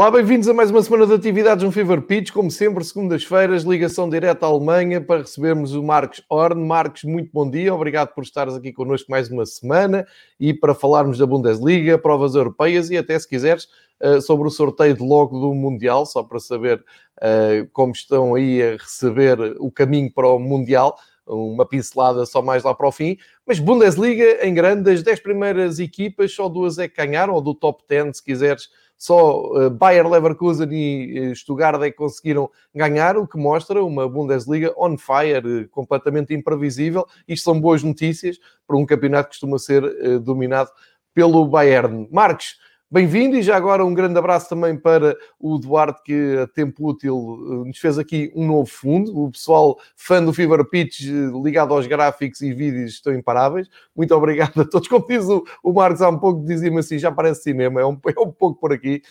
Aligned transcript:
Olá, 0.00 0.10
bem-vindos 0.10 0.48
a 0.48 0.54
mais 0.54 0.70
uma 0.70 0.82
semana 0.82 1.06
de 1.06 1.12
atividades 1.12 1.62
no 1.62 1.70
Fever 1.70 2.00
Pitch. 2.00 2.30
Como 2.30 2.50
sempre, 2.50 2.82
segundas-feiras, 2.82 3.64
ligação 3.64 4.08
direta 4.08 4.46
à 4.46 4.48
Alemanha 4.48 4.98
para 4.98 5.20
recebermos 5.20 5.74
o 5.74 5.82
Marcos 5.82 6.22
Horn. 6.26 6.66
Marcos, 6.66 7.04
muito 7.04 7.30
bom 7.30 7.50
dia, 7.50 7.74
obrigado 7.74 8.14
por 8.14 8.24
estares 8.24 8.54
aqui 8.54 8.72
connosco 8.72 9.10
mais 9.10 9.30
uma 9.30 9.44
semana 9.44 10.06
e 10.40 10.54
para 10.54 10.74
falarmos 10.74 11.18
da 11.18 11.26
Bundesliga, 11.26 11.98
provas 11.98 12.34
europeias 12.34 12.88
e 12.88 12.96
até, 12.96 13.18
se 13.18 13.28
quiseres, 13.28 13.68
eh, 14.00 14.22
sobre 14.22 14.48
o 14.48 14.50
sorteio 14.50 14.94
de 14.94 15.02
logo 15.02 15.38
do 15.38 15.52
Mundial, 15.52 16.06
só 16.06 16.22
para 16.22 16.40
saber 16.40 16.82
eh, 17.20 17.66
como 17.70 17.92
estão 17.92 18.34
aí 18.34 18.62
a 18.62 18.70
receber 18.78 19.38
o 19.58 19.70
caminho 19.70 20.10
para 20.10 20.28
o 20.28 20.38
Mundial 20.38 20.96
uma 21.26 21.66
pincelada 21.66 22.26
só 22.26 22.42
mais 22.42 22.64
lá 22.64 22.74
para 22.74 22.88
o 22.88 22.92
fim. 22.92 23.16
Mas 23.46 23.58
Bundesliga 23.58 24.44
em 24.44 24.52
grande, 24.54 24.82
das 24.82 25.02
10 25.02 25.20
primeiras 25.20 25.78
equipas, 25.78 26.32
só 26.32 26.48
duas 26.48 26.78
é 26.78 26.88
que 26.88 26.96
ganharam, 26.96 27.34
ou 27.34 27.40
do 27.40 27.54
top 27.54 27.84
10, 27.88 28.16
se 28.16 28.24
quiseres, 28.24 28.68
só 29.00 29.40
uh, 29.40 29.70
Bayer 29.70 30.06
Leverkusen 30.06 30.68
e 30.70 31.30
uh, 31.30 31.34
Stuttgart 31.34 31.80
é 31.80 31.90
que 31.90 31.96
conseguiram 31.96 32.50
ganhar, 32.74 33.16
o 33.16 33.26
que 33.26 33.38
mostra 33.38 33.82
uma 33.82 34.06
Bundesliga 34.06 34.74
on 34.76 34.98
fire, 34.98 35.62
uh, 35.62 35.68
completamente 35.70 36.34
imprevisível. 36.34 37.06
Isto 37.26 37.44
são 37.44 37.58
boas 37.58 37.82
notícias 37.82 38.38
para 38.66 38.76
um 38.76 38.84
campeonato 38.84 39.30
que 39.30 39.36
costuma 39.36 39.58
ser 39.58 40.20
dominado 40.20 40.68
pelo 41.14 41.46
Bayern. 41.46 42.06
Marcos, 42.12 42.58
Bem-vindo 42.92 43.36
e 43.36 43.42
já 43.42 43.56
agora 43.56 43.84
um 43.84 43.94
grande 43.94 44.18
abraço 44.18 44.48
também 44.48 44.76
para 44.76 45.16
o 45.38 45.56
Duarte, 45.58 46.02
que 46.02 46.38
a 46.42 46.48
tempo 46.48 46.88
útil 46.88 47.38
eh, 47.62 47.68
nos 47.68 47.78
fez 47.78 47.96
aqui 48.00 48.32
um 48.34 48.44
novo 48.44 48.68
fundo. 48.68 49.16
O 49.16 49.30
pessoal 49.30 49.78
fã 49.94 50.20
do 50.20 50.32
Fever 50.32 50.64
Pitch, 50.68 51.02
eh, 51.02 51.30
ligado 51.40 51.72
aos 51.72 51.86
gráficos 51.86 52.40
e 52.40 52.52
vídeos, 52.52 52.94
estão 52.94 53.14
imparáveis. 53.14 53.68
Muito 53.94 54.12
obrigado 54.12 54.60
a 54.62 54.64
todos. 54.64 54.88
Como 54.88 55.06
diz 55.06 55.24
o, 55.26 55.44
o 55.62 55.72
Marcos 55.72 56.02
há 56.02 56.08
um 56.08 56.18
pouco, 56.18 56.44
dizia-me 56.44 56.80
assim: 56.80 56.98
já 56.98 57.12
parece 57.12 57.44
cinema, 57.44 57.80
é 57.80 57.86
um, 57.86 57.96
é 58.08 58.20
um 58.20 58.32
pouco 58.32 58.58
por 58.58 58.72
aqui. 58.72 59.02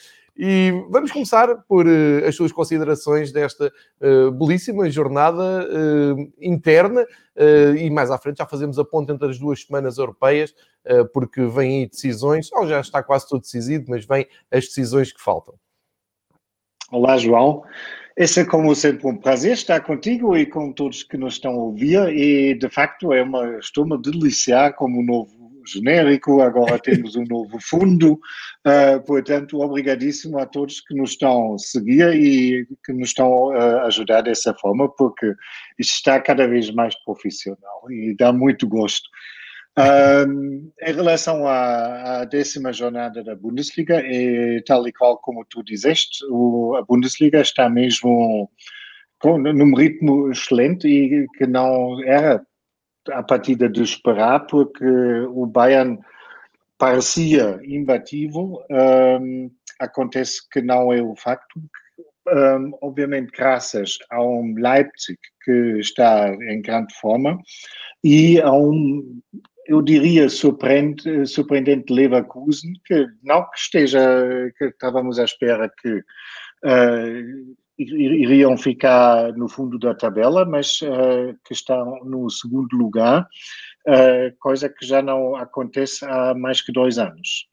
E 0.42 0.72
vamos 0.90 1.12
começar 1.12 1.54
por 1.68 1.86
uh, 1.86 2.26
as 2.26 2.34
suas 2.34 2.54
considerações 2.54 3.30
desta 3.30 3.70
uh, 4.00 4.32
belíssima 4.32 4.90
jornada 4.90 5.68
uh, 5.68 6.32
interna 6.40 7.06
e 7.78 7.90
mais 7.90 8.12
à 8.12 8.18
frente 8.18 8.40
já 8.40 8.46
fazemos 8.46 8.78
a 8.78 8.84
ponte 8.84 9.14
entre 9.14 9.30
as 9.30 9.40
duas 9.40 9.64
semanas 9.64 9.98
europeias, 9.98 10.54
porque 11.14 11.46
vêm 11.46 11.84
aí 11.84 11.88
decisões, 11.88 12.52
ou 12.52 12.68
já 12.68 12.82
está 12.82 13.02
quase 13.02 13.30
tudo 13.30 13.44
decidido, 13.44 13.86
mas 13.88 14.06
vêm 14.06 14.28
as 14.52 14.66
decisões 14.66 15.14
que 15.14 15.22
faltam. 15.22 15.56
Olá, 16.92 17.16
João. 17.18 17.64
Esse 18.18 18.42
é, 18.42 18.46
como 18.46 18.76
sempre, 18.76 19.08
um 19.08 19.16
prazer 19.16 19.54
estar 19.54 19.80
contigo 19.80 20.36
e 20.36 20.46
com 20.46 20.74
todos 20.74 21.02
que 21.02 21.16
nos 21.16 21.36
estão 21.36 21.54
a 21.54 21.64
ouvir. 21.64 22.10
E, 22.10 22.56
de 22.56 22.68
facto, 22.68 23.14
é 23.14 23.24
uma, 23.24 23.58
estou-me 23.58 23.94
a 23.94 23.98
deliciar 23.98 24.74
como 24.74 25.02
novo 25.02 25.39
genérico, 25.72 26.42
agora 26.42 26.80
temos 26.80 27.16
um 27.16 27.24
novo 27.24 27.58
fundo, 27.62 28.14
uh, 28.66 29.02
portanto, 29.06 29.62
obrigadíssimo 29.62 30.40
a 30.40 30.46
todos 30.46 30.82
que 30.82 30.94
nos 30.96 31.12
estão 31.12 31.56
a 31.56 31.58
seguir 31.58 32.14
e 32.14 32.68
que 32.86 32.94
nos 32.94 33.10
estão 33.10 33.52
a 33.52 33.84
ajudar 33.84 34.22
dessa 34.22 34.54
forma, 34.54 34.90
porque 34.96 35.34
isto 35.78 35.94
está 35.94 36.20
cada 36.20 36.48
vez 36.48 36.72
mais 36.72 36.96
profissional 37.04 37.90
e 37.90 38.16
dá 38.16 38.34
muito 38.34 38.68
gosto. 38.68 39.08
Um, 39.78 40.72
em 40.82 40.94
relação 40.94 41.48
à, 41.48 42.22
à, 42.22 42.26
décima 42.26 42.74
jornada 42.74 43.24
da 43.24 43.34
Bundesliga, 43.34 44.02
é 44.04 44.62
tal 44.66 44.86
e 44.86 44.92
qual 44.92 45.18
como 45.20 45.46
tu 45.46 45.64
dizeste, 45.64 46.26
o, 46.30 46.76
a 46.76 46.82
Bundesliga 46.82 47.40
está 47.40 47.70
mesmo 47.70 48.52
com, 49.20 49.38
num 49.38 49.74
ritmo 49.74 50.32
excelente 50.32 50.88
e 50.88 51.26
que 51.38 51.48
não 51.48 52.04
era 52.04 52.46
a 53.14 53.24
partida 53.24 53.70
de 53.70 53.84
esperar, 53.84 54.46
porque 54.48 54.86
o 55.30 55.46
Bayern 55.46 56.00
parecia 56.78 57.60
imbatível. 57.64 58.64
Um, 58.72 59.52
acontece 59.80 60.42
que 60.50 60.62
não 60.62 60.92
é 60.92 61.02
o 61.02 61.16
facto. 61.16 61.60
Um, 62.28 62.78
obviamente, 62.82 63.32
graças 63.36 63.98
a 64.10 64.22
um 64.22 64.54
Leipzig 64.56 65.18
que 65.44 65.80
está 65.80 66.30
em 66.30 66.62
grande 66.62 66.94
forma 66.96 67.40
e 68.04 68.40
a 68.40 68.52
um, 68.52 69.20
eu 69.66 69.82
diria, 69.82 70.30
surpreendente, 70.30 71.28
surpreendente 71.28 71.94
Leverkusen, 71.94 72.74
que 72.86 73.08
não 73.24 73.44
que 73.50 73.58
esteja, 73.58 74.52
que 74.58 74.66
estávamos 74.66 75.20
à 75.20 75.26
espera 75.26 75.72
que 75.82 75.98
uh, 76.66 77.56
iriam 77.80 78.58
ficar 78.58 79.34
no 79.34 79.48
fundo 79.48 79.80
da 79.80 79.96
tabela, 79.96 80.46
mas 80.46 80.82
uh, 80.82 81.36
que 81.46 81.54
estão 81.54 82.04
no 82.04 82.30
segundo 82.30 82.76
lugar, 82.76 83.28
uh, 83.88 84.36
coisa 84.40 84.68
que 84.68 84.86
já 84.86 85.02
não 85.02 85.36
acontece 85.36 86.06
há 86.06 86.34
mais 86.34 86.62
que 86.62 86.72
dois 86.72 86.98
anos. 86.98 87.48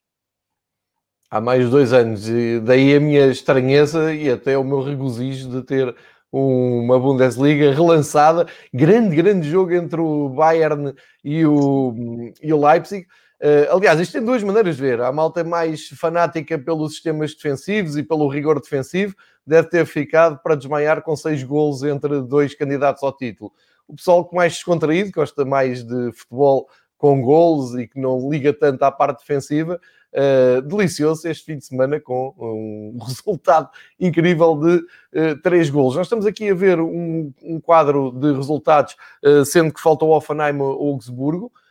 Há 1.30 1.40
mais 1.40 1.68
dois 1.70 1.92
anos, 1.92 2.28
e 2.28 2.60
daí 2.60 2.94
a 2.94 3.00
minha 3.00 3.26
estranheza 3.26 4.14
e 4.14 4.30
até 4.30 4.56
o 4.56 4.64
meu 4.64 4.80
regozijo 4.80 5.50
de 5.50 5.62
ter 5.62 5.94
uma 6.30 6.98
Bundesliga 6.98 7.72
relançada. 7.72 8.46
Grande, 8.72 9.16
grande 9.16 9.48
jogo 9.48 9.72
entre 9.72 10.00
o 10.00 10.28
Bayern 10.28 10.94
e 11.24 11.44
o, 11.46 11.94
e 12.42 12.52
o 12.52 12.66
Leipzig. 12.66 13.06
Uh, 13.42 13.74
aliás, 13.74 14.00
isto 14.00 14.12
tem 14.12 14.24
duas 14.24 14.42
maneiras 14.42 14.76
de 14.76 14.82
ver. 14.82 15.00
A 15.00 15.12
malta 15.12 15.44
mais 15.44 15.88
fanática 15.88 16.58
pelos 16.58 16.94
sistemas 16.94 17.34
defensivos 17.34 17.96
e 17.96 18.02
pelo 18.02 18.28
rigor 18.28 18.60
defensivo, 18.60 19.14
deve 19.46 19.68
ter 19.68 19.86
ficado 19.86 20.38
para 20.42 20.56
desmaiar 20.56 21.02
com 21.02 21.14
seis 21.14 21.42
golos 21.42 21.82
entre 21.82 22.20
dois 22.22 22.54
candidatos 22.54 23.02
ao 23.02 23.14
título. 23.14 23.52
O 23.86 23.94
pessoal 23.94 24.24
que 24.28 24.34
mais 24.34 24.54
descontraído, 24.54 25.12
gosta 25.12 25.44
mais 25.44 25.84
de 25.84 26.12
futebol 26.12 26.68
com 26.98 27.20
golos 27.20 27.78
e 27.78 27.86
que 27.86 28.00
não 28.00 28.30
liga 28.30 28.52
tanto 28.52 28.82
à 28.82 28.90
parte 28.90 29.20
defensiva, 29.20 29.78
uh, 30.12 30.62
delicioso 30.62 31.28
este 31.28 31.44
fim 31.44 31.58
de 31.58 31.66
semana 31.66 32.00
com 32.00 32.34
um 32.38 32.98
resultado 33.04 33.68
incrível 34.00 34.56
de 34.56 34.76
uh, 34.76 35.40
três 35.42 35.68
golos. 35.68 35.94
Nós 35.94 36.06
estamos 36.06 36.24
aqui 36.24 36.48
a 36.48 36.54
ver 36.54 36.80
um, 36.80 37.32
um 37.42 37.60
quadro 37.60 38.10
de 38.12 38.32
resultados, 38.32 38.96
uh, 39.22 39.44
sendo 39.44 39.72
que 39.72 39.80
falta 39.80 40.06
o 40.06 40.10
Offenheim 40.10 40.58
ou 40.58 40.88
Augsburgo. 40.88 41.46
Uh, 41.46 41.65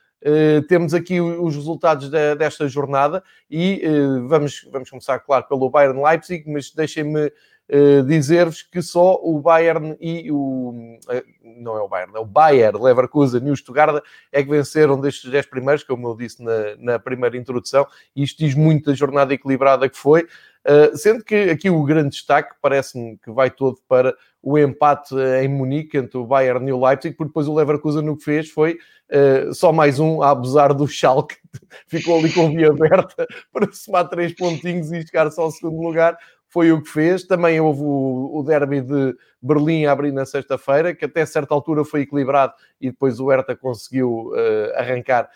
temos 0.67 0.93
aqui 0.93 1.21
os 1.21 1.55
resultados 1.55 2.09
de, 2.09 2.35
desta 2.35 2.67
jornada 2.67 3.23
e 3.49 3.83
uh, 3.85 4.27
vamos, 4.27 4.67
vamos 4.71 4.89
começar, 4.89 5.19
claro, 5.19 5.47
pelo 5.47 5.69
Bayern 5.69 6.01
Leipzig, 6.01 6.49
mas 6.49 6.71
deixem-me 6.71 7.31
uh, 7.69 8.03
dizer-vos 8.03 8.61
que 8.63 8.81
só 8.81 9.19
o 9.21 9.39
Bayern 9.39 9.95
e 9.99 10.31
o. 10.31 10.97
não 11.43 11.77
é 11.77 11.81
o 11.81 11.87
Bayern, 11.87 12.15
é 12.15 12.19
o 12.19 12.25
Bayer, 12.25 12.75
Leverkusen 12.75 13.47
e 13.47 13.51
o 13.51 13.55
Stuttgart 13.55 14.03
é 14.31 14.43
que 14.43 14.49
venceram 14.49 14.99
destes 14.99 15.29
10 15.29 15.45
primeiros, 15.47 15.83
como 15.83 16.07
eu 16.07 16.15
disse 16.15 16.43
na, 16.43 16.75
na 16.77 16.99
primeira 16.99 17.37
introdução, 17.37 17.85
e 18.15 18.23
isto 18.23 18.39
diz 18.39 18.55
muito 18.55 18.89
da 18.89 18.95
jornada 18.95 19.33
equilibrada 19.33 19.89
que 19.89 19.97
foi. 19.97 20.27
Uh, 20.67 20.97
sendo 20.97 21.23
que 21.23 21.35
aqui 21.51 21.69
o 21.69 21.83
grande 21.83 22.09
destaque 22.09 22.55
parece-me 22.59 23.19
que 23.19 23.29
vai 23.29 23.51
todo 23.51 23.77
para 23.87 24.15
o 24.41 24.57
empate 24.57 25.13
em 25.43 25.47
Munique 25.47 25.95
entre 25.95 26.17
o 26.17 26.25
Bayern 26.25 26.67
e 26.67 26.73
o 26.73 26.83
Leipzig, 26.83 27.15
porque 27.15 27.29
depois 27.29 27.47
o 27.47 27.53
Leverkusen 27.53 28.09
o 28.09 28.17
que 28.17 28.23
fez 28.23 28.49
foi 28.49 28.79
uh, 29.11 29.53
só 29.53 29.71
mais 29.71 29.99
um 29.99 30.21
a 30.21 30.31
abusar 30.31 30.73
do 30.73 30.87
Schalke, 30.87 31.37
ficou 31.87 32.17
ali 32.17 32.31
com 32.31 32.47
a 32.47 32.49
via 32.49 32.69
aberta 32.69 33.27
para 33.53 33.71
somar 33.71 34.09
três 34.09 34.33
pontinhos 34.33 34.91
e 34.91 35.01
chegar 35.01 35.29
só 35.31 35.43
ao 35.43 35.51
segundo 35.51 35.81
lugar, 35.81 36.17
foi 36.55 36.71
o 36.71 36.81
que 36.81 36.89
fez. 36.89 37.25
Também 37.25 37.59
houve 37.59 37.81
o, 37.81 38.31
o 38.33 38.41
derby 38.41 38.79
de 38.79 39.13
Berlim 39.41 39.83
a 39.83 39.91
abrir 39.91 40.13
na 40.13 40.25
sexta-feira, 40.25 40.95
que 40.95 41.03
até 41.03 41.25
certa 41.25 41.53
altura 41.53 41.83
foi 41.83 42.01
equilibrado 42.01 42.53
e 42.79 42.91
depois 42.91 43.19
o 43.19 43.27
Hertha 43.27 43.57
conseguiu 43.57 44.29
uh, 44.29 44.77
arrancar 44.77 45.29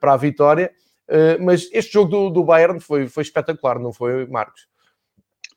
para 0.00 0.14
a 0.14 0.16
vitória. 0.16 0.72
Uh, 1.06 1.44
mas 1.44 1.68
este 1.70 1.92
jogo 1.92 2.08
do, 2.08 2.30
do 2.30 2.44
Bayern 2.44 2.80
foi, 2.80 3.06
foi 3.08 3.22
espetacular, 3.24 3.78
não 3.78 3.92
foi, 3.92 4.26
Marcos? 4.26 4.66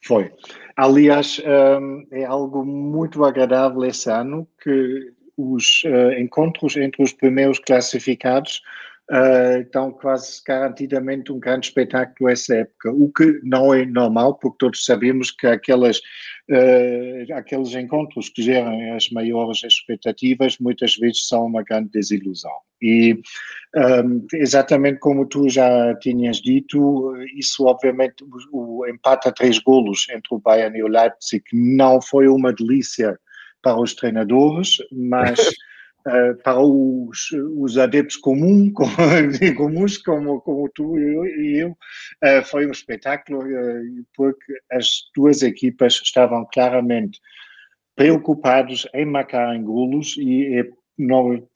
Foi. 0.06 0.30
Aliás, 0.75 1.42
um, 1.81 2.06
é 2.12 2.25
algo 2.25 2.65
muito 2.65 3.24
agradável 3.24 3.86
esse 3.86 4.10
ano 4.10 4.45
que 4.62 5.13
os 5.38 5.83
uh, 5.86 6.19
encontros 6.19 6.75
entre 6.75 7.01
os 7.01 7.13
primeiros 7.13 7.60
classificados 7.60 8.62
uh, 9.12 9.62
estão 9.62 9.92
quase 9.92 10.42
garantidamente 10.45 11.31
um 11.31 11.39
grande 11.39 11.68
espetáculo 11.68 12.30
essa 12.30 12.56
época, 12.56 12.92
o 12.92 13.12
que 13.12 13.39
não 13.44 13.74
é 13.74 13.86
normal, 13.86 14.36
porque 14.36 14.57
todos 14.59 14.86
sabemos 14.86 15.31
que 15.31 15.48
aquelas, 15.48 15.98
uh, 16.50 17.33
aqueles 17.36 17.74
encontros 17.74 18.30
que 18.30 18.42
geram 18.42 18.95
as 18.95 19.09
maiores 19.09 19.63
expectativas 19.63 20.57
muitas 20.59 20.95
vezes 20.95 21.27
são 21.27 21.45
uma 21.45 21.63
grande 21.63 21.89
desilusão. 21.89 22.51
E 22.81 23.19
um, 23.75 24.25
exatamente 24.33 25.00
como 25.00 25.25
tu 25.25 25.50
já 25.50 25.95
tinhas 25.95 26.38
dito, 26.38 27.15
isso 27.36 27.65
obviamente, 27.65 28.24
o, 28.51 28.81
o 28.81 28.88
empate 28.88 29.27
a 29.27 29.31
três 29.31 29.57
golos 29.60 30.06
entre 30.10 30.36
o 30.36 30.39
Bayern 30.39 30.77
e 30.77 30.83
o 30.83 30.88
Leipzig 30.88 31.44
não 31.51 32.00
foi 32.00 32.27
uma 32.27 32.53
delícia 32.53 33.19
para 33.63 33.80
os 33.80 33.95
treinadores, 33.95 34.77
mas 34.92 35.39
para 36.44 36.59
os, 36.59 37.31
os 37.57 37.77
adeptos 37.77 38.18
comum, 38.18 38.71
como, 38.74 38.95
comuns 39.56 39.98
como, 39.98 40.42
como 40.42 40.69
tu 40.69 40.98
e 40.98 41.62
eu, 41.62 41.71
uh, 41.71 42.44
foi 42.45 42.65
um 42.65 42.71
espetáculo 42.71 43.42
uh, 43.42 44.06
porque 44.15 44.54
as 44.71 44.88
duas 45.15 45.42
equipas 45.42 46.00
estavam 46.04 46.48
claramente 46.54 47.19
preocupados 47.95 48.88
em 48.94 49.06
marcar 49.06 49.56
em 49.56 49.63
golos 49.63 50.15
e 50.18 50.59
é 50.59 50.69
não 50.98 51.48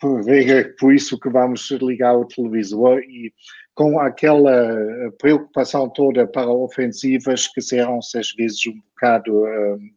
por 0.80 0.94
isso 0.94 1.19
que 1.19 1.27
vamos 1.27 1.71
ligar 1.71 2.15
o 2.15 2.25
televisor 2.25 3.00
e 3.00 3.33
com 3.74 4.00
aquela 4.00 5.12
preocupação 5.19 5.89
toda 5.89 6.27
para 6.27 6.51
ofensivas 6.51 7.47
que 7.47 7.59
serão 7.59 7.97
às 7.97 8.31
vezes 8.38 8.68
um 8.68 8.80
bocado 8.94 9.44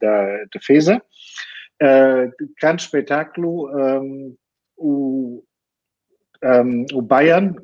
da 0.00 0.44
defesa. 0.50 1.02
Uh, 1.82 2.32
grande 2.60 2.82
espetáculo. 2.82 3.68
Um, 3.76 4.34
um, 6.44 6.84
o 6.92 7.02
Bayern 7.02 7.54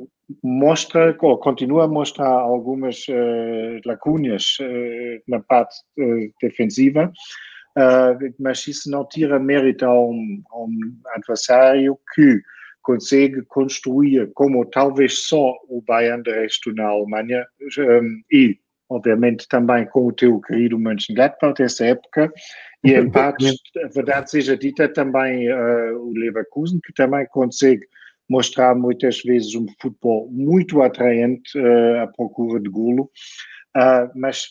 mostra, 0.42 1.16
ou 1.20 1.38
continua 1.38 1.84
a 1.84 1.88
mostrar 1.88 2.28
algumas 2.28 3.06
uh, 3.08 3.80
lacunas 3.84 4.56
uh, 4.60 5.22
na 5.28 5.40
parte 5.40 5.76
uh, 5.98 6.32
defensiva, 6.40 7.12
mas 8.38 8.66
isso 8.66 8.90
não 8.90 9.06
tira 9.06 9.38
mérito 9.38 9.86
a 9.86 10.00
um, 10.00 10.42
a 10.50 10.58
um, 10.58 10.78
adversário 11.14 11.96
que 12.14 12.40
consegue 12.82 13.42
construir, 13.42 14.30
como 14.34 14.66
talvez 14.66 15.26
só 15.26 15.54
o 15.68 15.80
Bayern 15.86 16.22
de 16.22 16.32
resto 16.32 16.74
na 16.74 16.88
Alemanha, 16.88 17.46
um, 17.78 18.22
e 18.30 18.58
obviamente 18.88 19.46
também 19.48 19.86
com 19.86 20.06
o 20.06 20.12
teu 20.12 20.40
querido 20.40 20.78
Mönchengladbach 20.78 21.54
dessa 21.54 21.86
época, 21.86 22.32
e 22.82 22.92
em 22.92 23.08
parte, 23.10 23.46
a 23.84 23.88
verdade 23.88 24.30
seja 24.30 24.56
dita, 24.56 24.88
também 24.88 25.48
o 25.94 26.12
Leverkusen, 26.12 26.80
que 26.84 26.92
também 26.92 27.24
consegue 27.26 27.86
mostrar 28.30 28.76
muitas 28.76 29.20
vezes 29.22 29.56
um 29.56 29.66
futebol 29.82 30.30
muito 30.30 30.80
atraente 30.80 31.58
uh, 31.58 32.02
à 32.02 32.06
procura 32.06 32.60
de 32.60 32.70
golo, 32.70 33.10
uh, 33.76 34.08
mas 34.14 34.46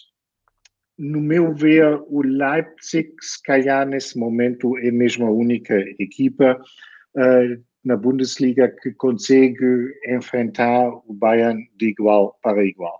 no 0.97 1.21
meu 1.21 1.53
ver, 1.55 1.97
o 2.07 2.21
Leipzig, 2.21 3.09
se 3.21 3.41
calhar 3.41 3.87
nesse 3.87 4.19
momento, 4.19 4.77
é 4.79 4.91
mesmo 4.91 5.25
a 5.25 5.31
única 5.31 5.79
equipa 5.97 6.59
uh, 7.15 7.63
na 7.85 7.95
Bundesliga 7.95 8.67
que 8.81 8.91
consegue 8.91 9.93
enfrentar 10.09 10.89
o 10.89 11.13
Bayern 11.13 11.65
de 11.77 11.87
igual 11.87 12.37
para 12.43 12.65
igual. 12.65 12.99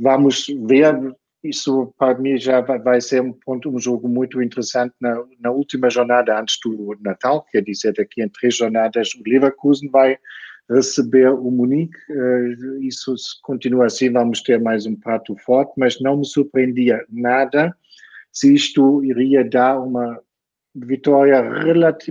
vamos 0.00 0.48
ver 0.66 0.96
isso 1.44 1.94
para 1.98 2.18
mim 2.18 2.38
já 2.38 2.60
vai 2.60 3.00
ser 3.00 3.20
um 3.20 3.32
ponto, 3.32 3.68
um 3.68 3.78
jogo 3.78 4.08
muito 4.08 4.42
interessante 4.42 4.94
na, 5.00 5.22
na 5.38 5.50
última 5.50 5.90
jornada 5.90 6.40
antes 6.40 6.58
do 6.64 6.96
Natal, 7.00 7.44
quer 7.52 7.62
dizer, 7.62 7.92
daqui 7.92 8.22
em 8.22 8.28
três 8.28 8.56
jornadas 8.56 9.10
o 9.14 9.22
Leverkusen 9.28 9.90
vai 9.90 10.18
receber 10.70 11.28
o 11.28 11.50
Munique, 11.50 11.96
uh, 12.10 12.82
isso 12.82 13.14
continua 13.42 13.86
assim, 13.86 14.10
vamos 14.10 14.42
ter 14.42 14.58
mais 14.58 14.86
um 14.86 14.96
prato 14.96 15.36
forte, 15.36 15.72
mas 15.76 16.00
não 16.00 16.16
me 16.16 16.26
surpreendia 16.26 17.04
nada 17.10 17.76
se 18.32 18.52
isto 18.54 19.04
iria 19.04 19.44
dar 19.44 19.78
uma 19.78 20.18
vitória 20.74 21.42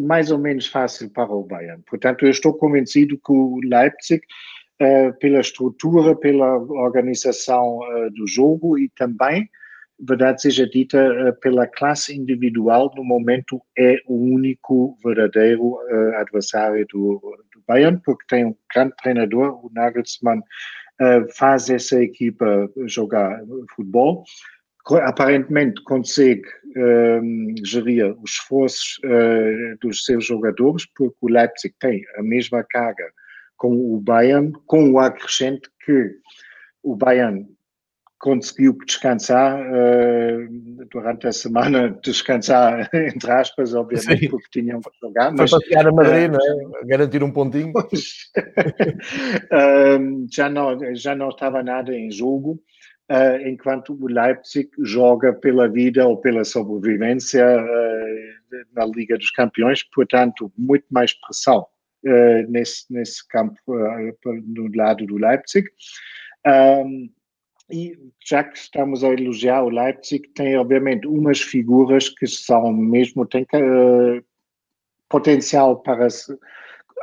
mais 0.01 0.31
ou 0.31 0.37
menos 0.37 0.67
fácil 0.67 1.09
para 1.09 1.31
o 1.31 1.43
Bayern. 1.43 1.83
Portanto, 1.85 2.23
eu 2.23 2.29
estou 2.29 2.53
convencido 2.53 3.17
que 3.17 3.31
o 3.31 3.59
Leipzig 3.61 4.21
eh, 4.21 4.27
pela 5.19 5.39
estrutura, 5.39 6.15
pela 6.15 6.57
organização 6.57 7.79
uh, 7.79 8.09
do 8.11 8.27
jogo 8.27 8.77
e 8.77 8.89
também, 8.89 9.49
verdade 9.99 10.41
seja 10.41 10.67
dita, 10.67 10.97
uh, 10.97 11.39
pela 11.39 11.67
classe 11.67 12.15
individual, 12.15 12.91
no 12.95 13.03
momento 13.03 13.61
é 13.77 13.97
o 14.07 14.15
único 14.15 14.97
verdadeiro 15.03 15.77
adversário 16.17 16.85
do, 16.91 17.19
do, 17.53 17.63
Bayern, 17.67 17.99
porque 18.03 18.25
tem 18.27 18.45
um 18.45 18.55
grande 18.73 18.93
treinador, 19.01 19.65
o 19.65 19.71
Nagelsmann, 19.73 20.41
faz 21.35 21.69
essa 21.69 22.01
equipa 22.01 22.69
jogar 22.85 23.41
futebol. 23.75 24.23
Aparentemente 25.01 25.81
consegue 25.83 26.43
um, 26.75 27.55
gerir 27.63 28.15
os 28.21 28.31
esforços 28.31 28.99
uh, 29.05 29.77
dos 29.81 30.03
seus 30.03 30.25
jogadores, 30.25 30.85
porque 30.93 31.15
o 31.21 31.29
Leipzig 31.29 31.73
tem 31.79 32.03
a 32.17 32.23
mesma 32.23 32.63
carga 32.69 33.05
com 33.63 33.95
o 33.95 33.97
Bayern, 34.01 34.51
com 34.65 34.91
o 34.91 34.99
acrescente 34.99 35.69
que 35.85 36.11
o 36.83 36.97
Bayern 36.97 37.47
conseguiu 38.19 38.77
descansar 38.85 39.57
uh, 39.57 40.85
durante 40.91 41.27
a 41.27 41.31
semana, 41.31 41.97
descansar 42.03 42.89
entre 42.93 43.31
aspas, 43.31 43.73
obviamente, 43.73 44.19
Sim. 44.19 44.29
porque 44.29 44.59
tinham 44.59 44.81
que 44.81 44.89
jogar. 45.01 45.29
Foi 45.29 45.37
mas, 45.37 45.51
passear 45.51 45.87
a 45.87 45.93
Madrid, 45.93 46.29
uh, 46.29 46.33
não 46.33 46.41
é? 46.77 46.85
Garantir 46.85 47.23
um 47.23 47.31
pontinho. 47.31 47.71
uh, 47.79 47.83
já, 50.29 50.49
não, 50.49 50.93
já 50.93 51.15
não 51.15 51.29
estava 51.29 51.63
nada 51.63 51.95
em 51.95 52.11
jogo, 52.11 52.61
enquanto 53.45 53.93
o 53.93 54.07
Leipzig 54.07 54.69
joga 54.81 55.31
pela 55.31 55.69
vida 55.69 56.05
ou 56.05 56.17
pela 56.17 56.43
sobrevivência 56.43 57.45
na 58.73 58.85
Liga 58.85 59.17
dos 59.17 59.31
Campeões, 59.31 59.83
portanto, 59.83 60.51
muito 60.57 60.85
mais 60.89 61.13
pressão 61.13 61.65
uh, 62.05 62.51
nesse, 62.51 62.85
nesse 62.91 63.27
campo 63.27 63.57
uh, 63.67 64.43
no 64.45 64.69
lado 64.75 65.05
do 65.05 65.17
Leipzig. 65.17 65.67
Um, 66.45 67.09
e 67.71 67.97
já 68.25 68.43
que 68.43 68.57
estamos 68.57 69.03
a 69.03 69.07
elogiar 69.07 69.63
o 69.63 69.69
Leipzig, 69.69 70.27
tem 70.35 70.57
obviamente 70.57 71.07
umas 71.07 71.41
figuras 71.41 72.09
que 72.09 72.27
são 72.27 72.71
mesmo, 72.73 73.25
têm 73.25 73.43
uh, 73.43 74.23
potencial 75.09 75.81
para 75.81 76.09
se 76.09 76.37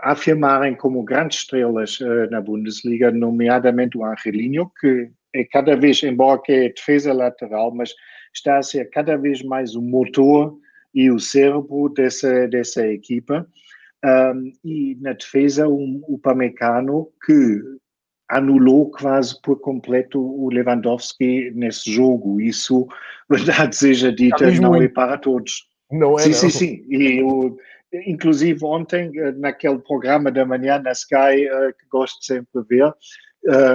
afirmarem 0.02 0.74
como 0.74 1.02
grandes 1.02 1.40
estrelas 1.40 1.98
uh, 2.00 2.30
na 2.30 2.40
Bundesliga, 2.40 3.10
nomeadamente 3.10 3.96
o 3.96 4.04
Angelino, 4.04 4.70
que 4.80 5.10
é 5.34 5.44
cada 5.44 5.76
vez, 5.76 6.02
embora 6.02 6.40
que 6.42 6.52
é 6.52 6.68
defesa 6.68 7.12
lateral, 7.12 7.74
mas 7.74 7.94
está 8.34 8.58
a 8.58 8.62
ser 8.62 8.90
cada 8.90 9.16
vez 9.16 9.42
mais 9.42 9.74
o 9.74 9.82
motor 9.82 10.58
e 10.94 11.10
o 11.10 11.18
cérebro 11.18 11.88
dessa, 11.88 12.48
dessa 12.48 12.86
equipa. 12.86 13.46
Um, 14.04 14.52
e 14.64 14.96
na 15.00 15.12
defesa 15.12 15.68
um, 15.68 16.02
o 16.08 16.18
Pamecano 16.18 17.08
que 17.24 17.60
anulou 18.30 18.90
quase 18.90 19.40
por 19.42 19.60
completo 19.60 20.20
o 20.20 20.48
Lewandowski 20.50 21.50
nesse 21.54 21.92
jogo. 21.92 22.40
Isso, 22.40 22.86
verdade 23.28 23.76
seja 23.76 24.12
dita, 24.12 24.50
não 24.52 24.74
é 24.74 24.88
para 24.88 25.18
todos. 25.18 25.68
Não 25.90 26.18
é, 26.18 26.22
sim, 26.22 26.30
não. 26.30 26.36
sim, 26.36 26.50
sim. 26.50 26.84
E 26.88 27.22
o, 27.22 27.58
inclusive 28.06 28.64
ontem, 28.64 29.10
eh, 29.16 29.32
naquele 29.32 29.78
programa 29.78 30.30
da 30.30 30.46
manhã 30.46 30.78
na 30.78 30.92
Sky, 30.92 31.48
uh, 31.48 31.74
que 31.76 31.86
gosto 31.90 32.24
sempre 32.24 32.62
de 32.62 32.68
ver, 32.68 32.94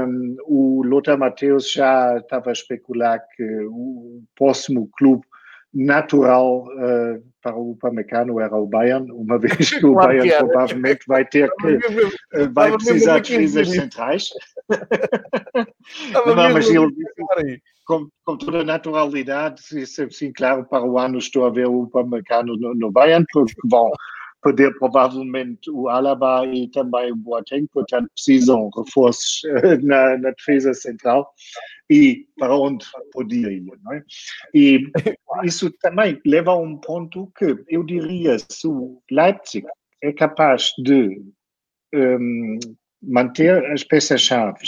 um, 0.08 0.38
o 0.46 0.84
Lothar 0.84 1.18
Mateus 1.18 1.72
já 1.72 2.18
estava 2.18 2.50
a 2.50 2.54
especular 2.54 3.22
que 3.36 3.44
o 3.68 4.24
próximo 4.36 4.90
clube 4.98 5.26
natural 5.76 6.64
uh, 6.64 7.22
para 7.42 7.56
o 7.56 7.72
Upamecano 7.72 8.40
era 8.40 8.56
o 8.56 8.66
Bayern, 8.66 9.12
uma 9.12 9.38
vez 9.40 9.70
que 9.70 9.86
o 9.86 9.94
claro 9.94 10.08
Bayern 10.08 10.30
que 10.30 10.38
provavelmente 10.38 11.06
vai 11.06 11.26
ter 11.26 11.52
que 11.60 11.76
uh, 11.76 12.54
vai 12.54 12.72
precisar 12.72 13.20
de 13.20 13.38
defesas 13.38 13.70
centrais. 13.70 14.30
Não, 16.26 16.54
mas 16.54 16.70
ele, 16.70 16.90
com, 17.86 18.08
com, 18.24 18.38
toda 18.38 18.62
a 18.62 18.64
naturalidade, 18.64 19.62
isso 19.74 20.02
é 20.02 20.10
sim, 20.10 20.32
claro, 20.32 20.66
para 20.66 20.84
o 20.84 20.98
ano 20.98 21.18
estou 21.18 21.46
a 21.46 21.50
ver 21.50 21.68
o 21.68 21.84
Upamecano 21.84 22.56
no, 22.58 22.74
no 22.74 22.92
Bayern, 22.92 23.26
porque 23.32 23.54
vão 23.66 23.92
perder 24.46 24.78
provavelmente 24.78 25.72
o 25.72 25.90
Alaba 25.90 26.46
e 26.46 26.68
também 26.70 27.12
o 27.12 27.16
Boateng, 27.16 27.66
portanto 27.74 28.10
precisam 28.14 28.70
reforços 28.78 29.42
uh, 29.46 29.84
na, 29.84 30.18
na 30.20 30.30
defesa 30.30 30.72
central 30.76 31.34
e 31.90 32.28
para 32.38 32.56
onde 32.56 32.86
podia 33.12 33.52
ir, 33.52 33.64
não 33.84 33.94
é? 33.94 34.04
E 34.54 34.92
isso 35.44 35.72
também 35.82 36.22
leva 36.26 36.52
a 36.52 36.58
um 36.58 36.78
ponto 36.78 37.32
que 37.38 37.58
eu 37.68 37.84
diria, 37.84 38.38
se 38.40 38.68
o 38.68 39.02
Leipzig 39.10 39.66
é 40.04 40.14
capaz 40.14 40.72
de 40.78 41.22
um, 41.94 42.60
manter 43.02 43.66
as 43.72 43.84
peças-chave 43.84 44.64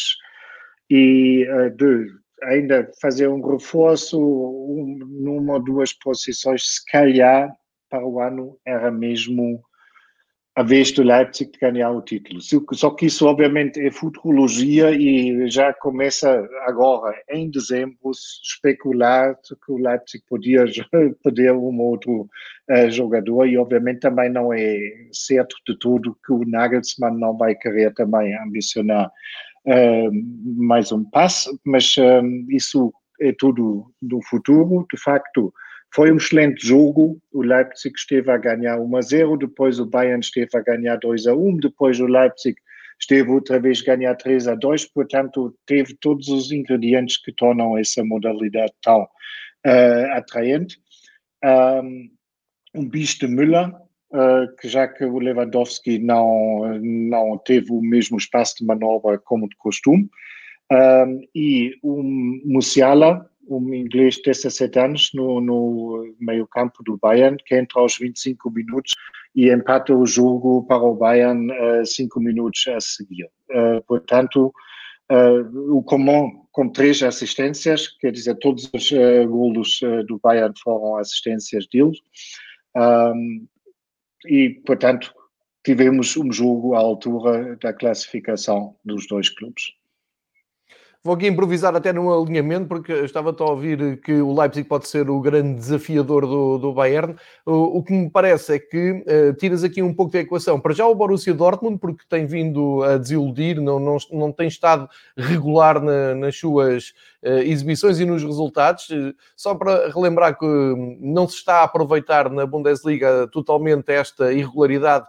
e 0.90 1.46
uh, 1.50 1.70
de 1.76 2.08
ainda 2.44 2.90
fazer 3.00 3.28
um 3.28 3.42
reforço 3.42 4.20
um, 4.20 4.98
numa 5.00 5.54
ou 5.54 5.64
duas 5.64 5.94
posições, 5.94 6.64
se 6.64 6.86
calhar 6.92 7.52
para 7.90 8.06
o 8.06 8.20
ano 8.20 8.60
era 8.66 8.92
mesmo 8.92 9.64
a 10.58 10.64
vez 10.64 10.92
do 10.92 11.04
Leipzig 11.04 11.52
ganhar 11.62 11.92
o 11.92 12.02
título. 12.02 12.40
Só 12.74 12.90
que 12.90 13.06
isso, 13.06 13.28
obviamente, 13.28 13.80
é 13.80 13.92
futurologia 13.92 14.90
e 14.90 15.48
já 15.52 15.72
começa 15.72 16.50
agora, 16.66 17.16
em 17.30 17.48
dezembro, 17.48 18.10
especular 18.44 19.36
que 19.36 19.72
o 19.72 19.78
Leipzig 19.78 20.24
podia 20.28 20.66
perder 21.24 21.54
um 21.54 21.80
outro 21.80 22.28
uh, 22.72 22.90
jogador 22.90 23.46
e, 23.46 23.56
obviamente, 23.56 24.00
também 24.00 24.32
não 24.32 24.52
é 24.52 24.80
certo 25.12 25.56
de 25.68 25.78
tudo 25.78 26.18
que 26.26 26.34
o 26.34 26.44
Nagelsmann 26.44 27.20
não 27.20 27.38
vai 27.38 27.54
querer 27.54 27.94
também 27.94 28.36
ambicionar 28.40 29.12
uh, 29.68 30.12
mais 30.58 30.92
um 30.92 31.04
passo, 31.04 31.56
mas 31.64 31.96
uh, 31.98 32.24
isso 32.50 32.92
é 33.22 33.32
tudo 33.32 33.94
do 34.02 34.20
futuro. 34.24 34.88
De 34.92 35.00
facto, 35.00 35.54
foi 35.94 36.12
um 36.12 36.18
excelente 36.18 36.66
jogo. 36.66 37.20
O 37.32 37.42
Leipzig 37.42 37.96
esteve 37.96 38.32
a 38.32 38.38
ganhar 38.38 38.80
1 38.80 38.96
a 38.96 39.02
0, 39.02 39.38
depois 39.38 39.80
o 39.80 39.86
Bayern 39.86 40.20
esteve 40.20 40.50
a 40.56 40.62
ganhar 40.62 40.98
2 40.98 41.28
a 41.28 41.34
1, 41.34 41.58
depois 41.58 42.00
o 42.00 42.06
Leipzig 42.06 42.56
esteve 43.00 43.30
outra 43.30 43.60
vez 43.60 43.82
a 43.82 43.96
ganhar 43.96 44.16
3 44.16 44.48
a 44.48 44.56
2, 44.56 44.86
portanto, 44.86 45.56
teve 45.66 45.96
todos 45.96 46.28
os 46.30 46.52
ingredientes 46.52 47.18
que 47.18 47.32
tornam 47.32 47.78
essa 47.78 48.04
modalidade 48.04 48.74
tão 48.82 49.04
uh, 49.04 50.12
atraente. 50.14 50.80
Um, 51.44 52.10
um 52.76 52.90
bicho 52.90 53.20
de 53.20 53.28
Müller, 53.28 53.70
uh, 53.70 54.56
que 54.60 54.68
já 54.68 54.88
que 54.88 55.06
o 55.06 55.20
Lewandowski 55.20 56.00
não, 56.00 56.80
não 56.80 57.38
teve 57.38 57.72
o 57.72 57.82
mesmo 57.82 58.18
espaço 58.18 58.58
de 58.60 58.66
manobra 58.66 59.20
como 59.20 59.48
de 59.48 59.56
costume, 59.58 60.10
um, 60.72 61.22
e 61.34 61.78
o 61.82 62.04
Musiala, 62.04 63.30
um 63.48 63.74
inglês 63.74 64.16
de 64.16 64.24
17 64.24 64.80
anos, 64.80 65.12
no, 65.14 65.42
no 65.42 66.16
meio 66.20 66.48
campo 66.48 66.84
do 66.84 66.98
Bayern, 66.98 67.38
que 67.46 67.56
entra 67.56 67.80
aos 67.80 67.98
25 67.98 68.50
minutos 68.52 68.94
e 69.36 69.50
empata 69.50 69.96
o 69.96 70.06
jogo 70.06 70.66
para 70.68 70.84
o 70.84 70.96
Bayern 70.96 71.48
5 71.86 72.20
uh, 72.20 72.22
minutos 72.22 72.66
a 72.68 72.80
seguir. 72.80 73.30
Uh, 73.50 73.82
portanto, 73.88 74.54
uh, 75.12 75.76
o 75.76 75.84
Coman 75.84 76.32
com 76.52 76.70
três 76.70 77.04
assistências, 77.04 77.88
quer 77.88 78.12
dizer, 78.12 78.36
todos 78.40 78.68
os 78.74 78.92
golos 79.28 79.80
do 80.08 80.18
Bayern 80.18 80.56
foram 80.64 80.98
assistências 80.98 81.68
dele. 81.68 81.92
Um, 82.76 83.48
e, 84.26 84.50
portanto, 84.66 85.14
tivemos 85.64 86.18
um 86.18 86.32
jogo 86.32 86.74
à 86.74 86.80
altura 86.80 87.56
da 87.58 87.74
classificação 87.74 88.76
dos 88.84 89.08
dois 89.08 89.30
clubes. 89.30 89.66
Vou 91.04 91.16
aqui 91.16 91.28
improvisar 91.28 91.76
até 91.76 91.94
no 91.94 92.12
alinhamento, 92.14 92.68
porque 92.68 92.92
estava 92.92 93.34
a 93.38 93.44
ouvir 93.46 94.02
que 94.02 94.14
o 94.14 94.38
Leipzig 94.38 94.68
pode 94.68 94.88
ser 94.88 95.10
o 95.10 95.22
grande 95.22 95.54
desafiador 95.54 96.26
do, 96.26 96.58
do 96.58 96.74
Bayern. 96.74 97.16
O, 97.46 97.78
o 97.78 97.84
que 97.84 97.94
me 97.94 98.10
parece 98.10 98.56
é 98.56 98.60
que 98.60 98.92
uh, 98.92 99.34
tiras 99.38 99.64
aqui 99.64 99.82
um 99.82 99.94
pouco 99.94 100.12
da 100.12 100.20
equação. 100.20 100.60
Para 100.60 100.74
já 100.74 100.86
o 100.86 100.96
Borussia 100.96 101.34
Dortmund, 101.34 101.78
porque 101.78 102.04
tem 102.10 102.26
vindo 102.26 102.84
a 102.84 102.98
desiludir, 102.98 103.62
não, 103.62 103.80
não, 103.80 103.98
não 104.12 104.32
tem 104.32 104.48
estado 104.48 104.90
regular 105.16 105.82
na, 105.82 106.16
nas 106.16 106.38
suas 106.38 106.94
uh, 107.24 107.40
exibições 107.46 108.00
e 108.00 108.06
nos 108.06 108.24
resultados. 108.24 108.90
Uh, 108.90 109.16
só 109.36 109.56
para 109.56 109.90
relembrar 109.90 110.38
que 110.38 110.46
não 111.00 111.28
se 111.28 111.36
está 111.36 111.60
a 111.60 111.64
aproveitar 111.64 112.30
na 112.30 112.46
Bundesliga 112.46 113.30
totalmente 113.32 113.92
esta 113.92 114.34
irregularidade 114.34 115.06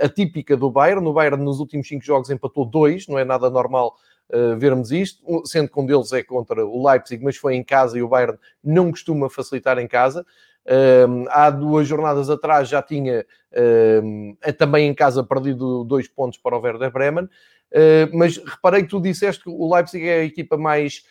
atípica 0.00 0.56
do 0.56 0.70
Bayern. 0.70 1.06
O 1.06 1.12
Bayern 1.12 1.42
nos 1.42 1.58
últimos 1.58 1.88
cinco 1.88 2.04
jogos 2.04 2.30
empatou 2.30 2.64
dois, 2.64 3.08
não 3.08 3.18
é 3.18 3.24
nada 3.24 3.50
normal 3.50 3.96
uh, 4.32 4.56
vermos 4.58 4.90
isto, 4.90 5.22
sendo 5.46 5.70
que 5.70 5.80
um 5.80 5.86
deles 5.86 6.12
é 6.12 6.22
contra 6.22 6.64
o 6.64 6.86
Leipzig, 6.86 7.22
mas 7.22 7.36
foi 7.36 7.54
em 7.54 7.64
casa 7.64 7.98
e 7.98 8.02
o 8.02 8.08
Bayern 8.08 8.38
não 8.62 8.90
costuma 8.90 9.28
facilitar 9.28 9.78
em 9.78 9.88
casa. 9.88 10.24
Uh, 10.64 11.28
há 11.28 11.50
duas 11.50 11.86
jornadas 11.86 12.30
atrás 12.30 12.70
já 12.70 12.80
tinha 12.80 13.26
uh, 13.52 14.52
também 14.54 14.88
em 14.88 14.94
casa 14.94 15.22
perdido 15.22 15.84
dois 15.84 16.08
pontos 16.08 16.38
para 16.38 16.56
o 16.56 16.60
Werder 16.60 16.90
Bremen. 16.90 17.24
Uh, 17.24 18.08
mas 18.12 18.38
reparei 18.38 18.82
que 18.82 18.88
tu 18.88 19.00
disseste 19.00 19.42
que 19.42 19.50
o 19.50 19.74
Leipzig 19.74 20.08
é 20.08 20.20
a 20.20 20.24
equipa 20.24 20.56
mais, 20.56 21.02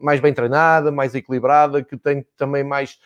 mais 0.00 0.20
bem 0.20 0.32
treinada, 0.32 0.90
mais 0.90 1.14
equilibrada, 1.14 1.82
que 1.82 1.96
tem 1.96 2.26
também 2.36 2.64
mais 2.64 2.98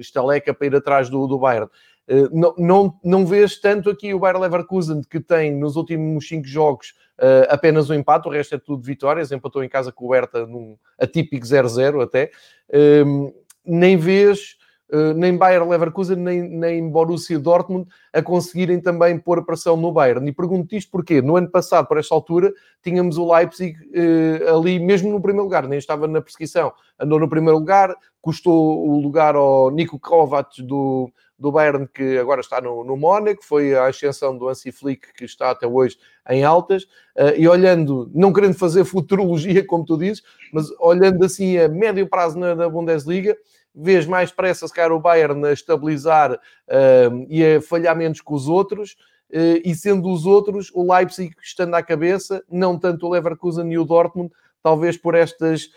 estaleca 0.00 0.54
para 0.54 0.66
ir 0.66 0.74
atrás 0.74 1.08
do, 1.08 1.26
do 1.26 1.38
Bayern. 1.38 1.68
Uh, 2.08 2.28
não, 2.32 2.54
não, 2.58 3.00
não 3.02 3.26
vês 3.26 3.58
tanto 3.60 3.88
aqui 3.88 4.12
o 4.12 4.18
Bayern 4.18 4.42
Leverkusen, 4.42 5.02
que 5.08 5.20
tem 5.20 5.54
nos 5.54 5.76
últimos 5.76 6.28
cinco 6.28 6.46
jogos 6.46 6.94
uh, 7.18 7.46
apenas 7.48 7.90
um 7.90 7.94
empate, 7.94 8.28
o 8.28 8.30
resto 8.30 8.54
é 8.54 8.58
tudo 8.58 8.82
vitórias, 8.82 9.32
empatou 9.32 9.64
em 9.64 9.68
casa 9.68 9.92
Hertha 10.12 10.46
num 10.46 10.76
atípico 10.98 11.44
0-0 11.44 12.02
até. 12.02 12.30
Uh, 12.68 13.32
nem 13.64 13.96
vês 13.96 14.56
uh, 14.92 15.14
nem 15.14 15.36
Bayern 15.36 15.68
Leverkusen, 15.68 16.16
nem, 16.16 16.42
nem 16.42 16.88
Borussia 16.88 17.38
Dortmund 17.38 17.88
a 18.12 18.22
conseguirem 18.22 18.80
também 18.80 19.18
pôr 19.18 19.44
pressão 19.44 19.76
no 19.76 19.92
Bayern. 19.92 20.28
E 20.28 20.32
pergunto 20.32 20.74
isto 20.74 20.90
porque 20.90 21.22
no 21.22 21.36
ano 21.36 21.50
passado, 21.50 21.86
por 21.86 21.98
esta 21.98 22.14
altura, 22.14 22.52
tínhamos 22.82 23.16
o 23.16 23.32
Leipzig 23.32 23.76
uh, 23.76 24.56
ali 24.56 24.78
mesmo 24.78 25.10
no 25.10 25.20
primeiro 25.20 25.44
lugar, 25.44 25.66
nem 25.66 25.78
estava 25.78 26.06
na 26.06 26.20
perseguição. 26.20 26.72
Andou 26.98 27.18
no 27.18 27.28
primeiro 27.28 27.58
lugar, 27.58 27.94
custou 28.20 28.86
o 28.88 29.00
lugar 29.00 29.34
ao 29.34 29.70
Nico 29.70 29.98
Kovac 29.98 30.62
do, 30.62 31.10
do 31.38 31.50
Bayern, 31.50 31.86
que 31.88 32.18
agora 32.18 32.40
está 32.40 32.60
no, 32.60 32.84
no 32.84 32.96
Mónaco, 32.96 33.44
foi 33.44 33.74
a 33.74 33.86
ascensão 33.86 34.36
do 34.36 34.48
Hansi 34.48 34.70
Flick, 34.70 35.12
que 35.14 35.24
está 35.24 35.50
até 35.50 35.66
hoje 35.66 35.98
em 36.30 36.44
altas, 36.44 36.84
uh, 37.16 37.34
e 37.36 37.46
olhando, 37.48 38.10
não 38.14 38.32
querendo 38.32 38.54
fazer 38.54 38.84
futurologia, 38.84 39.64
como 39.66 39.84
tu 39.84 39.98
dizes, 39.98 40.22
mas 40.52 40.70
olhando 40.78 41.24
assim 41.24 41.58
a 41.58 41.68
médio 41.68 42.08
prazo 42.08 42.38
na, 42.38 42.54
na 42.54 42.68
Bundesliga, 42.68 43.36
vês 43.74 44.06
mais 44.06 44.30
pressa, 44.30 44.68
se 44.68 44.72
calhar, 44.72 44.92
o 44.92 45.00
Bayern 45.00 45.44
a 45.44 45.52
estabilizar 45.52 46.32
uh, 46.32 47.26
e 47.28 47.44
a 47.44 47.60
falhar 47.60 47.96
menos 47.96 48.20
que 48.20 48.32
os 48.32 48.48
outros, 48.48 48.92
uh, 49.30 49.60
e 49.64 49.74
sendo 49.74 50.10
os 50.10 50.24
outros, 50.24 50.70
o 50.72 50.90
Leipzig 50.92 51.34
estando 51.42 51.74
à 51.74 51.82
cabeça, 51.82 52.44
não 52.48 52.78
tanto 52.78 53.06
o 53.06 53.10
Leverkusen 53.10 53.70
e 53.72 53.78
o 53.78 53.84
Dortmund, 53.84 54.30
talvez 54.62 54.96
por 54.96 55.14
estas 55.14 55.68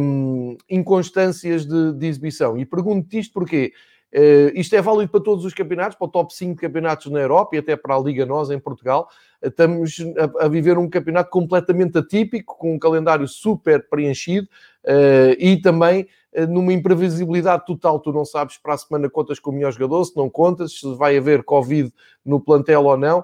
um, 0.00 0.56
inconstâncias 0.68 1.66
de, 1.66 1.92
de 1.92 2.06
exibição. 2.06 2.58
E 2.58 2.64
pergunto-te 2.64 3.18
isto 3.18 3.32
porque 3.32 3.72
Uh, 4.12 4.52
isto 4.54 4.76
é 4.76 4.82
válido 4.82 5.10
para 5.10 5.20
todos 5.20 5.42
os 5.46 5.54
campeonatos, 5.54 5.96
para 5.96 6.04
o 6.04 6.10
top 6.10 6.34
5 6.34 6.60
campeonatos 6.60 7.10
na 7.10 7.20
Europa 7.20 7.56
e 7.56 7.58
até 7.58 7.74
para 7.74 7.96
a 7.96 7.98
Liga 7.98 8.26
Nós 8.26 8.50
em 8.50 8.58
Portugal. 8.58 9.08
Uh, 9.42 9.48
estamos 9.48 9.96
a, 10.18 10.44
a, 10.44 10.48
viver 10.48 10.76
um 10.76 10.88
campeonato 10.88 11.30
completamente 11.30 11.96
atípico, 11.96 12.58
com 12.58 12.74
um 12.74 12.78
calendário 12.78 13.26
super 13.26 13.88
preenchido 13.88 14.46
uh, 14.84 15.34
e 15.38 15.56
também 15.56 16.06
numa 16.48 16.72
imprevisibilidade 16.72 17.66
total. 17.66 18.00
Tu 18.00 18.10
não 18.10 18.24
sabes 18.24 18.56
para 18.56 18.72
a 18.72 18.78
semana 18.78 19.10
contas 19.10 19.38
com 19.38 19.50
o 19.50 19.52
melhor 19.52 19.70
jogador, 19.70 20.02
se 20.02 20.16
não 20.16 20.30
contas, 20.30 20.80
se 20.80 20.94
vai 20.94 21.18
haver 21.18 21.42
Covid 21.42 21.92
no 22.24 22.40
plantel 22.40 22.84
ou 22.84 22.96
não. 22.96 23.22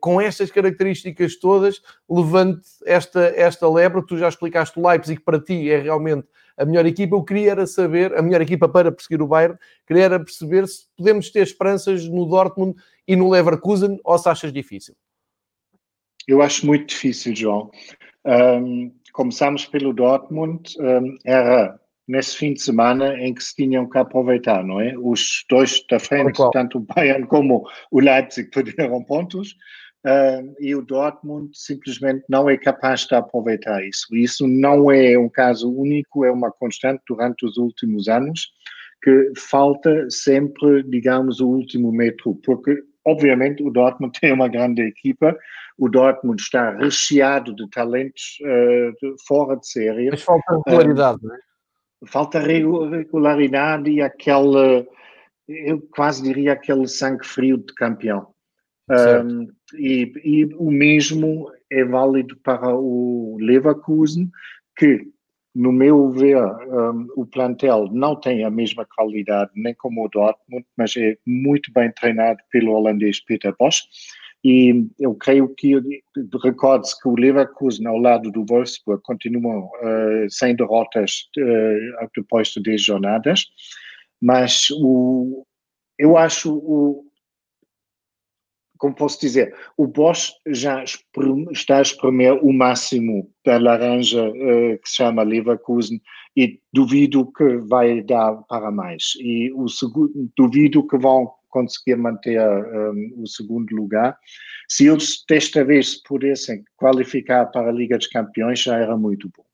com 0.00 0.20
estas 0.20 0.48
características 0.52 1.34
todas, 1.34 1.82
levante 2.08 2.62
esta, 2.84 3.20
esta 3.34 3.68
lebre. 3.68 4.00
Tu 4.06 4.16
já 4.16 4.28
explicaste 4.28 4.78
o 4.78 4.88
Leipzig, 4.88 5.20
para 5.22 5.40
ti 5.40 5.68
é 5.68 5.78
realmente 5.80 6.28
a 6.56 6.64
melhor 6.64 6.86
equipa. 6.86 7.16
Eu 7.16 7.24
queria 7.24 7.52
era 7.52 7.66
saber, 7.66 8.16
a 8.16 8.22
melhor 8.22 8.40
equipa 8.40 8.68
para 8.68 8.90
perseguir 8.90 9.22
o 9.22 9.26
Bayern, 9.26 9.58
queria 9.86 10.04
era 10.04 10.20
perceber 10.20 10.66
se 10.66 10.86
podemos 10.96 11.30
ter 11.30 11.42
esperanças 11.42 12.08
no 12.08 12.24
Dortmund 12.26 12.76
e 13.06 13.14
no 13.14 13.30
Leverkusen 13.30 14.00
ou 14.04 14.18
se 14.18 14.28
achas 14.28 14.52
difícil. 14.52 14.94
Eu 16.26 16.42
acho 16.42 16.66
muito 16.66 16.88
difícil, 16.88 17.34
João. 17.36 17.70
Um, 18.24 18.92
começamos 19.12 19.64
pelo 19.66 19.92
Dortmund, 19.92 20.74
um, 20.80 21.16
era 21.24 21.78
nesse 22.08 22.36
fim 22.36 22.52
de 22.52 22.62
semana 22.62 23.16
em 23.18 23.34
que 23.34 23.42
se 23.42 23.54
tinham 23.54 23.88
que 23.88 23.98
aproveitar, 23.98 24.64
não 24.64 24.80
é? 24.80 24.94
Os 24.96 25.44
dois 25.48 25.84
da 25.90 25.98
frente, 25.98 26.40
tanto 26.52 26.78
o 26.78 26.80
Bayern 26.80 27.26
como 27.26 27.68
o 27.90 28.00
Leipzig, 28.00 28.50
perderam 28.50 29.02
pontos 29.02 29.56
uh, 30.06 30.54
e 30.60 30.74
o 30.74 30.82
Dortmund 30.82 31.50
simplesmente 31.52 32.24
não 32.28 32.48
é 32.48 32.56
capaz 32.56 33.00
de 33.00 33.14
aproveitar 33.14 33.84
isso. 33.84 34.14
Isso 34.14 34.46
não 34.46 34.90
é 34.90 35.18
um 35.18 35.28
caso 35.28 35.70
único, 35.70 36.24
é 36.24 36.30
uma 36.30 36.52
constante 36.52 37.02
durante 37.08 37.44
os 37.44 37.56
últimos 37.56 38.08
anos, 38.08 38.52
que 39.02 39.32
falta 39.36 40.08
sempre, 40.08 40.82
digamos, 40.84 41.40
o 41.40 41.48
último 41.48 41.92
metro, 41.92 42.34
porque 42.44 42.82
obviamente 43.04 43.62
o 43.62 43.70
Dortmund 43.70 44.16
tem 44.20 44.32
uma 44.32 44.48
grande 44.48 44.82
equipa, 44.82 45.36
o 45.76 45.88
Dortmund 45.88 46.40
está 46.40 46.70
recheado 46.76 47.54
de 47.54 47.68
talentos 47.70 48.38
uh, 48.42 48.92
de, 49.00 49.16
fora 49.26 49.56
de 49.56 49.68
série. 49.68 50.10
Mas 50.10 50.22
falta 50.22 50.54
regularidade, 50.64 51.18
uh, 51.22 51.28
não 51.28 51.34
é? 51.34 51.38
Falta 52.04 52.38
regularidade 52.38 53.90
e 53.90 54.02
aquele, 54.02 54.86
eu 55.48 55.80
quase 55.90 56.22
diria 56.22 56.52
aquele 56.52 56.86
sangue 56.86 57.26
frio 57.26 57.56
de 57.56 57.74
campeão. 57.74 58.35
Um, 58.88 59.48
e, 59.74 60.12
e, 60.24 60.44
o 60.54 60.70
mesmo 60.70 61.50
é 61.70 61.84
válido 61.84 62.36
para 62.36 62.74
o 62.74 63.36
Leverkusen, 63.40 64.30
que, 64.76 65.08
no 65.54 65.72
meu 65.72 66.10
ver, 66.12 66.36
um, 66.38 67.08
o 67.16 67.26
plantel 67.26 67.88
não 67.90 68.14
tem 68.14 68.44
a 68.44 68.50
mesma 68.50 68.86
qualidade 68.94 69.50
nem 69.56 69.74
como 69.74 70.04
o 70.04 70.08
Dortmund, 70.08 70.64
mas 70.76 70.96
é 70.96 71.16
muito 71.26 71.72
bem 71.72 71.90
treinado 71.92 72.38
pelo 72.50 72.72
holandês 72.72 73.20
Peter 73.20 73.54
Bosch. 73.58 73.82
E 74.44 74.86
eu 75.00 75.12
creio 75.16 75.48
que, 75.56 75.74
recorde-se 76.40 77.00
que 77.00 77.08
o 77.08 77.16
Leverkusen, 77.16 77.86
ao 77.86 77.98
lado 77.98 78.30
do 78.30 78.44
Wolfsburg, 78.48 79.02
continuam 79.02 79.64
uh, 79.64 80.30
sem 80.30 80.54
derrotas 80.54 81.28
uh, 81.36 82.08
depois 82.14 82.48
de 82.50 82.62
10 82.62 82.82
jornadas, 82.82 83.46
mas 84.20 84.68
o, 84.70 85.44
eu 85.98 86.16
acho 86.16 86.54
o, 86.54 87.05
como 88.78 88.94
posso 88.94 89.20
dizer, 89.20 89.54
o 89.76 89.86
Bosch 89.86 90.32
já 90.46 90.84
está 90.84 91.78
a 91.78 91.82
espremer 91.82 92.34
o 92.44 92.52
máximo 92.52 93.30
da 93.44 93.58
laranja 93.58 94.28
uh, 94.28 94.78
que 94.78 94.88
se 94.88 94.96
chama 94.96 95.22
Leverkusen 95.22 96.00
e 96.36 96.60
duvido 96.72 97.30
que 97.32 97.58
vai 97.58 98.02
dar 98.02 98.34
para 98.48 98.70
mais. 98.70 99.14
E 99.18 99.52
o 99.52 99.68
segundo, 99.68 100.30
duvido 100.36 100.86
que 100.86 100.98
vão 100.98 101.32
conseguir 101.48 101.96
manter 101.96 102.38
um, 102.40 103.22
o 103.22 103.26
segundo 103.26 103.74
lugar. 103.74 104.18
Se 104.68 104.86
eles 104.86 105.24
desta 105.28 105.64
vez 105.64 106.02
pudessem 106.02 106.62
qualificar 106.76 107.46
para 107.46 107.70
a 107.70 107.72
Liga 107.72 107.96
dos 107.96 108.08
Campeões, 108.08 108.60
já 108.60 108.76
era 108.76 108.96
muito 108.96 109.30
bom. 109.34 109.44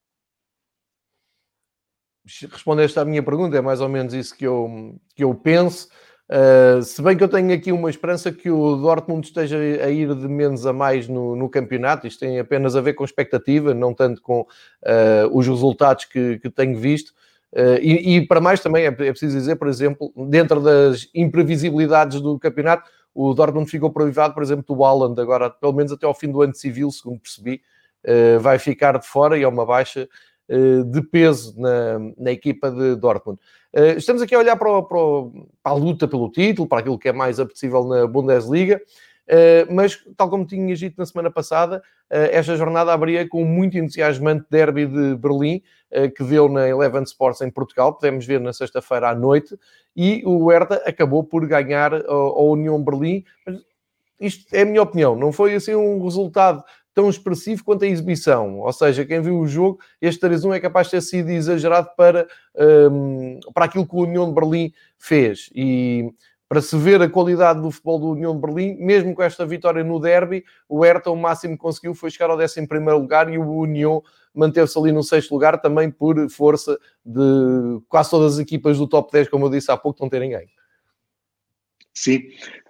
Respondeste 2.24 2.98
à 2.98 3.04
minha 3.04 3.22
pergunta, 3.22 3.56
é 3.56 3.60
mais 3.60 3.80
ou 3.80 3.88
menos 3.88 4.14
isso 4.14 4.36
que 4.36 4.46
eu, 4.46 4.98
que 5.14 5.24
eu 5.24 5.34
penso. 5.34 5.88
Uh, 6.30 6.82
se 6.82 7.02
bem 7.02 7.16
que 7.16 7.22
eu 7.22 7.28
tenho 7.28 7.52
aqui 7.52 7.72
uma 7.72 7.90
esperança 7.90 8.32
que 8.32 8.50
o 8.50 8.76
Dortmund 8.76 9.26
esteja 9.26 9.58
a 9.58 9.90
ir 9.90 10.14
de 10.14 10.28
menos 10.28 10.64
a 10.64 10.72
mais 10.72 11.06
no, 11.06 11.36
no 11.36 11.48
campeonato, 11.48 12.06
isto 12.06 12.20
tem 12.20 12.38
apenas 12.38 12.74
a 12.74 12.80
ver 12.80 12.94
com 12.94 13.04
expectativa, 13.04 13.74
não 13.74 13.92
tanto 13.92 14.22
com 14.22 14.40
uh, 14.40 14.46
os 15.32 15.46
resultados 15.46 16.06
que, 16.06 16.38
que 16.38 16.48
tenho 16.48 16.78
visto. 16.78 17.10
Uh, 17.52 17.76
e, 17.82 18.16
e, 18.16 18.26
para 18.26 18.40
mais 18.40 18.60
também 18.60 18.84
é, 18.84 18.86
é, 18.86 18.90
preciso 18.90 19.36
dizer, 19.36 19.56
por 19.56 19.68
exemplo, 19.68 20.10
dentro 20.28 20.60
das 20.60 21.06
imprevisibilidades 21.14 22.18
do 22.20 22.38
campeonato, 22.38 22.88
o 23.14 23.34
Dortmund 23.34 23.70
ficou 23.70 23.92
privado, 23.92 24.32
por 24.32 24.42
exemplo, 24.42 24.64
do 24.74 24.82
Haaland, 24.82 25.20
agora 25.20 25.50
pelo 25.50 25.74
menos 25.74 25.92
até 25.92 26.06
ao 26.06 26.14
fim 26.14 26.30
do 26.32 26.40
ano 26.40 26.54
civil, 26.54 26.90
segundo 26.90 27.20
percebi, 27.20 27.60
vai 28.40 28.58
ficar 28.58 28.98
de 28.98 29.06
fora 29.06 29.36
e 29.36 29.42
é 29.42 29.48
uma 29.48 29.66
baixa 29.66 30.08
de 30.48 31.02
peso 31.02 31.54
na, 31.60 31.98
na 32.16 32.32
equipa 32.32 32.70
de 32.70 32.96
Dortmund. 32.96 33.38
Estamos 33.96 34.22
aqui 34.22 34.34
a 34.34 34.38
olhar 34.38 34.56
para, 34.56 34.82
para, 34.82 34.98
para, 35.62 35.72
a 35.72 35.74
luta 35.74 36.06
pelo 36.06 36.30
título, 36.30 36.68
para 36.68 36.80
aquilo 36.80 36.98
que 36.98 37.08
é 37.08 37.12
mais 37.12 37.40
apetecível 37.40 37.84
na 37.84 38.06
Bundesliga. 38.06 38.80
Uh, 39.28 39.72
mas, 39.72 39.98
tal 40.16 40.28
como 40.28 40.44
tinha 40.44 40.74
dito 40.74 40.96
na 40.98 41.06
semana 41.06 41.30
passada, 41.30 41.78
uh, 41.78 42.28
esta 42.32 42.56
jornada 42.56 42.92
abria 42.92 43.26
com 43.26 43.44
muito 43.44 43.78
entusiasmante 43.78 44.44
derby 44.50 44.86
de 44.86 45.14
Berlim, 45.16 45.62
que 46.16 46.24
deu 46.24 46.48
na 46.48 46.66
Eleven 46.66 47.02
Sports 47.02 47.42
em 47.42 47.50
Portugal, 47.50 47.92
podemos 47.92 48.24
ver 48.24 48.40
na 48.40 48.54
sexta-feira 48.54 49.10
à 49.10 49.14
noite, 49.14 49.54
e 49.94 50.22
o 50.24 50.50
Hertha 50.50 50.76
acabou 50.86 51.22
por 51.22 51.46
ganhar 51.46 51.92
a 51.94 52.42
União 52.42 52.82
Berlim. 52.82 53.22
Isto 54.18 54.54
é 54.54 54.62
a 54.62 54.64
minha 54.64 54.80
opinião, 54.80 55.14
não 55.14 55.32
foi 55.32 55.54
assim 55.54 55.74
um 55.74 56.02
resultado 56.02 56.64
tão 56.94 57.08
expressivo 57.08 57.64
quanto 57.64 57.84
a 57.84 57.88
exibição. 57.88 58.60
Ou 58.60 58.72
seja, 58.72 59.04
quem 59.04 59.20
viu 59.20 59.38
o 59.38 59.46
jogo, 59.46 59.80
este 60.00 60.20
3-1 60.20 60.56
é 60.56 60.60
capaz 60.60 60.86
de 60.86 60.92
ter 60.92 61.00
sido 61.00 61.30
exagerado 61.30 61.90
para, 61.96 62.26
um, 62.90 63.40
para 63.54 63.64
aquilo 63.64 63.86
que 63.86 63.94
o 63.94 64.00
União 64.02 64.28
de 64.28 64.34
Berlim 64.34 64.72
fez. 64.98 65.50
E 65.54 66.12
para 66.48 66.60
se 66.60 66.76
ver 66.76 67.00
a 67.00 67.08
qualidade 67.08 67.62
do 67.62 67.70
futebol 67.70 67.98
do 67.98 68.10
União 68.10 68.34
de 68.34 68.40
Berlim, 68.40 68.76
mesmo 68.76 69.14
com 69.14 69.22
esta 69.22 69.46
vitória 69.46 69.82
no 69.82 69.98
derby, 69.98 70.44
o 70.68 70.84
Hertha 70.84 71.10
o 71.10 71.16
máximo 71.16 71.54
que 71.54 71.62
conseguiu 71.62 71.94
foi 71.94 72.10
chegar 72.10 72.28
ao 72.28 72.38
11 72.38 72.66
lugar 72.92 73.32
e 73.32 73.38
o 73.38 73.50
União 73.50 74.02
manteve-se 74.34 74.78
ali 74.78 74.92
no 74.92 75.02
sexto 75.02 75.32
lugar, 75.32 75.60
também 75.60 75.90
por 75.90 76.28
força 76.28 76.78
de 77.04 77.80
quase 77.88 78.10
todas 78.10 78.34
as 78.34 78.38
equipas 78.38 78.78
do 78.78 78.86
top 78.86 79.10
10, 79.12 79.28
como 79.28 79.46
eu 79.46 79.50
disse 79.50 79.70
há 79.70 79.76
pouco, 79.76 80.02
não 80.02 80.10
terem 80.10 80.30
ganho. 80.30 80.48
Sim, 81.94 82.20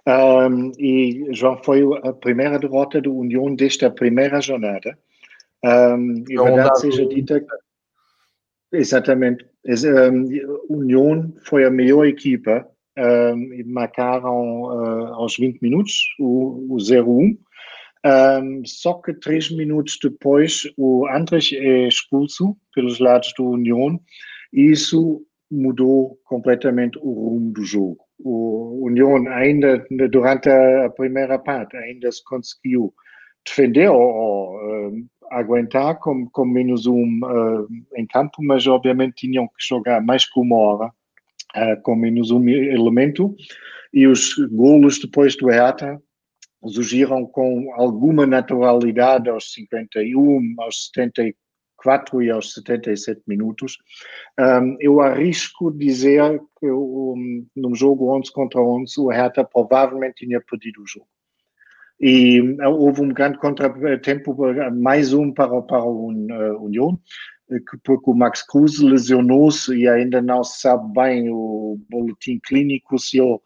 um, 0.07 0.71
e 0.77 1.27
João, 1.31 1.61
foi 1.63 1.81
a 2.03 2.13
primeira 2.13 2.59
derrota 2.59 3.01
do 3.01 3.15
União 3.15 3.55
desta 3.55 3.89
primeira 3.89 4.41
jornada. 4.41 4.97
Um, 5.63 6.23
e 6.29 6.35
verdade 6.35 6.79
seja 6.79 7.05
dita. 7.05 7.43
Exatamente. 8.71 9.45
Um, 9.65 10.27
União 10.69 11.33
foi 11.45 11.63
a 11.63 11.71
melhor 11.71 12.05
equipa 12.05 12.67
um, 12.97 13.53
e 13.53 13.63
marcaram 13.63 14.63
uh, 14.63 15.13
aos 15.13 15.37
20 15.37 15.61
minutos 15.61 15.93
o, 16.19 16.73
o 16.73 16.77
0-1. 16.77 17.37
Um, 18.05 18.65
só 18.65 18.95
que 18.95 19.13
três 19.13 19.49
minutos 19.49 19.97
depois 20.03 20.63
o 20.75 21.07
Andres 21.07 21.51
é 21.53 21.87
expulso 21.87 22.57
pelos 22.75 22.99
lados 22.99 23.33
do 23.37 23.51
União 23.51 23.97
e 24.51 24.71
isso 24.71 25.25
mudou 25.49 26.19
completamente 26.25 26.97
o 27.01 27.13
rumo 27.13 27.51
do 27.53 27.63
jogo. 27.63 28.03
O 28.25 28.85
União 28.85 29.27
ainda 29.27 29.85
durante 30.09 30.49
a 30.49 30.89
primeira 30.89 31.37
parte 31.37 31.75
ainda 31.75 32.09
se 32.11 32.23
conseguiu 32.23 32.93
defender 33.45 33.89
ou, 33.89 34.01
ou 34.01 34.55
uh, 34.55 35.05
aguentar 35.31 35.99
com, 35.99 36.29
com 36.29 36.45
menos 36.45 36.85
um 36.85 37.19
uh, 37.23 37.67
em 37.97 38.05
campo, 38.07 38.37
mas 38.39 38.65
obviamente 38.65 39.27
tinham 39.27 39.47
que 39.47 39.67
jogar 39.67 40.01
mais 40.01 40.25
que 40.25 40.39
uma 40.39 40.55
hora 40.55 40.87
uh, 40.87 41.81
com 41.81 41.95
menos 41.95 42.31
um 42.31 42.47
elemento, 42.47 43.35
e 43.93 44.07
os 44.07 44.33
golos 44.51 44.99
depois 44.99 45.35
do 45.35 45.47
Hertha 45.47 46.01
surgiram 46.65 47.25
com 47.25 47.73
alguma 47.73 48.25
naturalidade 48.25 49.29
aos 49.29 49.51
51, 49.53 50.55
aos 50.59 50.89
74 51.83 52.21
e 52.21 52.31
aos 52.31 52.53
77 52.53 53.21
minutos. 53.27 53.77
Um, 54.39 54.77
eu 54.79 55.01
arrisco 55.01 55.71
dizer 55.71 56.41
que 56.59 56.71
um, 56.71 57.45
num 57.55 57.75
jogo 57.75 58.15
11 58.17 58.31
contra 58.31 58.61
11, 58.61 58.99
o 58.99 59.09
Hertha 59.09 59.43
provavelmente 59.43 60.25
tinha 60.25 60.41
perdido 60.41 60.81
o 60.81 60.87
jogo. 60.87 61.07
E 61.99 62.41
houve 62.65 63.01
um 63.01 63.09
grande 63.09 63.37
contratempo, 63.37 64.35
mais 64.73 65.13
um 65.13 65.31
para, 65.31 65.61
para 65.61 65.83
o 65.83 66.11
uh, 66.11 66.65
União, 66.65 66.99
porque 67.83 68.09
o 68.09 68.13
Max 68.13 68.41
Cruz 68.41 68.79
lesionou-se 68.79 69.73
e 69.75 69.87
ainda 69.87 70.21
não 70.21 70.43
se 70.43 70.59
sabe 70.61 70.91
bem 70.93 71.29
o 71.29 71.79
boletim 71.89 72.39
clínico 72.43 72.97
se 72.97 73.19
ele 73.19 73.39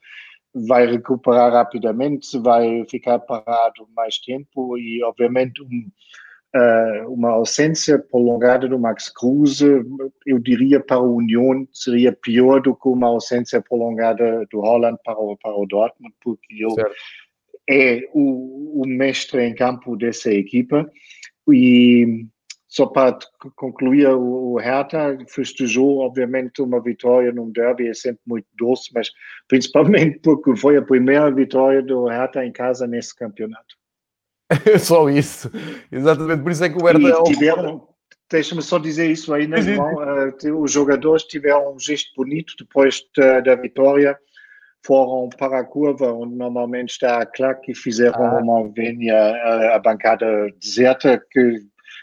vai 0.67 0.87
recuperar 0.87 1.51
rapidamente, 1.51 2.25
se 2.25 2.39
vai 2.39 2.85
ficar 2.89 3.19
parado 3.19 3.87
mais 3.95 4.17
tempo 4.17 4.77
e 4.77 5.03
obviamente 5.03 5.61
um, 5.61 5.65
uh, 5.65 5.91
uma 7.07 7.29
ausência 7.29 7.99
prolongada 7.99 8.67
do 8.67 8.79
Max 8.79 9.09
Cruz, 9.09 9.61
eu 9.61 10.39
diria 10.39 10.79
para 10.79 10.99
o 10.99 11.15
União 11.15 11.67
seria 11.71 12.11
pior 12.11 12.61
do 12.61 12.75
que 12.75 12.87
uma 12.87 13.07
ausência 13.07 13.61
prolongada 13.61 14.45
do 14.51 14.59
Holland 14.59 14.97
para 15.03 15.17
o, 15.19 15.37
para 15.37 15.55
o 15.55 15.65
Dortmund, 15.65 16.13
porque 16.21 16.53
ele 16.53 16.69
certo. 16.71 16.95
é 17.69 18.01
o, 18.13 18.81
o 18.83 18.87
mestre 18.87 19.43
em 19.43 19.55
campo 19.55 19.95
dessa 19.95 20.31
equipa 20.31 20.89
e 21.49 22.27
só 22.67 22.85
para 22.85 23.17
concluir, 23.55 24.07
o 24.07 24.57
Hertha 24.57 25.17
festejou, 25.27 25.99
obviamente, 25.99 26.61
uma 26.61 26.81
vitória 26.81 27.31
num 27.31 27.49
derby, 27.49 27.87
é 27.87 27.93
sempre 27.93 28.21
muito 28.27 28.45
doce, 28.57 28.91
mas 28.93 29.09
principalmente 29.47 30.19
porque 30.19 30.55
foi 30.55 30.77
a 30.77 30.81
primeira 30.81 31.31
vitória 31.31 31.81
do 31.81 32.05
Hertha 32.07 32.45
em 32.45 32.51
casa 32.51 32.85
nesse 32.85 33.15
campeonato. 33.15 33.75
só 34.79 35.09
isso, 35.09 35.51
exatamente, 35.91 36.41
por 36.41 36.51
isso 36.51 36.63
é 36.63 36.69
que 36.69 36.81
o 36.81 36.85
Hertha... 36.85 37.07
É 37.07 37.23
tiveram, 37.23 37.87
deixa-me 38.29 38.61
só 38.61 38.77
dizer 38.77 39.09
isso 39.09 39.33
aí, 39.33 39.47
né? 39.47 39.57
Uh, 39.59 40.61
os 40.61 40.71
jogadores 40.71 41.23
tiveram 41.23 41.75
um 41.75 41.79
gesto 41.79 42.13
bonito 42.15 42.53
depois 42.59 43.01
da, 43.15 43.39
da 43.41 43.55
vitória, 43.55 44.17
foram 44.85 45.29
para 45.37 45.59
a 45.59 45.63
curva 45.65 46.13
onde 46.13 46.35
normalmente 46.35 46.91
está 46.91 47.21
a 47.21 47.25
claque 47.25 47.71
e 47.71 47.75
fizeram 47.75 48.23
ah. 48.23 48.39
uma 48.41 48.69
vênia 48.69 49.17
a, 49.17 49.75
a 49.75 49.79
bancada 49.79 50.25
deserta 50.61 51.21
que 51.31 51.61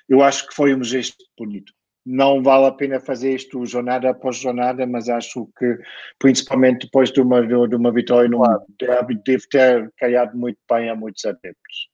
eu 0.09 0.23
acho 0.23 0.47
que 0.47 0.55
foi 0.55 0.75
um 0.75 0.85
gesto 0.85 1.25
bonito. 1.39 1.73
Não 2.05 2.43
vale 2.43 2.67
a 2.67 2.73
pena 2.73 3.01
fazer 3.01 3.35
isto 3.35 3.65
jornada 3.65 4.11
após 4.11 4.37
jornada, 4.37 4.87
mas 4.87 5.09
acho 5.09 5.49
que, 5.59 5.79
principalmente 6.19 6.85
depois 6.85 7.11
de 7.11 7.23
uma, 7.23 7.41
de 7.47 7.75
uma 7.75 7.91
vitória 7.91 8.29
claro. 8.29 8.63
deve 9.25 9.49
ter 9.49 9.91
calhado 9.97 10.37
muito 10.37 10.59
bem 10.71 10.91
a 10.91 10.95
muitos 10.95 11.25
adeptos. 11.25 11.89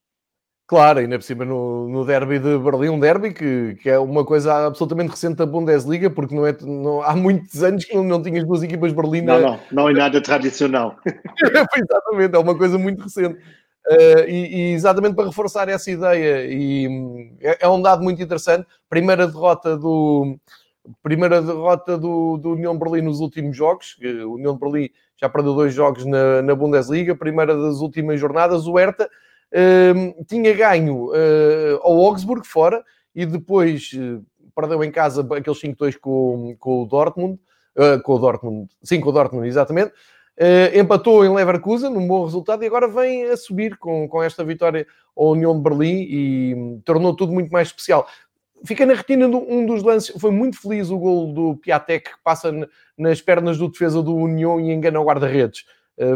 Claro, 0.70 1.00
ainda 1.00 1.18
por 1.18 1.24
cima 1.24 1.44
no, 1.44 1.88
no 1.88 2.04
derby 2.04 2.38
de 2.38 2.56
Berlim, 2.56 2.90
um 2.90 3.00
derby 3.00 3.35
que, 3.35 3.74
que 3.83 3.90
é 3.90 3.98
uma 3.98 4.24
coisa 4.24 4.68
absolutamente 4.68 5.11
recente 5.11 5.35
da 5.35 5.44
Bundesliga, 5.44 6.09
porque 6.09 6.33
não 6.33 6.46
é, 6.46 6.56
não, 6.62 7.02
há 7.02 7.16
muitos 7.16 7.61
anos 7.61 7.85
que 7.85 7.92
não, 7.96 8.04
não 8.04 8.22
tinhas 8.22 8.44
duas 8.44 8.62
equipas 8.62 8.92
Berlim. 8.92 9.22
Não, 9.22 9.40
não, 9.40 9.61
não 9.72 9.88
é 9.88 9.92
nada 9.92 10.22
tradicional. 10.22 10.94
Exatamente, 11.76 12.37
é 12.37 12.38
uma 12.38 12.56
coisa 12.56 12.78
muito 12.78 13.02
recente. 13.02 13.35
Uh, 13.35 14.28
e, 14.28 14.70
e, 14.70 14.72
exatamente 14.74 15.16
para 15.16 15.26
reforçar 15.26 15.68
essa 15.68 15.90
ideia, 15.90 16.46
e 16.46 16.87
é, 17.40 17.59
é, 17.62 17.68
um 17.68 17.83
dado 17.83 18.04
muito 18.04 18.22
interessante. 18.22 18.64
Primeira 18.88 19.26
derrota 19.26 19.76
do 19.76 20.38
primeira 21.02 21.42
derrota 21.42 21.98
do, 21.98 22.37
do 22.37 22.52
União 22.52 22.78
Berlim 22.78 23.02
nos 23.02 23.18
últimos 23.18 23.56
jogos. 23.56 23.96
O 24.24 24.35
União 24.35 24.56
Berlim 24.56 24.88
já 25.20 25.28
perdeu 25.28 25.52
dois 25.52 25.74
jogos 25.74 26.06
na, 26.06 26.40
na 26.42 26.54
Bundesliga. 26.54 27.16
Primeira 27.16 27.56
das 27.56 27.80
últimas 27.80 28.20
jornadas, 28.20 28.68
o 28.68 28.78
Hertha 28.78 29.11
tinha 30.26 30.54
ganho 30.54 31.06
uh, 31.08 31.80
ao 31.82 31.98
Augsburg 31.98 32.46
fora 32.46 32.84
e 33.14 33.26
depois 33.26 33.90
uh, 33.94 34.24
perdeu 34.54 34.82
em 34.84 34.90
casa 34.90 35.26
aqueles 35.36 35.60
5-2 35.60 35.98
com, 35.98 36.56
com 36.58 36.82
o 36.82 36.86
Dortmund. 36.86 37.38
com 38.04 38.12
o 38.12 38.18
Dortmund, 38.18 38.68
sim, 38.82 39.00
com 39.00 39.08
o 39.08 39.12
Dortmund, 39.12 39.48
exatamente. 39.48 39.92
Empatou 40.74 41.24
em 41.24 41.34
Leverkusen, 41.34 41.90
um 41.90 42.06
bom 42.06 42.24
resultado, 42.24 42.62
e 42.62 42.66
agora 42.66 42.88
vem 42.88 43.24
a 43.24 43.36
subir 43.36 43.76
com, 43.76 44.08
com 44.08 44.22
esta 44.22 44.42
vitória 44.42 44.86
ao 45.16 45.32
União 45.32 45.54
de 45.54 45.62
Berlim 45.62 46.06
e 46.08 46.54
um, 46.54 46.80
tornou 46.84 47.14
tudo 47.14 47.32
muito 47.32 47.50
mais 47.50 47.68
especial. 47.68 48.06
Fica 48.64 48.84
na 48.84 48.94
retina 48.94 49.28
de 49.28 49.36
um 49.36 49.66
dos 49.66 49.82
lances, 49.82 50.14
foi 50.20 50.30
muito 50.30 50.60
feliz 50.60 50.90
o 50.90 50.98
gol 50.98 51.32
do 51.32 51.56
Piatek 51.56 52.10
que 52.10 52.22
passa 52.22 52.52
nas 52.96 53.20
pernas 53.20 53.58
do 53.58 53.70
defesa 53.70 54.02
do 54.02 54.14
União 54.14 54.60
e 54.60 54.72
engana 54.72 55.00
o 55.00 55.04
guarda-redes. 55.04 55.64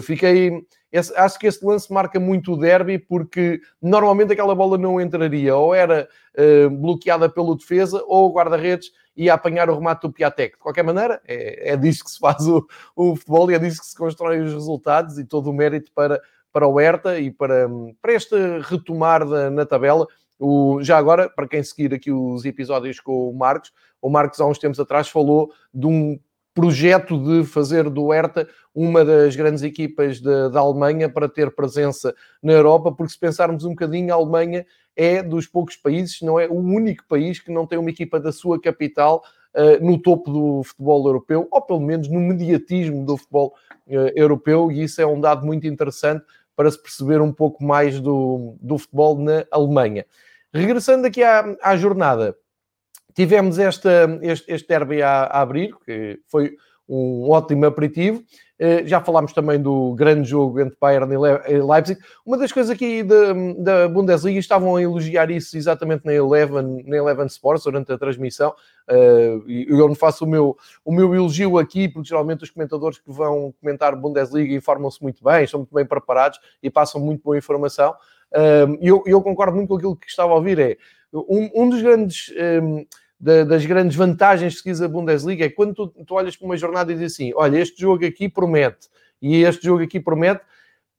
Fiquei. 0.03 0.65
Esse, 0.95 1.13
acho 1.17 1.37
que 1.41 1.49
esse 1.49 1.67
lance 1.67 1.93
marca 1.93 2.21
muito 2.21 2.53
o 2.53 2.57
derby 2.57 3.01
porque 3.01 3.61
normalmente 3.83 4.33
aquela 4.33 4.55
bola 4.55 4.79
não 4.79 5.01
entraria, 5.01 5.57
ou 5.57 5.75
era 5.75 6.09
uh, 6.39 6.71
bloqueada 6.71 7.29
pelo 7.29 7.57
defesa 7.57 8.01
ou 8.07 8.31
o 8.31 8.33
guarda-redes 8.33 8.93
e 9.17 9.29
a 9.29 9.35
apanhar 9.35 9.69
o 9.69 9.75
remate 9.75 10.03
do 10.03 10.13
Piatek. 10.13 10.55
De 10.55 10.61
qualquer 10.61 10.85
maneira, 10.85 11.21
é, 11.27 11.73
é 11.73 11.77
disso 11.77 12.05
que 12.05 12.13
se 12.13 12.19
faz 12.21 12.47
o, 12.47 12.65
o 12.95 13.17
futebol 13.17 13.51
e 13.51 13.55
é 13.55 13.59
disso 13.59 13.81
que 13.81 13.89
se 13.89 13.97
constrói 13.97 14.39
os 14.39 14.53
resultados 14.53 15.19
e 15.19 15.25
todo 15.25 15.51
o 15.51 15.53
mérito 15.53 15.91
para, 15.93 16.23
para 16.53 16.69
o 16.69 16.79
Herta 16.79 17.19
e 17.19 17.29
para, 17.29 17.69
para 18.01 18.13
este 18.13 18.37
retomar 18.61 19.29
da, 19.29 19.51
na 19.51 19.67
tabela. 19.67 20.07
O, 20.39 20.81
já 20.81 20.97
agora, 20.97 21.29
para 21.29 21.49
quem 21.49 21.61
seguir 21.65 21.93
aqui 21.93 22.13
os 22.13 22.45
episódios 22.45 23.01
com 23.01 23.31
o 23.31 23.37
Marcos, 23.37 23.73
o 24.01 24.09
Marcos 24.09 24.41
há 24.41 24.47
uns 24.47 24.61
tempos 24.61 24.79
atrás 24.79 25.09
falou 25.09 25.51
de 25.75 25.89
um 25.89 26.21
projeto 26.55 27.19
de 27.19 27.45
fazer 27.45 27.91
do 27.91 28.11
Hertha 28.11 28.49
uma 28.73 29.05
das 29.05 29.35
grandes 29.35 29.63
equipas 29.63 30.21
da, 30.21 30.61
Alemanha 30.61 31.09
para 31.09 31.29
ter 31.29 31.53
presença 31.53 32.15
na 32.41 32.53
Europa, 32.53 32.93
porque 32.93 33.13
se 33.13 33.19
pensarmos 33.19 33.65
um 33.65 33.71
bocadinho, 33.71 34.15
a 34.15 34.17
Alemanha 34.17 34.65
é 34.97 35.21
dos 35.23 35.49
poucos 35.49 35.77
países, 35.77 36.23
não 36.23 36.39
é 36.39 36.47
o 36.47 36.55
único 36.55 37.05
país 37.09 37.41
que 37.41 37.51
não 37.51 37.67
tem 37.67 37.79
uma 37.79 37.91
equipa 37.91 38.21
da 38.21 38.31
sua 38.31 38.61
capital 38.61 39.25
uh, 39.55 39.85
no 39.85 39.99
topo 39.99 40.31
do 40.31 40.63
futebol 40.63 41.05
europeu, 41.05 41.49
ou 41.51 41.61
pelo 41.61 41.81
menos 41.81 42.09
no 42.09 42.21
mediatismo 42.21 43.05
do 43.05 43.17
futebol 43.17 43.55
uh, 43.89 43.93
europeu, 44.15 44.71
e 44.71 44.85
isso 44.85 45.03
é 45.03 45.07
um 45.07 45.21
dado 45.21 45.45
muito 45.45 45.67
interessante 45.67 46.25
para 46.55 46.71
se 46.71 46.81
perceber 46.81 47.21
um 47.21 47.33
pouco 47.33 47.65
mais 47.65 48.01
do, 48.01 48.57
do 48.61 48.79
futebol 48.79 49.19
na 49.19 49.45
Alemanha. 49.51 50.07
Regressando 50.53 51.09
aqui 51.09 51.21
à, 51.21 51.57
à 51.61 51.77
jornada, 51.77 52.37
tivemos 53.15 53.59
esta, 53.59 54.19
este, 54.23 54.53
este 54.53 54.69
derby 54.69 55.03
a, 55.03 55.25
a 55.25 55.41
abrir, 55.41 55.75
que 55.85 56.21
foi 56.27 56.57
um 56.89 57.31
ótimo 57.31 57.67
aperitivo. 57.67 58.23
Eh, 58.57 58.87
já 58.87 59.01
falámos 59.01 59.33
também 59.33 59.61
do 59.61 59.95
grande 59.95 60.29
jogo 60.29 60.61
entre 60.61 60.77
Bayern 60.81 61.13
e 61.13 61.61
Leipzig. 61.61 62.01
Uma 62.25 62.39
das 62.39 62.53
coisas 62.53 62.71
aqui 62.71 63.03
da, 63.03 63.33
da 63.59 63.89
Bundesliga, 63.89 64.39
estavam 64.39 64.77
a 64.77 64.83
elogiar 64.83 65.29
isso 65.31 65.57
exatamente 65.57 66.05
na 66.05 66.15
Eleven, 66.15 66.85
na 66.87 66.97
Eleven 66.97 67.27
Sports, 67.27 67.65
durante 67.65 67.93
a 67.93 67.99
transmissão. 67.99 68.55
Eh, 68.89 69.39
eu 69.69 69.89
não 69.89 69.95
faço 69.95 70.25
o 70.25 70.29
meu, 70.29 70.57
o 70.85 70.93
meu 70.93 71.13
elogio 71.15 71.59
aqui, 71.59 71.89
porque 71.89 72.09
geralmente 72.09 72.45
os 72.45 72.51
comentadores 72.51 72.99
que 72.99 73.11
vão 73.11 73.53
comentar 73.61 73.97
Bundesliga 73.97 74.55
informam-se 74.55 75.03
muito 75.03 75.25
bem, 75.25 75.47
são 75.47 75.61
muito 75.61 75.75
bem 75.75 75.85
preparados 75.85 76.39
e 76.63 76.71
passam 76.71 77.01
muito 77.01 77.25
boa 77.25 77.37
informação. 77.37 77.93
Eh, 78.33 78.67
e 78.83 78.89
eu, 78.89 79.03
eu 79.05 79.21
concordo 79.21 79.57
muito 79.57 79.69
com 79.69 79.77
aquilo 79.77 79.97
que 79.97 80.09
estava 80.09 80.33
a 80.33 80.37
ouvir. 80.37 80.61
É 80.61 80.77
um, 81.13 81.51
um 81.55 81.69
dos 81.71 81.83
grandes 81.83 82.33
das 83.25 83.65
grandes 83.65 83.97
vantagens 83.97 84.61
que 84.61 84.71
diz 84.71 84.83
a 84.83 84.89
Bundesliga 84.89 85.47
é 85.47 85.49
quando 85.49 85.75
tu, 85.75 86.05
tu 86.05 86.15
olhas 86.15 86.37
para 86.37 86.45
uma 86.45 86.57
jornada 86.57 86.93
e 86.93 86.95
dizes 86.95 87.15
assim: 87.15 87.33
olha, 87.35 87.59
este 87.59 87.81
jogo 87.81 88.05
aqui 88.05 88.29
promete 88.29 88.89
e 89.21 89.43
este 89.43 89.65
jogo 89.65 89.83
aqui 89.83 89.99
promete. 89.99 90.43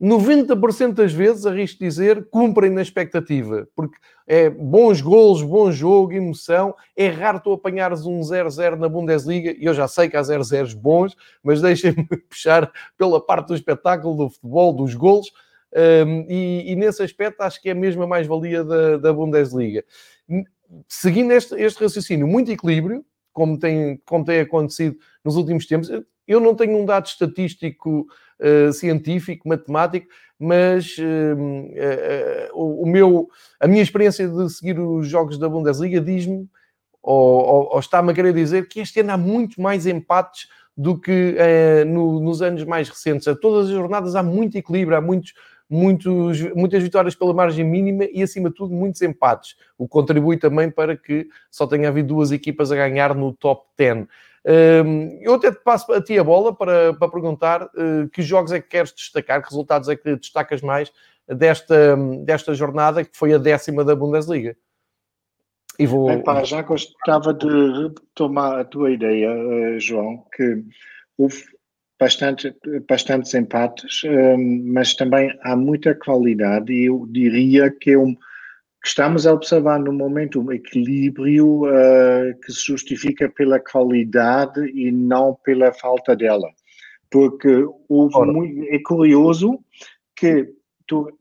90% 0.02 0.92
das 0.92 1.14
vezes, 1.14 1.46
arrisco 1.46 1.80
dizer, 1.80 2.28
cumprem 2.30 2.70
na 2.70 2.82
expectativa, 2.82 3.66
porque 3.74 3.98
é 4.28 4.50
bons 4.50 5.00
golos, 5.00 5.42
bom 5.42 5.72
jogo, 5.72 6.12
emoção. 6.12 6.76
É 6.98 7.08
raro 7.08 7.40
tu 7.40 7.54
apanhares 7.54 8.06
um 8.06 8.20
0-0 8.20 8.76
na 8.76 8.90
Bundesliga, 8.90 9.56
e 9.58 9.64
eu 9.64 9.74
já 9.74 9.88
sei 9.88 10.10
que 10.10 10.18
há 10.18 10.22
0-0 10.22 10.76
bons, 10.76 11.16
mas 11.42 11.62
deixem-me 11.62 12.06
puxar 12.28 12.70
pela 12.98 13.26
parte 13.26 13.48
do 13.48 13.56
espetáculo, 13.56 14.18
do 14.18 14.30
futebol, 14.30 14.74
dos 14.74 14.94
golos, 14.96 15.32
um, 15.74 16.26
e, 16.30 16.72
e, 16.72 16.76
nesse 16.76 17.02
aspecto 17.04 17.42
acho 17.42 17.62
que 17.62 17.70
é 17.70 17.74
mesmo 17.74 18.04
a 18.04 18.08
mais-valia 18.08 18.64
da, 18.64 18.98
da 18.98 19.14
Bundesliga 19.14 19.84
seguindo 20.88 21.32
este, 21.32 21.56
este 21.56 21.82
raciocínio, 21.82 22.28
muito 22.28 22.52
equilíbrio, 22.52 23.04
como 23.34 23.60
tem, 23.60 24.02
como 24.06 24.24
tem 24.24 24.40
acontecido 24.40 24.98
nos 25.24 25.36
últimos 25.36 25.66
tempos. 25.66 25.90
Eu 26.28 26.40
não 26.40 26.56
tenho 26.56 26.78
um 26.78 26.86
dado 26.86 27.06
estatístico, 27.06 28.08
uh, 28.40 28.72
científico, 28.74 29.48
matemático, 29.48 30.08
mas 30.40 30.98
uh, 30.98 32.54
uh, 32.54 32.82
o, 32.82 32.86
meu, 32.86 33.30
a 33.60 33.68
minha 33.68 33.84
experiência 33.84 34.28
de 34.28 34.50
seguir 34.50 34.80
os 34.80 35.08
jogos 35.08 35.38
da 35.38 35.50
Bundesliga 35.50 36.00
diz-me, 36.02 36.48
ou, 37.02 37.46
ou, 37.46 37.74
ou 37.74 37.80
está-me 37.80 38.12
a 38.12 38.16
querer 38.16 38.34
dizer, 38.34 38.68
que 38.68 38.80
este 38.80 39.02
ano 39.02 39.12
há 39.12 39.18
muito 39.18 39.62
mais 39.62 39.86
empates 39.86 40.48
do 40.78 41.00
que 41.00 41.38
no, 41.88 42.20
nos 42.20 42.42
anos 42.42 42.66
mais 42.66 42.90
recentes. 42.90 43.28
A 43.30 43.36
todas 43.36 43.68
as 43.68 43.72
jornadas 43.74 44.14
há 44.14 44.22
muito 44.22 44.58
equilíbrio, 44.58 44.98
há 44.98 45.02
muitos 45.02 45.34
muitos, 45.70 46.42
muitas 46.54 46.82
vitórias 46.82 47.16
pela 47.16 47.34
margem 47.34 47.66
mínima 47.66 48.06
e, 48.06 48.22
acima 48.22 48.50
de 48.50 48.56
tudo, 48.56 48.74
muitos 48.74 49.02
empates, 49.02 49.56
o 49.78 49.86
que 49.86 49.92
contribui 49.92 50.38
também 50.38 50.70
para 50.70 50.96
que 50.96 51.28
só 51.50 51.66
tenha 51.66 51.90
havido 51.90 52.10
duas 52.10 52.32
equipas 52.32 52.72
a 52.72 52.76
ganhar 52.76 53.16
no 53.16 53.34
top 53.34 53.68
10. 53.78 54.08
Hum, 54.48 55.20
eu 55.22 55.34
até 55.34 55.52
te 55.52 55.60
passo 55.64 55.92
a 55.92 56.02
ti 56.02 56.20
a 56.20 56.24
bola 56.24 56.56
para, 56.56 56.94
para 56.94 57.10
perguntar 57.10 57.64
uh, 57.64 58.08
que 58.14 58.22
jogos 58.22 58.52
é 58.52 58.62
que 58.62 58.68
queres 58.68 58.94
destacar, 58.94 59.42
que 59.42 59.50
resultados 59.50 59.90
é 59.90 59.96
que 59.96 60.16
destacas 60.16 60.62
mais 60.62 60.92
desta, 61.28 61.98
desta 62.24 62.54
jornada, 62.54 63.04
que 63.04 63.18
foi 63.18 63.34
a 63.34 63.40
décima 63.40 63.84
da 63.84 63.96
Bundesliga. 63.96 64.56
E 65.80 65.86
vou... 65.86 66.10
Epá, 66.10 66.44
já 66.44 66.62
gostava 66.62 67.34
de 67.34 67.48
retomar 67.48 68.60
a 68.60 68.64
tua 68.64 68.92
ideia, 68.92 69.28
eh, 69.28 69.80
João, 69.80 70.24
que 70.34 70.64
houve 71.18 71.44
bastante, 72.00 72.56
bastantes 72.88 73.34
empates, 73.34 74.04
hum, 74.04 74.64
mas 74.74 74.94
também 74.94 75.38
há 75.44 75.56
muita 75.56 75.96
qualidade 75.96 76.74
e 76.74 76.86
eu 76.86 77.08
diria 77.10 77.72
que, 77.72 77.92
é 77.92 77.98
um, 77.98 78.14
que 78.14 78.88
estamos 78.88 79.26
a 79.26 79.34
observar 79.34 79.80
no 79.80 79.94
momento 79.94 80.42
um 80.42 80.52
equilíbrio 80.52 81.64
uh, 81.66 82.40
que 82.44 82.52
se 82.52 82.66
justifica 82.66 83.30
pela 83.30 83.60
qualidade 83.60 84.62
e 84.72 84.92
não 84.92 85.36
pela 85.44 85.74
falta 85.74 86.16
dela. 86.16 86.50
Porque 87.10 87.66
muito, 87.90 88.64
é 88.74 88.80
curioso 88.80 89.60
que 90.16 90.54
tu, 90.88 91.18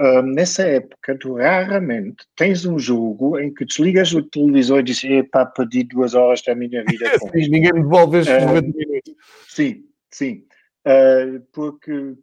uh, 0.00 0.22
nessa 0.22 0.62
época, 0.62 1.16
tu 1.18 1.34
raramente 1.34 2.24
tens 2.36 2.64
um 2.64 2.78
jogo 2.78 3.38
em 3.38 3.52
que 3.52 3.64
desligas 3.64 4.12
o 4.12 4.22
televisor 4.22 4.80
e 4.80 4.82
dizes: 4.84 5.04
Epá, 5.04 5.46
perdi 5.46 5.84
duas 5.84 6.14
horas 6.14 6.42
da 6.42 6.54
minha 6.54 6.84
vida. 6.84 7.10
sim, 7.32 7.48
ninguém 7.48 7.72
me 7.72 7.82
devolve 7.82 8.18
estes 8.18 8.44
uh, 8.44 8.48
minutos. 8.48 9.14
Sim, 9.48 9.84
sim. 10.10 10.44
Uh, 10.86 11.40
porque 11.52 12.14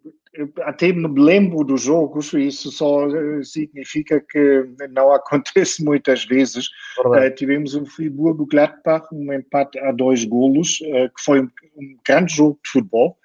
até 0.61 0.91
me 0.91 1.07
lembro 1.19 1.63
dos 1.63 1.81
jogos, 1.81 2.33
isso 2.33 2.71
só 2.71 3.07
significa 3.43 4.19
que 4.19 4.65
não 4.89 5.11
acontece 5.11 5.83
muitas 5.85 6.25
vezes. 6.25 6.67
Uh, 7.05 7.33
tivemos 7.35 7.75
um 7.75 7.85
Friburgo-Gladbach, 7.85 9.05
um 9.11 9.31
empate 9.31 9.77
a 9.79 9.91
dois 9.91 10.23
golos, 10.25 10.79
uh, 10.81 11.09
que 11.15 11.23
foi 11.23 11.41
um, 11.41 11.49
um, 11.77 11.97
grande 12.05 12.33
jogo 12.35 12.59
de 12.63 12.71
futebol 12.71 13.17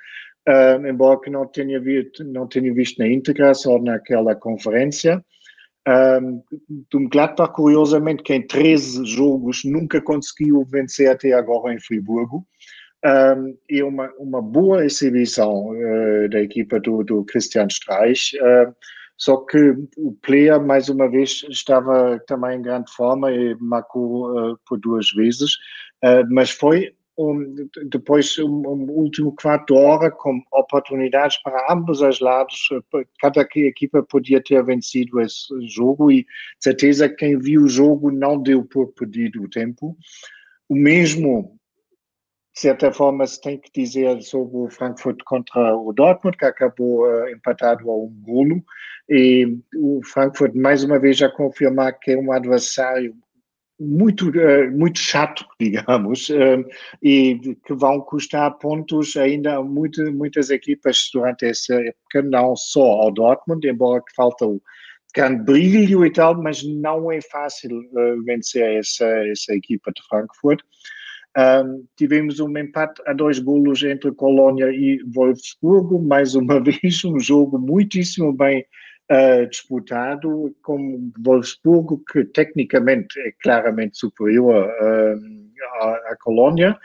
embora 0.89 1.21
que 1.21 1.31
não 1.31 1.47
tenha, 1.47 1.81
visto, 1.81 2.25
não 2.25 2.47
tenha 2.47 2.73
visto 2.73 2.99
na 2.99 3.09
íntegra, 3.09 3.55
só 3.55 3.79
naquela 3.79 4.35
conferência. 4.35 5.23
Um, 5.89 6.43
do 6.91 7.09
Gladbach, 7.09 7.55
curiosamente, 7.55 8.23
que 8.23 8.35
em 8.35 8.47
13 8.47 9.07
jogos 9.07 9.63
nunca 9.65 10.03
conseguiu 10.03 10.63
vencer 10.71 11.11
até 11.11 11.33
agora 11.33 11.73
em 11.73 11.81
Friburgo. 11.81 12.47
Um, 13.05 13.57
e 13.71 13.83
uma, 13.83 14.13
uma 14.19 14.43
boa 14.43 14.85
exibição 14.85 15.71
uh, 15.71 16.29
da 16.29 16.43
equipa 16.43 16.79
do, 16.81 17.03
do 17.05 17.25
Christian 17.25 17.69
Streich. 17.69 18.37
Uh, 18.37 18.75
só 19.17 19.39
que 19.39 19.75
o 19.97 20.13
player, 20.21 20.61
mais 20.61 20.89
uma 20.89 21.09
vez, 21.09 21.45
estava 21.49 22.19
também 22.27 22.59
em 22.59 22.63
grande 22.63 22.93
forma 22.93 23.33
e 23.33 23.57
marcou 23.61 24.31
uh, 24.31 24.59
por 24.69 24.79
duas 24.79 25.11
vezes. 25.13 25.53
mas 26.31 26.51
foi 26.51 26.93
um, 27.19 27.69
depois 27.87 28.39
um, 28.39 28.63
um, 28.69 28.91
último 28.91 29.35
quarto 29.35 29.75
hora 29.75 30.09
com 30.11 30.41
oportunidades 30.53 31.37
para 31.43 31.73
ambos 31.73 32.01
os 32.01 32.21
lados. 32.21 32.69
Cada 33.21 33.41
equipa 33.57 34.03
podia 34.05 34.41
ter 34.43 34.63
vencido 34.65 35.21
esse 35.21 35.49
jogo 35.67 36.13
e 36.13 36.25
certeza 36.61 37.09
quem 37.09 37.37
viu 37.37 37.63
o 37.63 37.69
jogo 37.69 38.13
não 38.13 38.41
deu 38.41 38.65
por 38.65 38.93
perdido 38.93 39.43
o 39.43 39.51
tempo. 39.51 39.97
O 40.69 40.77
mesmo, 40.77 41.59
de 42.55 42.61
certa 42.61 42.93
forma, 42.93 43.27
se 43.27 43.41
tem 43.41 43.59
que 43.59 43.71
dizer 43.75 44.23
sobre 44.23 44.57
o 44.57 44.71
Frankfurt 44.71 45.19
contra 45.25 45.77
o 45.77 45.93
Dortmund, 45.93 46.37
que 46.37 46.45
acabou 46.45 47.03
uh, 47.03 47.29
empatado 47.31 47.91
a 47.91 47.97
um 47.97 48.15
golo. 48.21 48.63
E 49.09 49.59
o 49.75 50.01
Frankfurt, 50.05 50.55
mais 50.55 50.85
uma 50.85 51.01
vez, 51.01 51.17
já 51.17 51.29
confirmar 51.29 51.99
que 51.99 52.13
é 52.13 52.17
um 52.17 52.31
adversário 52.31 53.17
muito, 53.79 54.31
eh, 54.39 54.71
muito 54.71 54.99
chato, 54.99 55.45
digamos, 55.61 56.31
eh, 56.31 56.65
e 57.03 57.57
que 57.65 57.75
vão 57.75 58.01
custar 58.01 58.59
pontos 58.59 59.17
ainda 59.17 59.57
a 59.57 59.63
muito, 59.63 60.03
muitas 60.13 60.51
equipas 60.51 61.09
durante 61.13 61.47
essa 61.47 61.75
época, 61.75 62.23
não 62.23 62.57
só 62.57 62.83
ao 62.83 63.13
Dortmund, 63.13 63.67
embora 63.67 64.03
que 64.03 64.15
falta 64.15 64.47
o 64.47 64.61
grande 65.15 65.43
brilho 65.45 66.05
e 66.05 66.13
tal, 66.13 66.41
mas 66.43 66.63
não 66.63 67.11
é 67.11 67.21
fácil 67.21 67.79
uh, 67.79 68.23
vencer 68.25 68.79
essa, 68.79 69.07
essa 69.07 69.55
equipa 69.55 69.91
de 69.93 70.03
Frankfurt. 70.09 70.61
Um, 71.37 71.85
tivemos 71.97 72.41
um 72.41 72.57
empate 72.59 73.01
a 73.07 73.13
dois 73.13 73.39
golos 73.39 73.83
entre 73.83 74.13
Colônia 74.13 74.71
e 74.71 75.01
Wolfsburgo, 75.15 76.03
mais 76.03 76.35
uma 76.35 76.61
vez 76.63 77.05
um 77.05 77.19
jogo 77.19 77.59
muitíssimo 77.59 78.33
bem 78.33 78.65
uh, 79.11 79.49
disputado 79.49 80.55
com 80.63 81.11
Wolfsburgo, 81.19 82.03
que 82.11 82.25
tecnicamente 82.25 83.19
é 83.21 83.33
claramente 83.43 83.99
superior 83.99 84.67
uh, 84.67 85.49
à, 85.81 86.13
à 86.13 86.17
Colônia, 86.21 86.79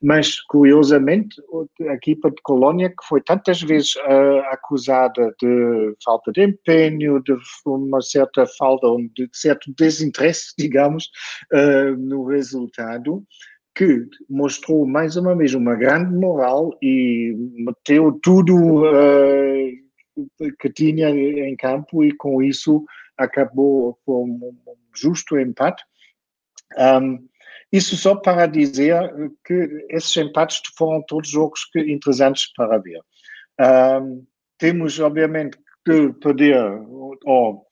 mas 0.00 0.40
curiosamente 0.42 1.40
a 1.88 1.94
equipa 1.94 2.30
de 2.30 2.40
Colônia, 2.42 2.88
que 2.88 3.06
foi 3.08 3.20
tantas 3.20 3.60
vezes 3.62 3.96
uh, 3.96 4.38
acusada 4.50 5.34
de 5.40 5.94
falta 6.04 6.30
de 6.32 6.44
empenho, 6.44 7.22
de 7.22 7.36
uma 7.66 8.00
certa 8.00 8.46
falta, 8.58 8.86
de 9.14 9.28
certo 9.32 9.72
desinteresse, 9.76 10.52
digamos, 10.58 11.08
uh, 11.52 11.96
no 11.96 12.24
resultado, 12.26 13.24
que 13.74 14.06
mostrou 14.28 14.86
mais 14.86 15.16
uma 15.16 15.36
vez 15.36 15.54
uma 15.54 15.74
grande 15.74 16.14
moral 16.14 16.76
e 16.82 17.34
meteu 17.56 18.18
tudo 18.22 18.84
uh, 18.84 19.87
que 20.58 20.70
tinha 20.70 21.10
em 21.10 21.56
campo 21.56 22.04
e 22.04 22.12
com 22.16 22.42
isso 22.42 22.84
acabou 23.16 23.98
com 24.04 24.24
um 24.24 24.76
justo 24.94 25.38
empate. 25.38 25.82
Um, 26.76 27.28
isso 27.72 27.96
só 27.96 28.14
para 28.14 28.46
dizer 28.46 28.94
que 29.44 29.86
esses 29.90 30.16
empates 30.16 30.62
foram 30.76 31.02
todos 31.02 31.28
jogos 31.28 31.64
que, 31.66 31.80
interessantes 31.80 32.50
para 32.54 32.78
ver. 32.78 33.00
Um, 33.60 34.24
temos, 34.56 34.98
obviamente, 34.98 35.58
que 35.84 36.12
perder, 36.14 36.56
ou 37.24 37.66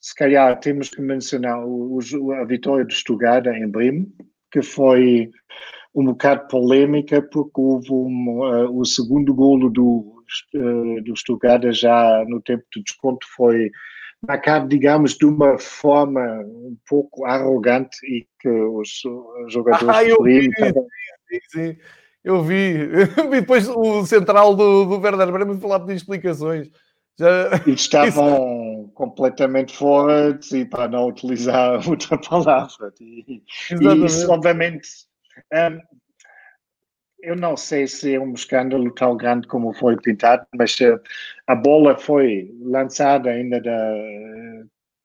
se 0.00 0.14
calhar 0.14 0.58
temos 0.60 0.88
que 0.88 1.00
mencionar 1.00 1.64
o, 1.64 1.98
a 2.32 2.44
vitória 2.44 2.84
de 2.84 2.94
Stuttgart 2.94 3.46
em 3.46 3.68
Bremen, 3.68 4.12
que 4.50 4.62
foi 4.62 5.30
um 5.94 6.04
bocado 6.06 6.46
polêmica, 6.48 7.22
porque 7.22 7.60
houve 7.60 7.92
um, 7.92 8.40
uh, 8.40 8.78
o 8.78 8.84
segundo 8.84 9.34
golo 9.34 9.70
do, 9.70 10.15
do 10.52 11.16
Stuttgart 11.16 11.62
já 11.72 12.24
no 12.26 12.40
tempo 12.40 12.64
do 12.74 12.82
desconto 12.82 13.26
foi 13.36 13.70
marcado, 14.26 14.68
digamos, 14.68 15.14
de 15.14 15.24
uma 15.24 15.58
forma 15.58 16.20
um 16.44 16.76
pouco 16.88 17.24
arrogante 17.24 17.96
e 18.06 18.26
que 18.40 18.48
os 18.48 19.02
jogadores 19.48 19.88
ah, 19.88 20.04
eu 20.04 20.22
vi, 20.22 20.42
sim, 20.42 21.40
sim, 21.50 21.76
eu 22.24 22.42
vi. 22.42 22.86
vi 22.86 23.28
depois 23.30 23.68
o 23.68 24.04
central 24.04 24.54
do, 24.54 24.84
do 24.84 25.00
Werder 25.00 25.30
Bremen 25.30 25.60
falar 25.60 25.78
de 25.78 25.94
explicações. 25.94 26.70
Já... 27.18 27.62
E 27.66 27.72
estavam 27.72 28.82
Isso... 28.82 28.92
completamente 28.94 29.76
fora 29.76 30.38
e 30.52 30.64
para 30.64 30.88
não 30.88 31.08
utilizar 31.08 31.80
outra 31.88 32.18
palavra. 32.18 32.92
E, 33.00 33.42
e 33.70 34.04
isso, 34.04 34.30
obviamente, 34.30 34.88
um, 35.52 35.78
eu 37.26 37.34
não 37.34 37.56
sei 37.56 37.88
se 37.88 38.14
é 38.14 38.20
um 38.20 38.32
escândalo 38.32 38.88
tão 38.92 39.16
grande 39.16 39.48
como 39.48 39.74
foi 39.74 39.96
pintado, 39.96 40.46
mas 40.56 40.78
uh, 40.78 41.00
a 41.48 41.56
bola 41.56 41.98
foi 41.98 42.54
lançada 42.62 43.30
ainda 43.30 43.60
da, 43.60 43.94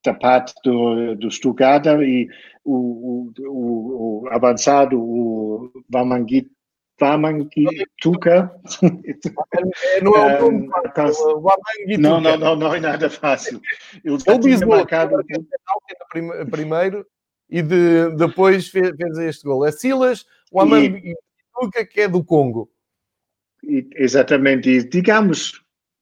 da 0.06 0.14
parte 0.14 0.54
do, 0.64 1.16
do 1.16 1.32
Stuttgart 1.32 1.84
e 1.88 2.30
o, 2.64 3.32
o, 3.48 4.24
o 4.24 4.30
avançado, 4.30 5.02
o 5.02 5.72
Vamanguit 5.90 6.48
Wamangituka. 7.02 8.56
Não 10.04 10.16
é 10.16 10.40
o 10.44 10.52
nome 10.52 10.70
Não, 11.98 12.22
não, 12.22 12.38
não, 12.38 12.56
não 12.56 12.76
é 12.76 12.80
nada 12.80 13.10
fácil. 13.10 13.60
Ele 14.06 14.20
já 14.20 14.38
tinha 14.38 14.68
marcado... 14.68 15.16
primeiro 16.52 17.04
e 17.50 17.64
de, 17.64 18.16
depois 18.16 18.68
fez, 18.68 18.96
fez 18.96 19.18
este 19.18 19.44
gol. 19.44 19.66
É 19.66 19.72
Silas 19.72 20.28
Wamangituka, 21.62 21.86
que 21.86 22.02
é 22.02 22.08
do 22.08 22.24
Congo. 22.24 22.70
Exatamente. 23.96 24.70
E 24.70 24.84
digamos, 24.84 25.62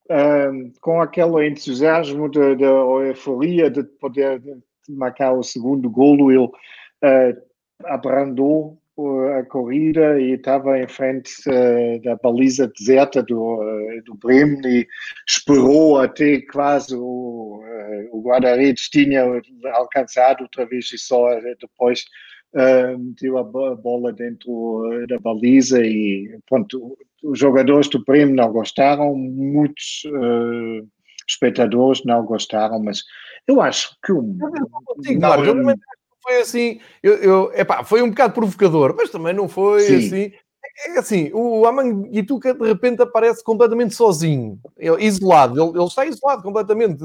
um, 0.09 0.71
com 0.81 1.01
aquele 1.01 1.47
entusiasmo 1.47 2.29
da 2.31 2.65
euforia 3.05 3.69
de 3.69 3.83
poder 3.83 4.41
marcar 4.89 5.33
o 5.33 5.43
segundo 5.43 5.89
golo, 5.89 6.31
ele 6.31 6.45
uh, 6.45 7.41
abrandou 7.85 8.81
a 9.39 9.45
corrida 9.45 10.19
e 10.19 10.33
estava 10.33 10.77
em 10.77 10.87
frente 10.87 11.31
uh, 11.47 12.01
da 12.01 12.17
baliza 12.17 12.67
deserta 12.67 13.23
do, 13.23 13.61
uh, 13.61 14.03
do 14.03 14.15
Bremen 14.15 14.59
e 14.65 14.87
esperou 15.25 15.99
até 15.99 16.41
quase 16.41 16.95
o, 16.95 17.63
uh, 17.63 18.17
o 18.17 18.21
guarda-redes 18.21 18.89
tinha 18.89 19.23
alcançado 19.73 20.41
outra 20.41 20.65
vez 20.65 20.91
e 20.91 20.97
só 20.97 21.29
depois 21.61 22.03
meteu 22.53 23.37
a 23.37 23.43
bola 23.43 24.11
dentro 24.11 24.83
da 25.07 25.19
baliza 25.19 25.85
e 25.85 26.39
pronto, 26.47 26.97
os 27.23 27.37
jogadores 27.37 27.87
do 27.89 28.03
Bremen 28.03 28.35
não 28.35 28.51
gostaram, 28.51 29.15
muitos 29.15 30.03
espectadores 31.27 32.03
não 32.03 32.25
gostaram, 32.25 32.79
mas 32.79 33.03
eu 33.47 33.61
acho 33.61 33.95
que 34.03 34.11
o... 34.11 34.21
Não, 34.21 35.75
foi 36.21 36.41
assim, 36.41 36.79
eu, 37.01 37.15
eu, 37.15 37.51
epá, 37.55 37.83
foi 37.83 38.01
um 38.01 38.09
bocado 38.09 38.33
provocador, 38.33 38.93
mas 38.95 39.09
também 39.09 39.33
não 39.33 39.47
foi 39.47 39.81
Sim. 39.81 39.95
assim. 39.95 40.31
É, 40.85 40.95
é 40.95 40.99
assim, 40.99 41.31
o 41.33 41.65
Amanguituca 41.65 42.53
de 42.53 42.67
repente 42.67 43.01
aparece 43.01 43.43
completamente 43.43 43.95
sozinho, 43.95 44.59
isolado. 44.99 45.61
Ele, 45.61 45.77
ele 45.77 45.87
está 45.87 46.05
isolado 46.05 46.43
completamente. 46.43 47.03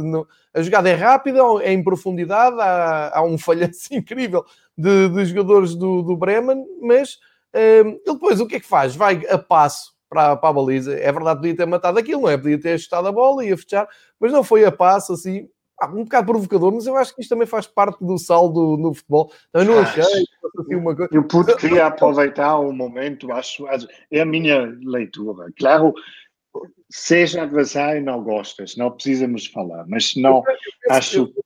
A 0.53 0.63
jogada 0.63 0.89
é 0.89 0.95
rápida, 0.95 1.41
é 1.63 1.73
em 1.73 1.83
profundidade, 1.83 2.57
há, 2.61 3.19
há 3.19 3.23
um 3.25 3.39
falhanço 3.39 3.89
incrível 3.95 4.45
de, 4.77 5.09
de 5.09 5.25
jogadores 5.27 5.75
do, 5.75 6.03
do 6.03 6.17
Bremen, 6.17 6.65
mas 6.81 7.19
um, 7.55 7.89
ele 7.89 8.01
depois 8.05 8.41
o 8.41 8.47
que 8.47 8.57
é 8.57 8.61
que 8.61 8.67
faz? 8.67 8.97
Vai 8.97 9.25
a 9.29 9.39
passo 9.39 9.95
para, 10.09 10.37
para 10.37 10.51
a 10.51 10.53
baliza. 10.53 10.95
É 10.95 11.11
verdade, 11.13 11.41
podia 11.41 11.57
ter 11.57 11.67
matado 11.67 11.99
aquilo, 11.99 12.23
não 12.23 12.31
é? 12.31 12.37
Podia 12.37 12.61
ter 12.61 12.73
ajustado 12.73 13.09
a 13.09 13.13
bola 13.13 13.45
e 13.45 13.53
a 13.53 13.57
fechar, 13.57 13.89
mas 14.19 14.33
não 14.33 14.43
foi 14.43 14.65
a 14.65 14.73
passo 14.73 15.13
assim 15.13 15.49
ah, 15.81 15.89
um 15.89 16.05
bocado 16.05 16.27
provocador, 16.29 16.73
mas 16.73 16.87
eu 16.87 16.97
acho 16.97 17.15
que 17.15 17.21
isto 17.21 17.31
também 17.31 17.47
faz 17.47 17.67
parte 17.67 18.05
do 18.05 18.17
saldo 18.17 18.77
no 18.77 18.95
futebol. 18.95 19.33
Eu 19.53 19.65
não 19.65 19.81
achei. 19.81 20.03
Assim, 20.03 20.75
uma 20.77 20.95
coisa. 20.95 21.11
Eu 21.13 21.25
pude, 21.25 21.57
queria 21.57 21.87
aproveitar 21.87 22.59
o 22.59 22.73
momento, 22.73 23.33
acho, 23.33 23.67
é 24.11 24.21
a 24.21 24.25
minha 24.25 24.73
leitura. 24.83 25.53
Claro, 25.59 25.93
seja 26.89 27.43
adversário, 27.43 28.03
não 28.03 28.23
gostas, 28.23 28.77
não 28.77 28.91
precisamos 28.91 29.47
falar, 29.47 29.85
mas 29.89 30.15
não 30.15 30.45
eu, 30.47 30.55
eu 30.85 30.93
acho. 30.93 31.19
Eu, 31.19 31.45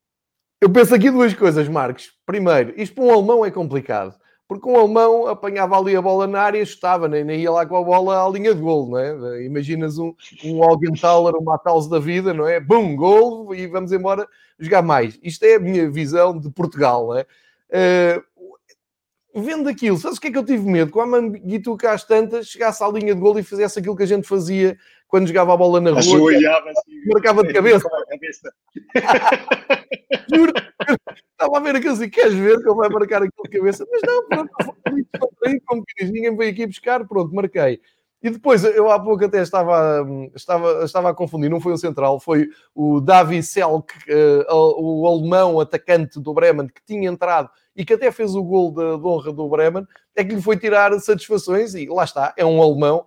eu 0.61 0.71
penso 0.71 0.95
aqui 0.95 1.11
duas 1.11 1.35
coisas, 1.35 1.69
Marcos. 1.69 2.13
Primeiro, 2.27 2.73
isto 2.77 2.95
para 2.95 3.05
um 3.05 3.13
alemão 3.13 3.45
é 3.45 3.51
complicado 3.51 4.15
porque 4.49 4.67
um 4.67 4.77
alemão 4.77 5.27
apanhava 5.27 5.79
ali 5.79 5.95
a 5.95 6.01
bola 6.01 6.27
na 6.27 6.41
área, 6.41 6.63
estava, 6.63 7.07
nem, 7.07 7.23
nem 7.23 7.43
ia 7.43 7.51
lá 7.51 7.67
com 7.67 7.77
a 7.77 7.85
bola 7.85 8.25
à 8.25 8.29
linha 8.31 8.55
de 8.55 8.61
gol, 8.63 8.89
não 8.89 8.99
é? 8.99 9.45
Imaginas 9.45 9.99
um, 9.99 10.15
um 10.43 10.65
Augenthaler, 10.65 11.35
um 11.37 11.45
Matheus 11.45 11.87
da 11.87 11.99
vida, 11.99 12.33
não 12.33 12.49
é? 12.49 12.59
Bum, 12.59 12.97
gol 12.97 13.55
e 13.55 13.67
vamos 13.67 13.93
embora 13.93 14.27
jogar 14.59 14.81
mais. 14.81 15.19
Isto 15.23 15.45
é 15.45 15.57
a 15.57 15.61
minha 15.61 15.91
visão 15.91 16.39
de 16.41 16.51
Portugal, 16.51 17.09
não 17.09 17.19
é? 17.19 17.27
Uh, 17.71 19.43
vendo 19.43 19.69
aquilo, 19.69 19.99
sabes 19.99 20.17
o 20.17 20.21
que 20.21 20.29
é 20.29 20.31
que 20.33 20.39
eu 20.39 20.45
tive 20.45 20.67
medo? 20.67 20.91
Que 20.91 20.97
o 20.97 21.03
Amanguituca 21.03 21.93
às 21.93 22.05
tantas 22.05 22.47
chegasse 22.47 22.83
à 22.83 22.89
linha 22.89 23.15
de 23.15 23.21
gol 23.21 23.39
e 23.39 23.43
fizesse 23.43 23.79
aquilo 23.79 23.97
que 23.97 24.03
a 24.03 24.07
gente 24.07 24.27
fazia 24.27 24.79
quando 25.09 25.27
jogava 25.27 25.55
a 25.55 25.57
bola 25.57 25.81
na 25.81 25.91
rua. 25.91 26.01
Assim. 26.01 27.07
Marcava 27.07 27.43
de 27.43 27.53
cabeça. 27.55 27.89
Juro, 30.33 30.53
estava 31.33 31.57
a 31.57 31.61
ver 31.61 31.77
aquilo 31.77 31.95
assim, 31.95 32.09
queres 32.09 32.35
ver 32.35 32.59
que 32.61 32.69
ele 32.69 32.77
vai 32.77 32.89
marcar 32.89 33.23
aquilo 33.23 33.43
de 33.45 33.59
cabeça? 33.59 33.87
Mas 33.91 34.03
não, 34.03 34.29
pronto, 34.29 34.51
como 35.67 35.85
que 35.85 36.05
diz, 36.05 36.13
ninguém 36.13 36.37
veio 36.37 36.53
aqui 36.53 36.67
buscar, 36.67 37.07
pronto, 37.07 37.35
marquei. 37.35 37.81
E 38.21 38.31
depois, 38.31 38.65
eu 38.65 38.91
há 38.91 38.99
pouco 38.99 39.25
até 39.25 39.41
estava, 39.41 40.05
estava, 40.35 40.85
estava 40.85 41.11
a 41.11 41.15
confundir, 41.15 41.49
não 41.49 41.61
foi 41.61 41.73
o 41.73 41.79
central, 41.79 42.19
foi 42.19 42.49
o 42.75 43.01
Davi 43.01 43.43
Selk, 43.45 43.95
uh, 44.11 44.53
o 44.53 45.07
alemão 45.07 45.61
atacante 45.61 46.21
do 46.21 46.35
Bremen, 46.35 46.67
que 46.67 46.85
tinha 46.85 47.09
entrado 47.09 47.49
e 47.77 47.85
que 47.85 47.93
até 47.93 48.11
fez 48.11 48.35
o 48.35 48.43
gol 48.43 48.73
de, 48.73 48.99
de 48.99 49.07
honra 49.07 49.33
do 49.33 49.49
Bremen, 49.49 49.87
é 50.17 50.25
que 50.25 50.35
lhe 50.35 50.43
foi 50.43 50.57
tirar 50.57 50.99
satisfações 50.99 51.75
e 51.77 51.87
lá 51.87 52.03
está, 52.03 52.35
é 52.37 52.45
um 52.45 52.61
alemão 52.61 53.07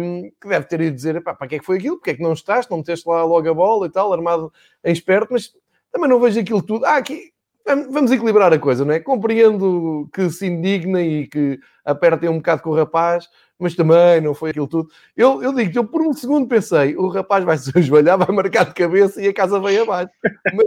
um, 0.00 0.30
que 0.40 0.48
deve 0.48 0.66
ter 0.66 0.80
ido 0.80 0.96
dizer, 0.96 1.22
para 1.22 1.46
que 1.46 1.56
é 1.56 1.58
que 1.58 1.64
foi 1.64 1.78
aquilo? 1.78 1.96
Porque 1.96 2.10
é 2.10 2.14
que 2.14 2.22
não 2.22 2.32
estás? 2.32 2.68
Não 2.68 2.78
meteste 2.78 3.08
lá 3.08 3.24
logo 3.24 3.48
a 3.48 3.54
bola 3.54 3.86
e 3.86 3.90
tal, 3.90 4.12
armado 4.12 4.52
em 4.84 4.92
esperto, 4.92 5.32
mas 5.32 5.52
também 5.90 6.08
não 6.08 6.20
vejo 6.20 6.40
aquilo 6.40 6.62
tudo. 6.62 6.84
Ah, 6.84 6.96
aqui 6.96 7.32
vamos 7.64 8.10
equilibrar 8.10 8.52
a 8.52 8.58
coisa, 8.58 8.84
não 8.84 8.92
é? 8.92 9.00
Compreendo 9.00 10.08
que 10.12 10.28
se 10.30 10.46
indigna 10.46 11.00
e 11.00 11.26
que 11.26 11.60
apertem 11.84 12.28
um 12.28 12.36
bocado 12.36 12.62
com 12.62 12.70
o 12.70 12.74
rapaz, 12.74 13.28
mas 13.58 13.74
também 13.74 14.20
não 14.20 14.34
foi 14.34 14.50
aquilo 14.50 14.66
tudo. 14.66 14.88
Eu, 15.16 15.42
eu 15.42 15.54
digo 15.54 15.70
que 15.70 15.78
eu 15.78 15.86
por 15.86 16.02
um 16.02 16.12
segundo 16.12 16.48
pensei, 16.48 16.96
o 16.96 17.08
rapaz 17.08 17.44
vai 17.44 17.56
se 17.56 17.70
ajoelhar, 17.78 18.18
vai 18.18 18.34
marcar 18.34 18.64
de 18.64 18.74
cabeça 18.74 19.22
e 19.22 19.28
a 19.28 19.34
casa 19.34 19.60
vem 19.60 19.78
abaixo. 19.78 20.10
Mas, 20.54 20.66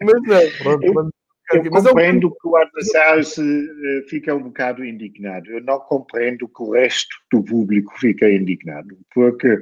mas 0.00 0.22
não, 0.22 0.58
pronto. 0.62 0.84
Eu, 0.84 1.10
eu 1.52 1.70
compreendo 1.70 2.30
que 2.30 2.48
o 2.48 2.56
adversário 2.56 3.24
se, 3.24 3.40
uh, 3.40 4.08
fica 4.08 4.34
um 4.34 4.44
bocado 4.44 4.84
indignado. 4.84 5.50
Eu 5.50 5.62
não 5.62 5.78
compreendo 5.80 6.48
que 6.48 6.62
o 6.62 6.72
resto 6.72 7.14
do 7.32 7.42
público 7.42 7.92
fica 7.98 8.30
indignado, 8.30 8.96
porque 9.14 9.60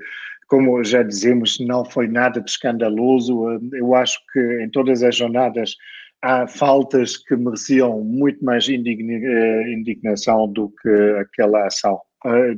como 0.49 0.85
já 0.85 1.03
dizemos, 1.03 1.59
não 1.61 1.85
foi 1.85 2.07
nada 2.07 2.40
de 2.40 2.51
escandaloso. 2.51 3.59
Eu 3.73 3.95
acho 3.95 4.18
que 4.33 4.62
em 4.62 4.68
todas 4.68 5.03
as 5.03 5.16
jornadas 5.16 5.75
há 6.21 6.47
faltas 6.47 7.16
que 7.16 7.35
mereciam 7.35 8.01
muito 8.05 8.45
mais 8.45 8.68
eh, 8.68 8.73
indignação 8.75 10.47
do 10.53 10.71
que 10.81 11.16
aquela 11.18 11.66
ação 11.66 11.99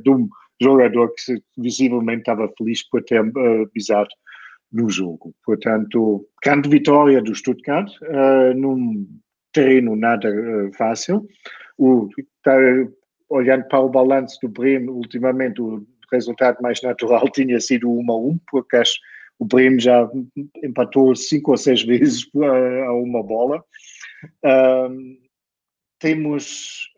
de 0.03 0.09
um 0.11 0.27
jogador 0.61 1.11
que 1.15 1.41
visivelmente 1.57 2.19
estava 2.19 2.51
feliz 2.57 2.87
por 2.87 3.03
ter 3.03 3.23
pisado 3.73 4.09
no 4.71 4.89
jogo. 4.89 5.33
Portanto, 5.45 6.27
grande 6.43 6.69
vitória 6.69 7.21
do 7.21 7.33
Stuttgart, 7.33 7.89
uh, 8.01 8.53
num 8.55 9.07
terreno 9.53 9.95
nada 9.95 10.29
fácil. 10.77 11.25
O, 11.77 12.09
tá, 12.43 12.55
olhando 13.29 13.67
para 13.67 13.79
o 13.79 13.89
balanço 13.89 14.37
do 14.41 14.49
Bremen, 14.49 14.89
ultimamente 14.89 15.61
o 15.61 15.85
resultado 16.11 16.61
mais 16.61 16.81
natural 16.81 17.27
tinha 17.31 17.59
sido 17.59 17.89
1 17.89 18.11
a 18.11 18.17
1, 18.17 18.39
porque 18.49 18.77
acho 18.77 18.99
o 19.37 19.45
Bremen 19.45 19.79
já 19.79 20.09
empatou 20.63 21.13
cinco 21.15 21.51
ou 21.51 21.57
seis 21.57 21.83
vezes 21.83 22.25
a 22.35 22.93
uma 22.93 23.21
bola. 23.21 23.63
temos 25.99 26.89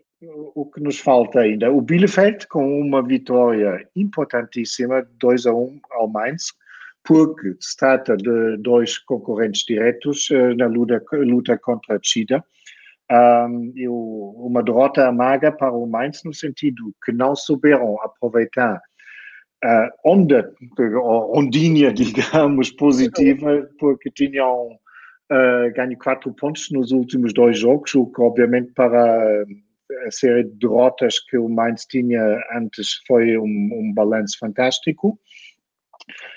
o 0.55 0.65
que 0.65 0.81
nos 0.81 0.99
falta 0.99 1.39
ainda. 1.39 1.71
O 1.71 1.81
Bielefeld 1.81 2.47
com 2.47 2.79
uma 2.79 3.01
vitória 3.01 3.87
importantíssima, 3.95 5.07
2 5.19 5.45
a 5.45 5.53
1 5.53 5.79
ao 5.91 6.07
Mainz, 6.07 6.53
porque 7.07 7.55
se 7.61 7.77
trata 7.77 8.17
de 8.17 8.57
dois 8.57 8.97
concorrentes 8.97 9.63
diretos 9.65 10.29
uh, 10.29 10.53
na 10.57 10.67
luta, 10.67 11.01
luta 11.13 11.57
contra 11.57 11.95
a 11.95 11.99
Chida. 12.03 12.43
Um, 13.09 13.73
uma 14.35 14.61
derrota 14.61 15.07
amarga 15.07 15.49
para 15.49 15.71
o 15.71 15.87
Mainz 15.87 16.21
no 16.25 16.33
sentido 16.33 16.93
que 17.05 17.13
não 17.13 17.33
souberam 17.33 17.95
aproveitar 18.01 18.81
uh, 19.63 19.89
onda, 20.03 20.53
ondinha, 21.33 21.93
digamos, 21.95 22.71
positiva, 22.71 23.69
porque 23.79 24.11
tinham 24.11 24.77
uh, 25.31 25.73
ganho 25.73 25.97
quatro 25.97 26.33
pontos 26.33 26.69
nos 26.71 26.91
últimos 26.91 27.33
dois 27.33 27.57
jogos, 27.57 27.95
o 27.95 28.05
que 28.07 28.21
obviamente 28.21 28.73
para 28.73 29.45
a 30.05 30.11
série 30.11 30.43
de 30.43 30.59
derrotas 30.59 31.21
que 31.21 31.37
o 31.37 31.47
Mainz 31.47 31.85
tinha 31.85 32.41
antes 32.53 32.99
foi 33.07 33.37
um, 33.37 33.69
um 33.71 33.93
balanço 33.93 34.37
fantástico. 34.37 35.17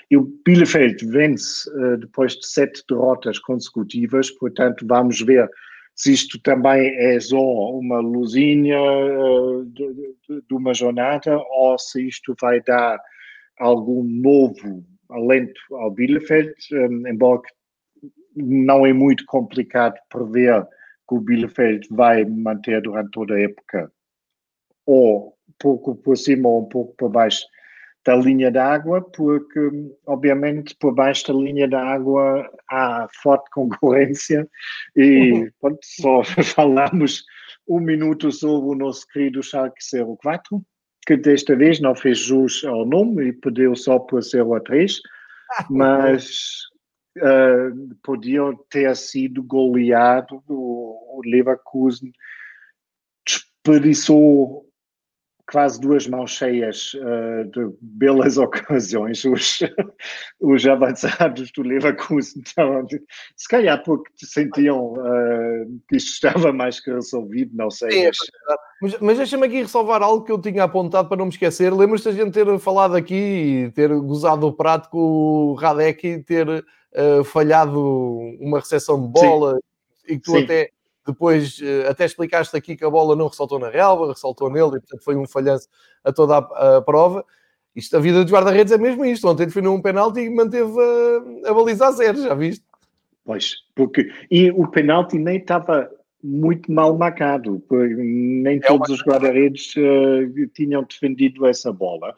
E 0.09 0.17
o 0.17 0.23
Bielefeld 0.45 1.05
vence 1.07 1.69
uh, 1.69 1.97
depois 1.97 2.35
de 2.35 2.45
sete 2.45 2.83
derrotas 2.89 3.39
consecutivas, 3.39 4.29
portanto, 4.31 4.85
vamos 4.87 5.21
ver 5.21 5.49
se 5.95 6.13
isto 6.13 6.39
também 6.41 6.95
é 6.97 7.19
só 7.19 7.39
uma 7.39 7.99
luzinha 7.99 8.79
uh, 8.79 9.65
de, 9.65 9.93
de, 9.93 10.41
de, 10.47 10.53
uma 10.53 10.73
jornada 10.73 11.37
ou 11.37 11.77
se 11.77 12.07
isto 12.07 12.35
vai 12.41 12.61
dar 12.61 12.99
algum 13.59 14.03
novo 14.03 14.83
alento 15.09 15.59
ao 15.71 15.91
Bielefeld, 15.91 16.53
um, 16.73 17.07
embora 17.07 17.41
não 18.35 18.85
é 18.85 18.93
muito 18.93 19.25
complicado 19.25 19.95
prever 20.09 20.65
que 21.07 21.15
o 21.15 21.19
Bielefeld 21.19 21.87
vai 21.91 22.23
manter 22.25 22.81
durante 22.81 23.11
toda 23.11 23.35
a 23.35 23.41
época 23.41 23.91
ou 24.85 25.37
um 25.47 25.53
pouco 25.59 25.95
por 25.95 26.17
cima 26.17 26.47
ou 26.49 26.63
um 26.63 26.69
pouco 26.69 26.95
por 26.95 27.09
baixo 27.09 27.45
da 28.05 28.15
linha 28.15 28.51
d'água, 28.51 29.01
porque, 29.01 29.59
obviamente, 30.05 30.75
por 30.79 30.93
baixo 30.93 31.27
da 31.27 31.39
linha 31.39 31.67
d'água 31.67 32.49
há 32.69 33.07
forte 33.21 33.49
concorrência 33.51 34.47
e 34.95 35.51
pronto, 35.59 35.79
só 35.83 36.23
falamos 36.43 37.23
um 37.67 37.79
minuto 37.79 38.31
sobre 38.31 38.69
o 38.69 38.75
nosso 38.75 39.07
querido 39.07 39.43
Schalke 39.43 39.79
04, 40.21 40.61
que 41.05 41.15
desta 41.15 41.55
vez 41.55 41.79
não 41.79 41.95
fez 41.95 42.19
jus 42.19 42.63
ao 42.65 42.85
nome 42.85 43.27
e 43.27 43.33
perdeu 43.33 43.75
só 43.75 43.99
por 43.99 44.21
0 44.21 44.55
a 44.55 44.59
3, 44.59 44.99
mas 45.69 46.61
uh, 47.17 47.95
podiam 48.03 48.55
ter 48.69 48.95
sido 48.95 49.43
goleado. 49.43 50.43
O, 50.47 51.19
o 51.19 51.21
Leverkusen 51.23 52.11
desperdiçou 53.25 54.70
quase 55.51 55.79
duas 55.79 56.07
mãos 56.07 56.31
cheias 56.31 56.93
uh, 56.93 57.45
de 57.51 57.75
belas 57.81 58.37
ocasiões. 58.39 59.23
Os, 59.25 59.59
os 60.39 60.65
avançados 60.65 61.51
do 61.51 61.61
Leverkusen 61.61 62.41
estavam, 62.45 62.87
se 63.35 63.47
calhar 63.49 63.83
porque 63.83 64.09
sentiam 64.25 64.93
uh, 64.93 65.79
que 65.89 65.97
isto 65.97 66.13
estava 66.13 66.53
mais 66.53 66.79
que 66.79 66.91
resolvido, 66.91 67.51
não 67.55 67.69
sei. 67.69 67.91
Sim, 67.91 68.05
é 68.05 68.11
mas, 68.81 68.99
mas 68.99 69.17
deixa-me 69.17 69.45
aqui 69.45 69.61
ressalvar 69.61 70.01
algo 70.01 70.25
que 70.25 70.31
eu 70.31 70.41
tinha 70.41 70.63
apontado 70.63 71.07
para 71.07 71.17
não 71.17 71.25
me 71.25 71.31
esquecer. 71.31 71.71
Lembras-te 71.73 72.09
a 72.09 72.13
gente 72.13 72.31
ter 72.31 72.57
falado 72.57 72.95
aqui 72.95 73.65
e 73.65 73.71
ter 73.71 73.93
gozado 73.99 74.47
o 74.47 74.53
prato 74.53 74.89
com 74.89 74.97
o 74.97 75.53
Radek 75.53 76.07
e 76.07 76.23
ter 76.23 76.47
uh, 76.49 77.23
falhado 77.23 77.79
uma 78.39 78.59
recepção 78.59 79.01
de 79.01 79.07
bola 79.07 79.53
Sim. 80.05 80.13
e 80.13 80.15
que 80.15 80.21
tu 80.21 80.31
Sim. 80.31 80.43
até 80.43 80.71
depois 81.11 81.59
uh, 81.59 81.89
até 81.89 82.05
explicaste 82.05 82.55
aqui 82.55 82.75
que 82.75 82.85
a 82.85 82.89
bola 82.89 83.15
não 83.15 83.27
ressaltou 83.27 83.59
na 83.59 83.69
relva, 83.69 84.09
ressaltou 84.09 84.49
nele 84.49 84.77
e 84.77 84.79
portanto 84.79 85.03
foi 85.03 85.15
um 85.15 85.27
falhanço 85.27 85.67
a 86.03 86.11
toda 86.11 86.37
a, 86.37 86.77
a 86.77 86.81
prova. 86.81 87.23
Isto, 87.75 87.95
a 87.95 87.99
vida 87.99 88.23
dos 88.23 88.33
guarda-redes 88.33 88.73
é 88.73 88.77
mesmo 88.77 89.05
isto. 89.05 89.27
Ontem 89.27 89.45
definiu 89.45 89.73
um 89.73 89.81
penalti 89.81 90.19
e 90.21 90.29
manteve 90.29 90.73
a, 91.45 91.49
a 91.49 91.53
baliza 91.53 91.87
a 91.87 91.91
zero, 91.91 92.21
já 92.21 92.33
viste? 92.33 92.65
Pois, 93.23 93.57
porque 93.75 94.11
e 94.29 94.51
o 94.51 94.67
penalti 94.67 95.17
nem 95.17 95.37
estava 95.37 95.89
muito 96.23 96.71
mal 96.71 96.97
marcado, 96.97 97.63
nem 97.71 98.57
é 98.57 98.59
todos 98.59 98.89
uma... 98.89 98.95
os 98.95 99.03
guarda-redes 99.03 99.73
uh, 99.75 100.47
tinham 100.53 100.83
defendido 100.83 101.45
essa 101.45 101.71
bola. 101.71 102.15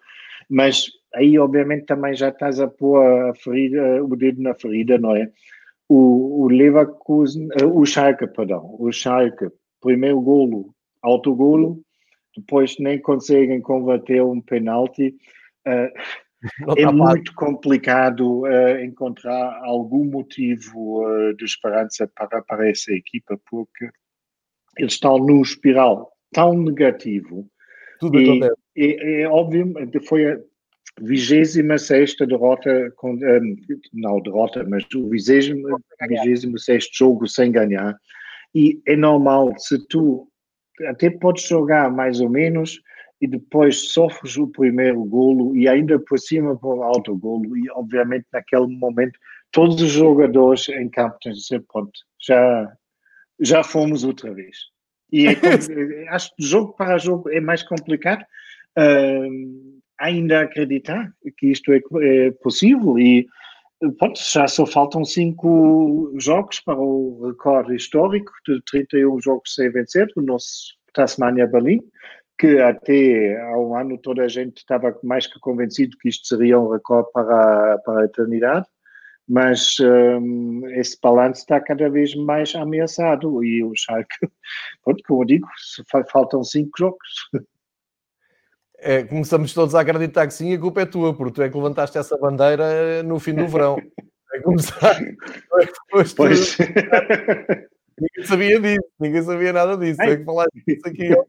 Mas 0.49 0.87
aí, 1.13 1.37
obviamente, 1.37 1.85
também 1.85 2.13
já 2.13 2.29
estás 2.29 2.59
a 2.59 2.67
pôr 2.67 2.99
a 3.01 3.33
ferida, 3.35 4.03
o 4.03 4.15
dedo 4.15 4.41
na 4.41 4.53
ferida, 4.53 4.97
não 4.97 5.15
é? 5.15 5.29
O, 5.95 6.43
o 6.43 6.47
Leverkusen, 6.47 7.49
uh, 7.61 7.79
o 7.79 7.85
Schalke, 7.85 8.25
perdão, 8.27 8.75
o 8.79 8.91
Schalke, 8.91 9.49
primeiro 9.79 10.19
golo, 10.21 10.73
autogolo, 11.03 11.83
depois 12.35 12.75
nem 12.79 12.99
conseguem 12.99 13.61
converter 13.61 14.23
um 14.23 14.41
penalti. 14.41 15.15
Uh, 15.67 15.91
é 16.77 16.91
muito 16.91 17.33
complicado 17.35 18.41
uh, 18.41 18.79
encontrar 18.83 19.61
algum 19.63 20.05
motivo 20.05 21.05
uh, 21.05 21.35
de 21.35 21.45
esperança 21.45 22.09
para, 22.15 22.41
para 22.41 22.69
essa 22.69 22.91
equipa, 22.91 23.39
porque 23.49 23.89
eles 24.77 24.93
estão 24.93 25.17
num 25.17 25.41
espiral 25.41 26.11
tão 26.31 26.53
negativo. 26.53 27.47
Tudo 27.99 28.19
e, 28.19 28.41
é, 28.75 29.21
é 29.21 29.27
óbvio, 29.29 29.73
foi 30.07 30.43
a 30.99 31.03
26 31.05 32.15
derrota, 32.27 32.91
com, 32.95 33.13
um, 33.13 33.55
não 33.93 34.21
derrota, 34.21 34.65
mas 34.67 34.83
o 34.95 35.09
26 35.09 36.89
jogo 36.93 37.27
sem 37.27 37.51
ganhar. 37.51 37.97
E 38.53 38.81
é 38.85 38.95
normal, 38.95 39.53
se 39.57 39.79
tu 39.87 40.27
até 40.87 41.09
podes 41.09 41.47
jogar 41.47 41.91
mais 41.91 42.19
ou 42.19 42.29
menos 42.29 42.81
e 43.21 43.27
depois 43.27 43.93
sofres 43.93 44.37
o 44.37 44.47
primeiro 44.47 45.03
golo 45.05 45.55
e 45.55 45.67
ainda 45.67 45.97
por 45.97 46.19
cima 46.19 46.57
por 46.57 46.83
alto 46.83 47.15
golo 47.15 47.55
e 47.55 47.69
obviamente 47.71 48.25
naquele 48.33 48.67
momento 48.67 49.17
todos 49.51 49.81
os 49.81 49.91
jogadores 49.91 50.67
em 50.69 50.89
campo 50.89 51.17
têm 51.21 51.31
de 51.31 51.39
dizer 51.39 51.63
pronto, 51.71 51.91
já, 52.19 52.73
já 53.39 53.63
fomos 53.63 54.03
outra 54.03 54.33
vez. 54.33 54.57
E 55.11 55.27
é, 55.27 55.31
acho 56.09 56.35
que 56.35 56.43
jogo 56.43 56.73
para 56.73 56.97
jogo 56.97 57.29
é 57.29 57.39
mais 57.39 57.63
complicado, 57.63 58.23
uh, 58.77 59.72
ainda 59.99 60.41
acreditar 60.41 61.11
que 61.37 61.47
isto 61.47 61.71
é, 61.71 61.81
é 62.01 62.31
possível 62.31 62.97
e 62.97 63.27
pronto, 63.97 64.19
já 64.19 64.47
só 64.47 64.65
faltam 64.65 65.03
cinco 65.03 66.13
jogos 66.17 66.59
para 66.59 66.79
o 66.79 67.27
recorde 67.27 67.75
histórico 67.75 68.31
de 68.47 68.61
31 68.71 69.19
jogos 69.21 69.53
sem 69.53 69.69
vencer, 69.71 70.07
o 70.15 70.21
nosso 70.21 70.75
Tasmania 70.93 71.47
Berlim, 71.47 71.81
que 72.37 72.59
até 72.59 73.41
há 73.41 73.57
um 73.57 73.75
ano 73.75 73.97
toda 73.97 74.23
a 74.23 74.27
gente 74.27 74.57
estava 74.57 74.97
mais 75.03 75.27
que 75.27 75.39
convencido 75.39 75.97
que 75.97 76.09
isto 76.09 76.27
seria 76.27 76.59
um 76.59 76.69
recorde 76.69 77.09
para, 77.13 77.77
para 77.79 78.01
a 78.01 78.05
eternidade, 78.05 78.65
mas 79.27 79.77
um, 79.79 80.67
esse 80.71 80.97
balanço 81.01 81.41
está 81.41 81.59
cada 81.59 81.89
vez 81.89 82.13
mais 82.15 82.53
ameaçado 82.55 83.43
e 83.43 83.63
o 83.63 83.73
Schalke, 83.75 84.15
pronto, 84.83 85.03
como 85.07 85.25
digo, 85.25 85.47
faltam 86.11 86.43
cinco 86.43 86.71
jogos. 86.77 87.29
É, 88.85 89.03
começamos 89.03 89.53
todos 89.53 89.73
a 89.75 89.79
acreditar 89.79 90.27
que 90.27 90.33
sim, 90.33 90.53
a 90.53 90.59
culpa 90.59 90.81
é 90.81 90.85
tua, 90.85 91.13
porque 91.13 91.35
tu 91.35 91.41
é 91.41 91.49
que 91.49 91.55
levantaste 91.55 91.97
essa 91.97 92.17
bandeira 92.17 93.01
no 93.03 93.17
fim 93.19 93.33
do 93.33 93.47
verão. 93.47 93.77
É 94.35 94.39
começar. 94.39 94.99
Pois. 95.91 96.11
pois. 96.15 96.57
Ninguém 96.57 98.25
sabia 98.25 98.59
disso, 98.59 98.89
ninguém 98.99 99.21
sabia 99.21 99.53
nada 99.53 99.77
disso. 99.77 100.01
É 100.01 100.17
que 100.17 100.23
falar 100.23 100.47
disso 100.65 100.87
aqui 100.87 101.13
ao 101.13 101.27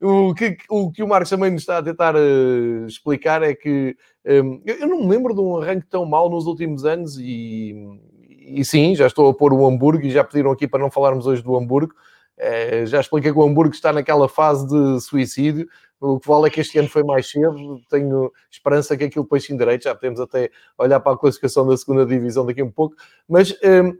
o 0.00 0.32
que, 0.32 0.56
o 0.70 0.92
que 0.92 1.02
o 1.02 1.08
Marcos 1.08 1.30
também 1.30 1.50
nos 1.50 1.62
está 1.62 1.78
a 1.78 1.82
tentar 1.82 2.14
uh, 2.14 2.86
explicar 2.86 3.42
é 3.42 3.52
que 3.52 3.96
um, 4.24 4.62
eu, 4.64 4.76
eu, 4.76 4.86
não 4.86 5.00
me 5.00 5.08
lembro 5.08 5.34
de 5.34 5.40
um 5.40 5.56
arranque 5.56 5.88
tão 5.88 6.06
mal 6.06 6.30
nos 6.30 6.46
últimos 6.46 6.84
anos 6.84 7.18
e, 7.18 7.74
e 8.28 8.64
sim, 8.64 8.94
já 8.94 9.08
estou 9.08 9.28
a 9.28 9.34
pôr 9.34 9.52
o 9.52 9.66
Hamburgo 9.66 10.06
e 10.06 10.10
já 10.10 10.22
pediram 10.22 10.52
aqui 10.52 10.68
para 10.68 10.78
não 10.78 10.90
falarmos 10.90 11.26
hoje 11.26 11.42
do 11.42 11.56
Hamburgo, 11.56 11.94
é, 12.38 12.86
já 12.86 13.00
expliquei 13.00 13.32
que 13.32 13.38
o 13.38 13.42
Hamburgo 13.42 13.74
está 13.74 13.92
naquela 13.92 14.28
fase 14.28 14.66
de 14.66 15.00
suicídio. 15.00 15.68
O 16.00 16.20
que 16.20 16.28
vale 16.28 16.46
é 16.46 16.50
que 16.50 16.60
este 16.60 16.78
ano 16.78 16.88
foi 16.88 17.02
mais 17.02 17.28
cedo. 17.28 17.80
Tenho 17.90 18.32
esperança 18.50 18.96
que 18.96 19.04
aquilo 19.04 19.24
depois 19.24 19.44
se 19.44 19.52
endireite. 19.52 19.84
Já 19.84 19.94
podemos 19.94 20.20
até 20.20 20.50
olhar 20.78 21.00
para 21.00 21.12
a 21.12 21.18
classificação 21.18 21.66
da 21.66 21.76
segunda 21.76 22.06
divisão 22.06 22.46
daqui 22.46 22.60
a 22.60 22.64
um 22.64 22.70
pouco. 22.70 22.94
Mas 23.28 23.50
um, 23.52 23.96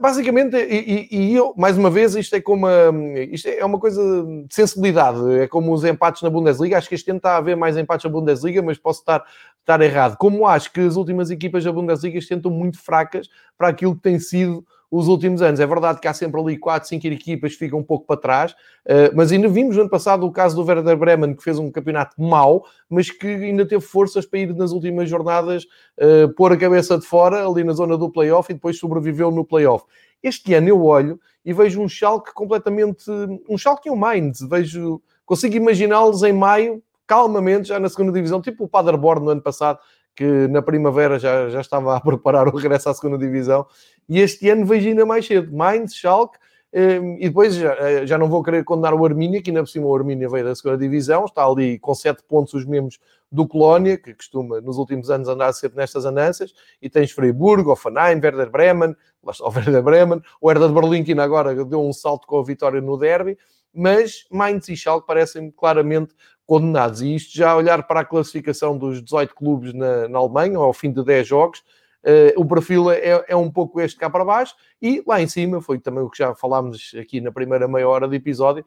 basicamente, 0.00 0.56
e, 0.56 1.08
e, 1.10 1.34
eu, 1.34 1.52
mais 1.56 1.76
uma 1.76 1.90
vez, 1.90 2.14
isto 2.14 2.36
é 2.36 2.40
como 2.40 2.66
uma, 2.66 3.02
isto 3.32 3.48
é 3.48 3.64
uma 3.64 3.80
coisa 3.80 4.00
de 4.46 4.54
sensibilidade. 4.54 5.40
É 5.40 5.48
como 5.48 5.72
os 5.72 5.84
empates 5.84 6.22
na 6.22 6.30
Bundesliga. 6.30 6.78
Acho 6.78 6.88
que 6.88 6.94
este 6.94 7.10
ano 7.10 7.18
está 7.18 7.32
a 7.32 7.38
haver 7.38 7.56
mais 7.56 7.76
empates 7.76 8.04
na 8.04 8.10
Bundesliga, 8.10 8.62
mas 8.62 8.78
posso 8.78 9.00
estar, 9.00 9.24
estar 9.58 9.80
errado. 9.80 10.16
Como 10.16 10.46
acho 10.46 10.72
que 10.72 10.80
as 10.80 10.94
últimas 10.94 11.32
equipas 11.32 11.64
da 11.64 11.72
Bundesliga 11.72 12.18
estão 12.18 12.50
muito 12.52 12.78
fracas 12.78 13.28
para 13.58 13.68
aquilo 13.68 13.96
que 13.96 14.02
tem 14.02 14.20
sido 14.20 14.64
os 14.96 15.08
últimos 15.08 15.42
anos. 15.42 15.58
É 15.58 15.66
verdade 15.66 16.00
que 16.00 16.06
há 16.06 16.14
sempre 16.14 16.40
ali 16.40 16.56
4, 16.56 16.88
5 16.88 17.06
equipas 17.08 17.52
que 17.52 17.58
ficam 17.58 17.80
um 17.80 17.82
pouco 17.82 18.06
para 18.06 18.20
trás, 18.20 18.54
eh, 18.86 19.10
mas 19.12 19.32
ainda 19.32 19.48
vimos 19.48 19.74
no 19.74 19.82
ano 19.82 19.90
passado 19.90 20.24
o 20.24 20.30
caso 20.30 20.54
do 20.54 20.64
Werder 20.64 20.96
Bremen, 20.96 21.34
que 21.34 21.42
fez 21.42 21.58
um 21.58 21.68
campeonato 21.68 22.20
mau, 22.20 22.64
mas 22.88 23.10
que 23.10 23.26
ainda 23.26 23.66
teve 23.66 23.82
forças 23.82 24.24
para 24.24 24.38
ir 24.38 24.54
nas 24.54 24.70
últimas 24.70 25.08
jornadas 25.08 25.64
uh, 25.98 26.32
pôr 26.36 26.52
a 26.52 26.56
cabeça 26.56 26.96
de 26.96 27.04
fora, 27.04 27.44
ali 27.44 27.64
na 27.64 27.72
zona 27.72 27.98
do 27.98 28.08
playoff, 28.08 28.50
e 28.52 28.54
depois 28.54 28.78
sobreviveu 28.78 29.32
no 29.32 29.44
playoff. 29.44 29.84
Este 30.22 30.54
ano 30.54 30.68
eu 30.68 30.84
olho 30.84 31.18
e 31.44 31.52
vejo 31.52 31.82
um 31.82 31.88
Schalke 31.88 32.32
completamente... 32.32 33.10
Um 33.48 33.58
Schalke 33.58 33.88
e 33.88 33.92
um 33.92 33.96
Mainz. 33.96 34.40
Vejo... 34.48 35.02
Consigo 35.26 35.56
imaginá-los 35.56 36.22
em 36.22 36.32
maio, 36.32 36.82
calmamente, 37.06 37.68
já 37.68 37.80
na 37.80 37.88
segunda 37.88 38.12
divisão, 38.12 38.40
tipo 38.40 38.64
o 38.64 38.68
Paderborn 38.68 39.24
no 39.24 39.30
ano 39.30 39.42
passado, 39.42 39.78
que 40.14 40.46
na 40.48 40.62
primavera 40.62 41.18
já, 41.18 41.48
já 41.48 41.60
estava 41.60 41.96
a 41.96 42.00
preparar 42.00 42.46
o 42.46 42.56
regresso 42.56 42.88
à 42.88 42.94
segunda 42.94 43.18
divisão, 43.18 43.66
e 44.08 44.20
este 44.20 44.48
ano 44.50 44.66
vejo 44.66 44.88
ainda 44.88 45.06
mais 45.06 45.26
cedo. 45.26 45.54
Mainz, 45.54 45.94
Schalke, 45.94 46.38
ehm, 46.72 47.16
e 47.18 47.28
depois 47.28 47.54
já, 47.54 47.74
eh, 47.74 48.06
já 48.06 48.18
não 48.18 48.28
vou 48.28 48.42
querer 48.42 48.64
condenar 48.64 48.94
o 48.94 49.04
Armínia, 49.04 49.42
que 49.42 49.50
ainda 49.50 49.62
por 49.62 49.68
cima 49.68 49.86
o 49.86 49.94
Armínia 49.94 50.28
veio 50.28 50.44
da 50.44 50.54
segunda 50.54 50.78
divisão, 50.78 51.24
está 51.24 51.44
ali 51.44 51.78
com 51.78 51.94
sete 51.94 52.22
pontos 52.22 52.54
os 52.54 52.64
mesmos 52.64 52.98
do 53.30 53.46
Colónia, 53.46 53.96
que 53.96 54.14
costuma 54.14 54.60
nos 54.60 54.78
últimos 54.78 55.10
anos 55.10 55.28
andar 55.28 55.52
sempre 55.52 55.78
nestas 55.78 56.04
andanças, 56.04 56.54
e 56.80 56.88
tens 56.88 57.10
Freiburg, 57.10 57.68
Offenheim, 57.68 58.20
Werder 58.22 58.50
Bremen, 58.50 58.96
o 59.22 59.50
Werder 59.50 59.82
Bremen, 59.82 60.22
o 60.40 60.50
Herder 60.50 60.68
de 60.68 60.74
Berlim, 60.74 61.02
que 61.02 61.12
agora 61.12 61.54
deu 61.64 61.82
um 61.82 61.92
salto 61.92 62.26
com 62.26 62.38
a 62.38 62.44
vitória 62.44 62.80
no 62.80 62.96
derby, 62.96 63.36
mas 63.72 64.24
Mainz 64.30 64.68
e 64.68 64.76
Schalke 64.76 65.06
parecem 65.06 65.50
claramente 65.50 66.14
condenados. 66.46 67.02
E 67.02 67.14
isto 67.14 67.36
já 67.36 67.56
olhar 67.56 67.86
para 67.86 68.00
a 68.00 68.04
classificação 68.04 68.78
dos 68.78 69.02
18 69.02 69.34
clubes 69.34 69.74
na, 69.74 70.08
na 70.08 70.18
Alemanha, 70.18 70.58
ao 70.58 70.72
fim 70.72 70.92
de 70.92 71.02
10 71.04 71.26
jogos, 71.26 71.64
uh, 72.04 72.40
o 72.40 72.46
perfil 72.46 72.90
é, 72.90 73.24
é, 73.28 73.36
um 73.36 73.50
pouco 73.50 73.80
este 73.80 73.98
cá 73.98 74.08
para 74.08 74.24
baixo, 74.24 74.54
e 74.80 75.02
lá 75.06 75.20
em 75.20 75.26
cima, 75.26 75.60
foi 75.60 75.78
também 75.78 76.02
o 76.02 76.10
que 76.10 76.18
já 76.18 76.34
falámos 76.34 76.94
aqui 77.00 77.20
na 77.20 77.32
primeira 77.32 77.66
meia 77.66 77.88
hora 77.88 78.06
do 78.06 78.14
episódio, 78.14 78.64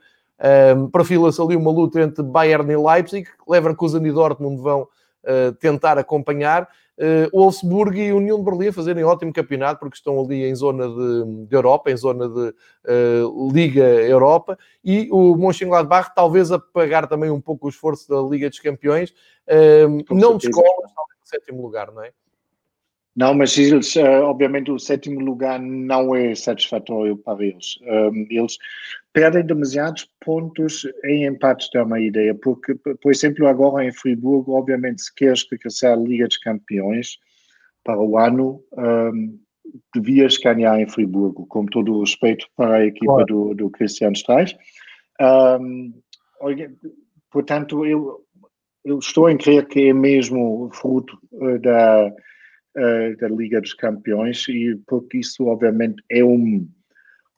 um, 0.75 0.89
Perfila-se 0.89 1.41
ali 1.41 1.55
uma 1.55 1.71
luta 1.71 2.01
entre 2.01 2.23
Bayern 2.23 2.71
e 2.71 2.77
Leipzig, 2.77 3.27
Leverkusen 3.47 4.05
e 4.05 4.11
Dortmund 4.11 4.61
vão 4.61 4.83
uh, 4.83 5.51
tentar 5.59 5.97
acompanhar. 5.97 6.69
Uh, 6.97 7.29
Wolfsburg 7.31 7.99
e 7.99 8.11
União 8.11 8.39
de 8.39 8.43
Berlim 8.43 8.67
a 8.69 8.73
fazerem 8.73 9.03
ótimo 9.03 9.31
campeonato 9.31 9.79
porque 9.79 9.97
estão 9.97 10.19
ali 10.19 10.45
em 10.45 10.55
zona 10.55 10.87
de, 10.87 11.45
de 11.45 11.55
Europa, 11.55 11.91
em 11.91 11.97
zona 11.97 12.27
de 12.27 12.49
uh, 12.49 13.51
Liga 13.51 13.83
Europa. 13.83 14.57
E 14.83 15.07
o 15.11 15.35
Mönchengladbach 15.35 16.11
talvez 16.15 16.51
a 16.51 16.59
pagar 16.59 17.07
também 17.07 17.29
um 17.29 17.41
pouco 17.41 17.67
o 17.67 17.69
esforço 17.69 18.09
da 18.09 18.19
Liga 18.21 18.49
dos 18.49 18.59
Campeões, 18.59 19.11
uh, 19.11 20.13
não 20.13 20.37
de 20.37 20.47
escolas, 20.47 20.91
talvez 20.93 21.19
no 21.19 21.27
sétimo 21.27 21.61
lugar, 21.61 21.91
não 21.91 22.03
é? 22.03 22.11
Não, 23.17 23.33
mas 23.33 23.57
eles, 23.57 23.95
uh, 23.95 24.21
obviamente, 24.25 24.69
o 24.69 24.77
sétimo 24.77 25.19
lugar 25.19 25.59
não 25.59 26.15
é 26.15 26.35
satisfatório 26.35 27.17
para 27.17 27.43
eles. 27.43 27.79
Um, 27.81 28.27
eles 28.29 28.59
perdem 29.11 29.43
demasiados 29.43 30.07
pontos 30.23 30.85
em 31.03 31.25
empates, 31.25 31.67
dá 31.73 31.83
uma 31.83 31.99
ideia, 31.99 32.35
porque, 32.35 32.75
por 32.75 33.11
exemplo, 33.11 33.47
agora 33.47 33.83
em 33.83 33.91
Friburgo, 33.91 34.51
obviamente, 34.51 35.01
se 35.01 35.15
queres 35.15 35.43
regressar 35.49 35.93
à 35.93 35.95
Liga 35.95 36.27
dos 36.27 36.37
Campeões 36.37 37.17
para 37.83 37.99
o 37.99 38.19
ano, 38.19 38.63
um, 38.77 39.39
devias 39.95 40.37
ganhar 40.37 40.79
em 40.79 40.87
Friburgo, 40.87 41.47
com 41.47 41.65
todo 41.65 41.95
o 41.95 42.01
respeito 42.01 42.45
para 42.55 42.75
a 42.75 42.85
equipa 42.85 43.25
do, 43.25 43.55
do 43.55 43.71
Christian 43.71 44.11
Streich. 44.11 44.55
Um, 45.19 45.91
portanto, 47.31 47.83
eu, 47.83 48.23
eu 48.85 48.99
estou 48.99 49.25
a 49.25 49.35
crer 49.35 49.67
que 49.67 49.89
é 49.89 49.93
mesmo 49.93 50.69
fruto 50.71 51.17
uh, 51.31 51.57
da 51.57 52.13
uh, 52.77 53.17
da 53.17 53.27
Liga 53.27 53.59
dos 53.59 53.73
Campeões 53.73 54.47
e 54.47 54.79
porque 54.87 55.19
isso 55.19 55.45
obviamente 55.45 56.01
é 56.09 56.23
um, 56.23 56.67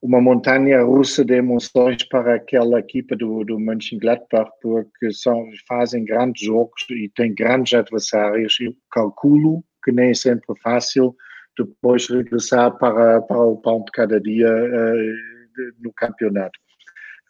uma 0.01 0.21
montanha 0.21 0.81
russa 0.83 1.23
de 1.23 1.35
emoções 1.35 2.03
para 2.03 2.35
aquela 2.35 2.79
equipa 2.79 3.15
do, 3.15 3.43
do 3.43 3.59
Mönchengladbach 3.59 4.51
porque 4.61 5.11
são, 5.11 5.49
fazem 5.67 6.05
grandes 6.05 6.43
jogos 6.43 6.85
e 6.89 7.09
têm 7.15 7.33
grandes 7.33 7.73
adversários 7.73 8.57
eu 8.59 8.75
calculo 8.91 9.63
que 9.83 9.91
nem 9.91 10.11
é 10.11 10.13
sempre 10.13 10.53
fácil 10.61 11.15
depois 11.57 12.07
regressar 12.07 12.77
para, 12.77 13.21
para 13.21 13.43
o 13.43 13.57
pão 13.57 13.83
de 13.83 13.91
cada 13.91 14.19
dia 14.19 14.47
uh, 14.47 15.73
no 15.79 15.91
campeonato. 15.93 16.57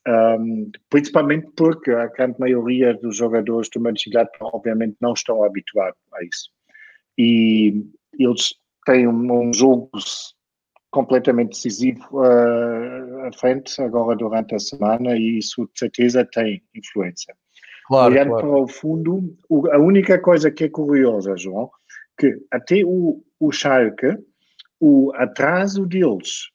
Um, 0.08 0.72
principalmente 0.90 1.48
porque 1.56 1.92
a 1.92 2.08
grande 2.08 2.40
maioria 2.40 2.94
dos 2.96 3.18
jogadores 3.18 3.70
do 3.70 3.80
Mönchengladbach 3.80 4.38
obviamente 4.42 4.98
não 5.02 5.14
estão 5.14 5.44
habituados 5.44 6.00
a 6.14 6.24
isso. 6.24 6.50
E 7.18 7.86
eles 8.26 8.56
têm 8.86 9.08
um, 9.08 9.50
um 9.50 9.54
jogo 9.54 9.90
completamente 10.92 11.50
decisivo 11.50 12.04
uh, 12.14 13.28
à 13.28 13.32
frente 13.34 13.80
agora 13.82 14.16
durante 14.18 14.56
a 14.56 14.60
semana 14.60 15.16
e 15.16 15.38
isso 15.38 15.70
de 15.74 15.80
certeza 15.80 16.26
tem 16.26 16.64
influência. 16.76 17.36
Claro, 17.88 18.12
Olhando 18.12 18.30
claro. 18.30 18.48
para 18.48 18.58
o 18.58 18.68
fundo, 18.68 19.38
a 19.72 19.80
única 19.80 20.20
coisa 20.20 20.52
que 20.52 20.66
é 20.66 20.70
curiosa, 20.70 21.36
João, 21.38 21.70
que 22.18 22.38
até 22.52 22.84
o, 22.84 23.24
o 23.40 23.52
Schalke, 23.52 24.18
o 24.80 25.12
atraso 25.16 25.86
deles 25.86 26.50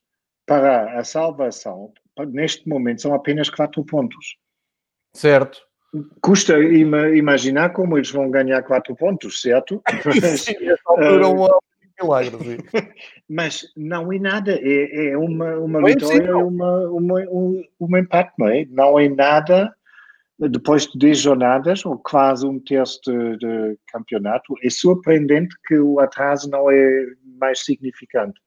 para 0.47 0.99
a 0.99 1.05
salvação, 1.05 1.93
neste 2.29 2.69
momento, 2.69 3.03
são 3.03 3.15
apenas 3.15 3.51
quatro 3.51 3.85
pontos. 3.85 4.37
Certo. 5.13 5.59
Custa 6.21 6.59
imaginar 6.59 7.71
como 7.71 7.97
eles 7.97 8.11
vão 8.11 8.31
ganhar 8.31 8.63
quatro 8.63 8.97
pontos, 8.97 9.41
certo? 9.41 9.83
sim, 10.39 10.57
essa 10.69 10.83
altura 10.87 11.29
uh, 11.29 11.45
um 11.45 11.49
milagre, 12.03 12.37
sim. 12.39 12.59
Mas 13.29 13.63
não 13.77 14.13
é 14.13 14.19
nada, 14.19 14.59
é, 14.61 15.11
é 15.11 15.17
uma, 15.17 15.57
uma 15.57 15.81
não 15.81 15.87
vitória, 15.87 16.27
é 16.27 16.35
uma, 16.35 16.89
uma, 16.91 17.21
um, 17.31 17.63
um 17.81 17.97
empate, 17.97 18.33
não 18.39 18.49
é? 18.49 18.65
Não 18.71 18.99
é 18.99 19.09
nada, 19.09 19.73
depois 20.39 20.87
de 20.87 20.99
10 20.99 21.19
jornadas, 21.19 21.87
ou 21.87 21.97
quase 21.99 22.47
um 22.47 22.59
terço 22.59 23.01
de, 23.03 23.37
de 23.39 23.79
campeonato, 23.89 24.55
é 24.63 24.71
surpreendente 24.71 25.55
que 25.67 25.79
o 25.79 26.01
atraso 26.01 26.51
não 26.51 26.71
é 26.71 27.07
mais 27.39 27.61
significante. 27.65 28.41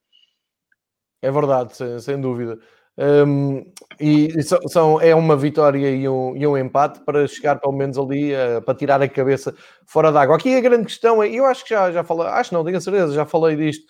É 1.21 1.31
verdade, 1.31 1.75
sem, 1.75 1.99
sem 1.99 2.21
dúvida. 2.21 2.59
Um, 2.99 3.63
e 3.99 4.29
são, 4.67 4.99
é 4.99 5.13
uma 5.13 5.35
vitória 5.37 5.89
e 5.91 6.09
um, 6.09 6.35
e 6.35 6.47
um 6.47 6.57
empate 6.57 6.99
para 7.01 7.27
chegar 7.27 7.59
pelo 7.59 7.73
menos 7.73 7.97
ali 7.97 8.33
uh, 8.33 8.61
para 8.63 8.73
tirar 8.73 9.01
a 9.01 9.07
cabeça 9.07 9.53
fora 9.85 10.11
d'água. 10.11 10.35
Aqui 10.35 10.55
a 10.55 10.61
grande 10.61 10.85
questão 10.85 11.21
é, 11.21 11.29
eu 11.29 11.45
acho 11.45 11.63
que 11.63 11.69
já, 11.71 11.91
já 11.91 12.03
falei, 12.03 12.27
acho 12.27 12.53
não, 12.53 12.63
tenho 12.63 12.77
a 12.77 12.81
certeza, 12.81 13.13
já 13.13 13.25
falei 13.25 13.55
disto, 13.55 13.85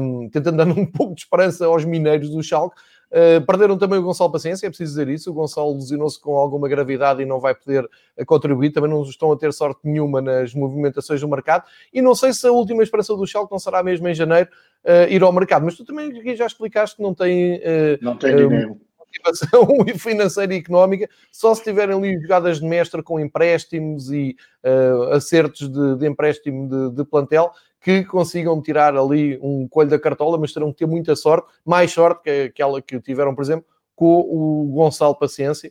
um, 0.00 0.28
tentando 0.28 0.56
dar 0.56 0.66
um 0.68 0.86
pouco 0.86 1.14
de 1.14 1.22
esperança 1.22 1.66
aos 1.66 1.84
mineiros 1.84 2.30
do 2.30 2.42
Schalke. 2.42 2.80
Uh, 3.10 3.44
perderam 3.44 3.76
também 3.76 3.98
o 3.98 4.02
Gonçalo 4.02 4.30
Paciência, 4.30 4.66
é 4.66 4.70
preciso 4.70 4.92
dizer 4.92 5.08
isso. 5.08 5.30
O 5.30 5.34
Gonçalo 5.34 5.74
lesionou-se 5.74 6.20
com 6.20 6.36
alguma 6.36 6.68
gravidade 6.68 7.20
e 7.20 7.26
não 7.26 7.40
vai 7.40 7.54
poder 7.54 7.84
uh, 7.84 8.24
contribuir. 8.24 8.70
Também 8.70 8.88
não 8.88 9.02
estão 9.02 9.32
a 9.32 9.36
ter 9.36 9.52
sorte 9.52 9.80
nenhuma 9.82 10.20
nas 10.20 10.54
movimentações 10.54 11.20
do 11.20 11.28
mercado. 11.28 11.64
E 11.92 12.00
não 12.00 12.14
sei 12.14 12.32
se 12.32 12.46
a 12.46 12.52
última 12.52 12.82
esperança 12.82 13.14
do 13.16 13.26
Schalke 13.26 13.50
não 13.50 13.58
será 13.58 13.82
mesmo 13.82 14.06
em 14.06 14.14
janeiro 14.14 14.48
uh, 14.84 15.10
ir 15.10 15.22
ao 15.22 15.32
mercado. 15.32 15.64
Mas 15.64 15.76
tu 15.76 15.84
também 15.84 16.36
já 16.36 16.46
explicaste 16.46 16.96
que 16.96 17.02
não 17.02 17.12
tem, 17.12 17.60
não 18.00 18.16
tem 18.16 18.36
dinheiro. 18.36 18.80
Motivação 19.10 19.68
financeira 19.98 20.54
e 20.54 20.58
económica, 20.58 21.08
só 21.32 21.54
se 21.54 21.64
tiverem 21.64 21.96
ali 21.96 22.20
jogadas 22.20 22.60
de 22.60 22.66
mestre 22.66 23.02
com 23.02 23.18
empréstimos 23.18 24.10
e 24.10 24.36
uh, 24.64 25.12
acertos 25.12 25.68
de, 25.68 25.96
de 25.96 26.06
empréstimo 26.06 26.68
de, 26.68 26.96
de, 26.96 27.04
plantel 27.04 27.50
que 27.80 28.04
consigam 28.04 28.60
tirar 28.62 28.96
ali 28.96 29.38
um 29.42 29.66
coelho 29.66 29.90
da 29.90 29.98
cartola, 29.98 30.38
mas 30.38 30.52
terão 30.52 30.72
que 30.72 30.78
ter 30.78 30.86
muita 30.86 31.16
sorte, 31.16 31.48
mais 31.64 31.90
sorte 31.92 32.22
que 32.22 32.42
aquela 32.42 32.80
que 32.80 33.00
tiveram, 33.00 33.34
por 33.34 33.42
exemplo, 33.42 33.64
com 33.96 34.20
o 34.20 34.70
Gonçalo 34.72 35.14
Paciência, 35.14 35.70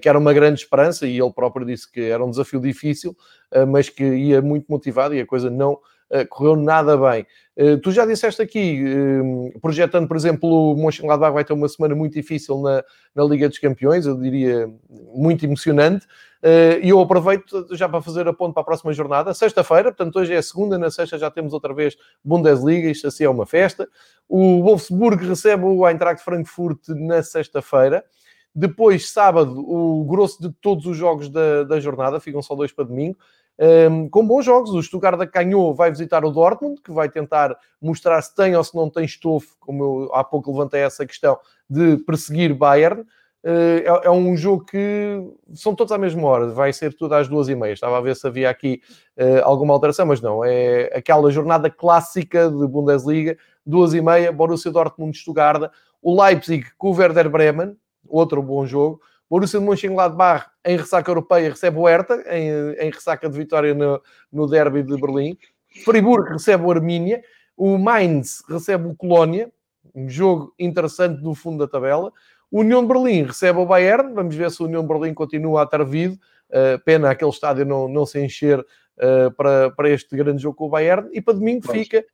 que 0.00 0.08
era 0.08 0.18
uma 0.18 0.32
grande 0.32 0.60
esperança, 0.60 1.06
e 1.06 1.18
ele 1.18 1.32
próprio 1.32 1.64
disse 1.64 1.90
que 1.90 2.00
era 2.00 2.22
um 2.22 2.30
desafio 2.30 2.60
difícil, 2.60 3.16
mas 3.68 3.88
que 3.88 4.04
ia 4.04 4.42
muito 4.42 4.66
motivado 4.68 5.14
e 5.14 5.20
a 5.20 5.26
coisa 5.26 5.48
não 5.50 5.78
correu 6.28 6.56
nada 6.56 6.96
bem. 6.96 7.26
Eh, 7.56 7.76
tu 7.76 7.90
já 7.90 8.06
disseste 8.06 8.40
aqui, 8.40 8.82
eh, 8.86 9.58
projetando, 9.60 10.08
por 10.08 10.16
exemplo, 10.16 10.72
o 10.72 10.76
Mönchengladbach 10.76 11.34
vai 11.34 11.44
ter 11.44 11.52
uma 11.52 11.68
semana 11.68 11.94
muito 11.94 12.14
difícil 12.14 12.60
na, 12.62 12.82
na 13.14 13.24
Liga 13.24 13.48
dos 13.48 13.58
Campeões, 13.58 14.06
eu 14.06 14.18
diria 14.18 14.70
muito 15.14 15.44
emocionante, 15.44 16.06
e 16.82 16.88
eu 16.88 16.98
aproveito 16.98 17.68
já 17.70 17.88
para 17.88 18.02
fazer 18.02 18.26
a 18.26 18.32
ponto 18.32 18.52
para 18.52 18.62
a 18.62 18.64
próxima 18.64 18.92
jornada, 18.92 19.32
sexta-feira, 19.32 19.92
portanto 19.92 20.18
hoje 20.18 20.34
é 20.34 20.38
a 20.38 20.42
segunda, 20.42 20.76
na 20.76 20.90
sexta 20.90 21.16
já 21.16 21.30
temos 21.30 21.52
outra 21.52 21.72
vez 21.72 21.96
Bundesliga, 22.24 22.88
isto 22.88 23.06
assim 23.06 23.22
é 23.22 23.30
uma 23.30 23.46
festa. 23.46 23.88
O 24.28 24.60
Wolfsburg 24.62 25.24
recebe 25.24 25.64
o 25.64 25.86
Eintracht 25.86 26.24
Frankfurt 26.24 26.80
na 26.88 27.22
sexta-feira, 27.22 28.04
depois, 28.54 29.10
sábado, 29.10 29.58
o 29.58 30.04
grosso 30.04 30.40
de 30.40 30.50
todos 30.60 30.86
os 30.86 30.96
jogos 30.96 31.28
da, 31.28 31.64
da 31.64 31.80
jornada, 31.80 32.20
ficam 32.20 32.42
só 32.42 32.54
dois 32.54 32.72
para 32.72 32.84
domingo 32.84 33.16
um, 33.90 34.08
com 34.08 34.26
bons 34.26 34.44
jogos. 34.44 34.70
O 34.70 34.82
Stuttgart 34.82 35.30
ganhou, 35.32 35.74
vai 35.74 35.90
visitar 35.90 36.24
o 36.24 36.30
Dortmund, 36.30 36.80
que 36.82 36.92
vai 36.92 37.08
tentar 37.08 37.56
mostrar 37.80 38.20
se 38.22 38.34
tem 38.34 38.56
ou 38.56 38.64
se 38.64 38.74
não 38.74 38.88
tem 38.88 39.04
estofo, 39.04 39.56
como 39.60 39.84
eu 39.84 40.14
há 40.14 40.24
pouco 40.24 40.50
levantei 40.50 40.80
essa 40.80 41.06
questão, 41.06 41.38
de 41.68 41.96
perseguir 41.98 42.54
Bayern. 42.54 43.02
Uh, 43.44 43.82
é, 43.84 44.00
é, 44.04 44.10
um 44.10 44.36
jogo 44.36 44.64
que 44.64 45.20
são 45.52 45.74
todos 45.74 45.92
à 45.92 45.98
mesma 45.98 46.22
hora, 46.28 46.46
vai 46.46 46.72
ser 46.72 46.94
tudo 46.94 47.14
às 47.14 47.26
duas 47.26 47.48
e 47.48 47.56
meia. 47.56 47.72
Estava 47.72 47.98
a 47.98 48.00
ver 48.00 48.14
se 48.14 48.24
havia 48.26 48.48
aqui 48.48 48.80
uh, 49.18 49.42
alguma 49.42 49.74
alteração, 49.74 50.06
mas 50.06 50.20
não. 50.20 50.44
É 50.44 50.92
aquela 50.94 51.30
jornada 51.30 51.68
clássica 51.68 52.48
de 52.48 52.66
Bundesliga, 52.68 53.36
duas 53.66 53.94
e 53.94 54.00
meia, 54.00 54.30
Borussia 54.30 54.70
Dortmund, 54.70 55.16
Stuttgart, 55.16 55.72
o 56.00 56.22
Leipzig 56.22 56.66
com 56.78 56.90
o 56.90 56.94
Werder 56.94 57.28
Bremen, 57.28 57.76
outro 58.08 58.42
bom 58.42 58.66
jogo. 58.66 59.00
Borussia 59.28 59.58
de 59.58 59.64
Mönchengladbach 59.64 60.46
em 60.64 60.76
ressaca 60.76 61.10
europeia 61.10 61.48
recebe 61.48 61.78
o 61.78 61.88
Hertha, 61.88 62.22
em, 62.26 62.72
em 62.74 62.90
ressaca 62.90 63.28
de 63.28 63.36
vitória 63.36 63.74
no, 63.74 64.00
no 64.30 64.46
derby 64.46 64.82
de 64.82 65.00
Berlim. 65.00 65.38
Friburgo 65.84 66.32
recebe 66.32 66.64
o 66.64 66.70
Armínia. 66.70 67.22
O 67.56 67.78
Mainz 67.78 68.42
recebe 68.48 68.88
o 68.88 68.94
Colónia, 68.94 69.50
um 69.94 70.08
jogo 70.08 70.54
interessante 70.58 71.22
no 71.22 71.34
fundo 71.34 71.58
da 71.58 71.70
tabela. 71.70 72.12
O 72.50 72.60
União 72.60 72.82
de 72.82 72.88
Berlim 72.88 73.22
recebe 73.22 73.58
o 73.58 73.66
Bayern. 73.66 74.12
Vamos 74.12 74.34
ver 74.34 74.50
se 74.50 74.62
o 74.62 74.66
União 74.66 74.82
de 74.82 74.88
Berlim 74.88 75.14
continua 75.14 75.62
a 75.62 75.64
estar 75.64 75.82
vivo. 75.84 76.18
Uh, 76.50 76.78
pena 76.84 77.10
aquele 77.10 77.30
estádio 77.30 77.64
não, 77.64 77.88
não 77.88 78.04
se 78.04 78.22
encher 78.22 78.60
uh, 78.60 79.30
para, 79.34 79.70
para 79.70 79.88
este 79.88 80.14
grande 80.14 80.42
jogo 80.42 80.56
com 80.56 80.66
o 80.66 80.68
Bayern. 80.68 81.08
E 81.12 81.22
para 81.22 81.34
domingo 81.34 81.72
fica 81.72 82.04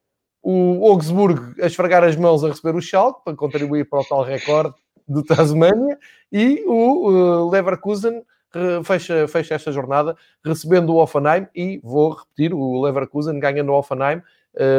o 0.41 0.86
Augsburg 0.86 1.61
a 1.61 1.66
esfregar 1.66 2.05
as 2.05 2.14
mãos 2.14 2.45
a 2.45 2.49
receber 2.49 2.76
o 2.76 2.80
Schalke 2.80 3.24
para 3.24 3.34
contribuir 3.34 3.89
para 3.89 4.01
o 4.01 4.05
tal 4.05 4.22
recorde 4.22 4.74
do 5.09 5.23
Tasmania 5.23 5.99
e 6.31 6.63
o 6.67 7.11
uh, 7.11 7.51
Leverkusen 7.51 8.23
fecha, 8.85 9.29
fecha 9.29 9.55
esta 9.55 9.73
jornada 9.73 10.17
recebendo 10.45 10.91
o 10.91 10.97
Offenheim 10.97 11.47
e, 11.55 11.81
vou 11.83 12.11
repetir, 12.11 12.55
o 12.55 12.81
Leverkusen 12.81 13.39
ganha 13.39 13.63
no 13.63 13.75
Offenheim, 13.75 14.23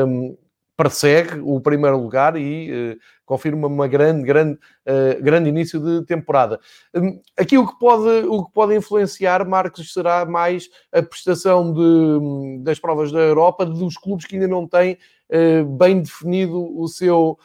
um, 0.08 0.38
persegue 0.76 1.42
o 1.44 1.60
primeiro 1.60 1.98
lugar 1.98 2.38
e 2.38 2.72
uh, 2.72 3.00
confirma 3.26 3.68
uma 3.68 3.86
grande, 3.86 4.24
grande, 4.24 4.54
uh, 4.54 5.22
grande 5.22 5.50
início 5.50 5.78
de 5.78 6.06
temporada. 6.06 6.58
Um, 6.96 7.20
aqui 7.38 7.58
o 7.58 7.68
que, 7.68 7.78
pode, 7.78 8.26
o 8.26 8.46
que 8.46 8.54
pode 8.54 8.76
influenciar, 8.76 9.46
Marcos, 9.46 9.92
será 9.92 10.26
mais 10.26 10.70
a 10.92 11.04
prestação 11.04 11.74
de, 11.74 12.64
das 12.64 12.80
provas 12.80 13.12
da 13.12 13.20
Europa 13.20 13.66
dos 13.66 13.98
clubes 13.98 14.26
que 14.26 14.36
ainda 14.36 14.48
não 14.48 14.66
têm 14.66 14.98
uh, 15.30 15.66
bem 15.66 16.02
definido 16.02 16.80
o 16.80 16.88
seu, 16.88 17.38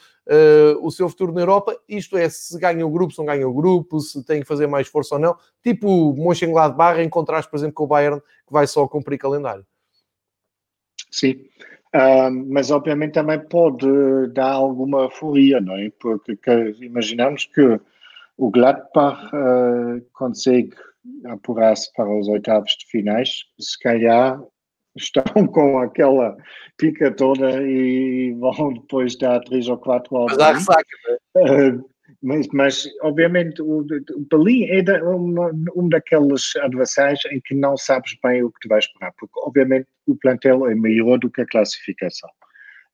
o 0.81 0.91
seu 0.91 1.09
futuro 1.09 1.33
na 1.33 1.43
Europa. 1.43 1.77
Isto 1.89 2.16
é, 2.16 2.29
se 2.29 2.59
ganha 2.59 2.87
o 2.87 2.91
grupo, 2.91 3.12
se 3.12 3.18
não 3.18 3.27
ganha 3.27 3.49
o 3.49 3.53
grupo, 3.53 4.01
se 4.01 4.25
tem 4.25 4.41
que 4.41 4.47
fazer 4.47 4.66
mais 4.66 4.89
força 4.89 5.16
ou 5.16 5.20
não. 5.20 5.37
Tipo 5.62 5.89
o 5.89 6.16
Mönchengladbach 6.16 6.99
em 7.01 7.09
contraste, 7.09 7.51
por 7.51 7.57
exemplo, 7.57 7.75
com 7.75 7.85
o 7.85 7.89
Bayern, 7.89 8.20
que 8.20 8.53
vai 8.53 8.66
só 8.66 8.87
cumprir 8.89 9.18
calendário. 9.18 9.66
Sim. 11.11 11.47
Uh, 11.95 12.31
mas 12.49 12.72
obviamente 12.72 13.12
também 13.12 13.39
pode 13.39 13.87
dar 14.33 14.51
alguma 14.51 15.03
euforia, 15.03 15.61
não 15.61 15.77
é? 15.77 15.91
Porque 16.01 16.35
que, 16.37 16.75
imaginamos 16.81 17.45
que 17.45 17.81
o 18.37 18.51
Gladbach 18.51 19.25
uh, 19.27 20.05
consegue 20.12 20.75
apurar-se 21.27 21.93
para 21.93 22.09
os 22.09 22.27
oitavos 22.27 22.72
de 22.72 22.87
finais, 22.87 23.45
se 23.61 23.79
calhar 23.79 24.43
estão 24.97 25.24
com 25.49 25.78
aquela 25.78 26.36
pica 26.76 27.11
toda 27.11 27.62
e 27.62 28.32
vão 28.38 28.72
depois 28.74 29.16
dar 29.18 29.40
três 29.40 29.68
ou 29.68 29.78
quatro 29.78 30.14
horas. 30.16 30.36
Mas 30.36 30.47
há 30.47 30.53
ressaca, 30.53 30.88
uh, 31.36 31.95
mas, 32.22 32.47
mas, 32.55 32.84
obviamente, 33.03 33.61
o, 33.61 33.80
o 33.80 34.26
Berlim 34.30 34.64
é 34.64 34.82
da, 34.82 35.03
uma, 35.05 35.51
um 35.76 35.88
daqueles 35.90 36.57
adversários 36.57 37.20
em 37.30 37.38
que 37.45 37.55
não 37.55 37.76
sabes 37.76 38.16
bem 38.22 38.42
o 38.42 38.51
que 38.51 38.61
te 38.61 38.68
vais 38.68 38.86
esperar, 38.86 39.12
porque, 39.18 39.38
obviamente, 39.40 39.86
o 40.07 40.16
plantel 40.16 40.66
é 40.66 40.74
maior 40.74 41.18
do 41.18 41.30
que 41.30 41.42
a 41.42 41.47
classificação. 41.47 42.30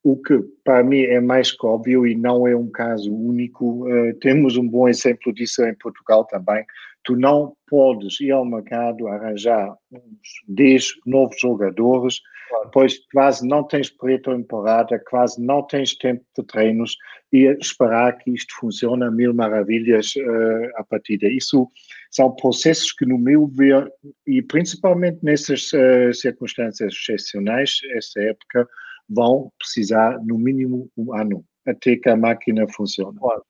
O 0.03 0.17
que, 0.17 0.41
para 0.65 0.83
mim, 0.83 1.03
é 1.03 1.21
mais 1.21 1.53
que 1.53 1.65
óbvio 1.65 2.07
e 2.07 2.17
não 2.17 2.47
é 2.49 2.57
um 2.57 2.69
caso 2.71 3.15
único. 3.15 3.87
Uh, 3.87 4.15
temos 4.15 4.57
um 4.57 4.67
bom 4.67 4.89
exemplo 4.89 5.33
disso 5.33 5.63
em 5.65 5.75
Portugal 5.75 6.25
também. 6.25 6.65
Tu 7.05 7.17
não 7.17 7.55
podes 7.67 8.21
ir 8.21 8.31
ao 8.31 8.45
mercado 8.45 9.09
arranjar 9.09 9.75
uns 9.91 10.29
10 10.49 10.85
novos 11.07 11.41
jogadores, 11.41 12.21
claro. 12.49 12.71
pois 12.73 12.99
quase 13.13 13.47
não 13.47 13.65
tens 13.65 13.89
preto-temporada, 13.89 15.03
quase 15.09 15.41
não 15.43 15.63
tens 15.63 15.95
tempo 15.97 16.25
de 16.37 16.45
treinos 16.45 16.97
e 17.33 17.47
esperar 17.59 18.19
que 18.19 18.31
isto 18.31 18.55
funcione 18.59 19.05
a 19.05 19.11
mil 19.11 19.33
maravilhas 19.33 20.15
uh, 20.17 20.71
a 20.77 20.85
partir. 20.85 21.23
Isso 21.23 21.67
são 22.11 22.35
processos 22.35 22.93
que, 22.93 23.07
no 23.07 23.17
meu 23.17 23.47
ver, 23.47 23.91
e 24.27 24.43
principalmente 24.43 25.19
nessas 25.23 25.73
uh, 25.73 26.13
circunstâncias 26.13 26.93
excepcionais, 26.93 27.81
essa 27.95 28.21
época, 28.21 28.69
vão 29.09 29.51
precisar 29.59 30.19
no 30.25 30.39
mínimo 30.39 30.91
um 30.97 31.15
ano 31.15 31.45
até 31.67 31.97
que 31.97 32.09
a 32.09 32.17
máquina 32.17 32.67
funcione. 32.69 33.19
Claro. 33.19 33.45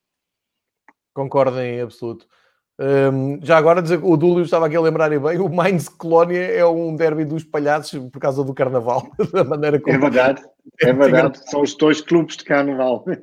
Concordo 1.14 1.60
em 1.60 1.80
absoluto. 1.80 2.26
Um, 2.80 3.38
já 3.42 3.58
agora, 3.58 3.82
o 4.02 4.16
Dúlio 4.16 4.42
estava 4.42 4.66
aqui 4.66 4.74
a 4.74 4.80
lembrar 4.80 5.10
bem, 5.10 5.38
o 5.38 5.50
Mainz 5.50 5.86
Colónia 5.86 6.40
é 6.40 6.64
um 6.64 6.96
derby 6.96 7.26
dos 7.26 7.44
palhaços 7.44 8.02
por 8.10 8.18
causa 8.18 8.42
do 8.42 8.54
carnaval, 8.54 9.06
da 9.34 9.44
maneira 9.44 9.78
como... 9.78 9.94
É 9.94 9.98
verdade, 9.98 10.42
é 10.80 10.90
verdade, 10.90 11.50
são 11.50 11.60
os 11.60 11.74
dois 11.74 12.00
clubes 12.00 12.38
de 12.38 12.44
carnaval. 12.44 13.04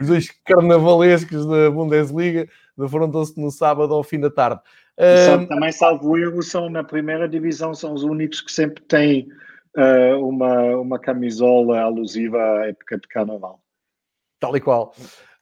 Os 0.00 0.06
dois 0.06 0.28
carnavalescos 0.44 1.44
da 1.44 1.72
Bundesliga 1.72 2.48
defrontam-se 2.76 3.40
no 3.40 3.50
sábado 3.50 3.92
ao 3.92 4.04
fim 4.04 4.20
da 4.20 4.30
tarde. 4.30 4.60
Um... 4.96 5.44
Também, 5.46 5.72
salvo 5.72 6.16
erro, 6.16 6.40
são 6.40 6.70
na 6.70 6.84
primeira 6.84 7.28
divisão, 7.28 7.74
são 7.74 7.94
os 7.94 8.04
únicos 8.04 8.40
que 8.40 8.52
sempre 8.52 8.80
têm 8.84 9.28
uh, 9.76 10.24
uma, 10.24 10.76
uma 10.76 10.98
camisola 11.00 11.80
alusiva 11.80 12.38
à 12.38 12.68
época 12.68 12.96
de 12.96 13.08
carnaval. 13.08 13.60
Tal 14.38 14.56
e 14.56 14.60
qual. 14.60 14.94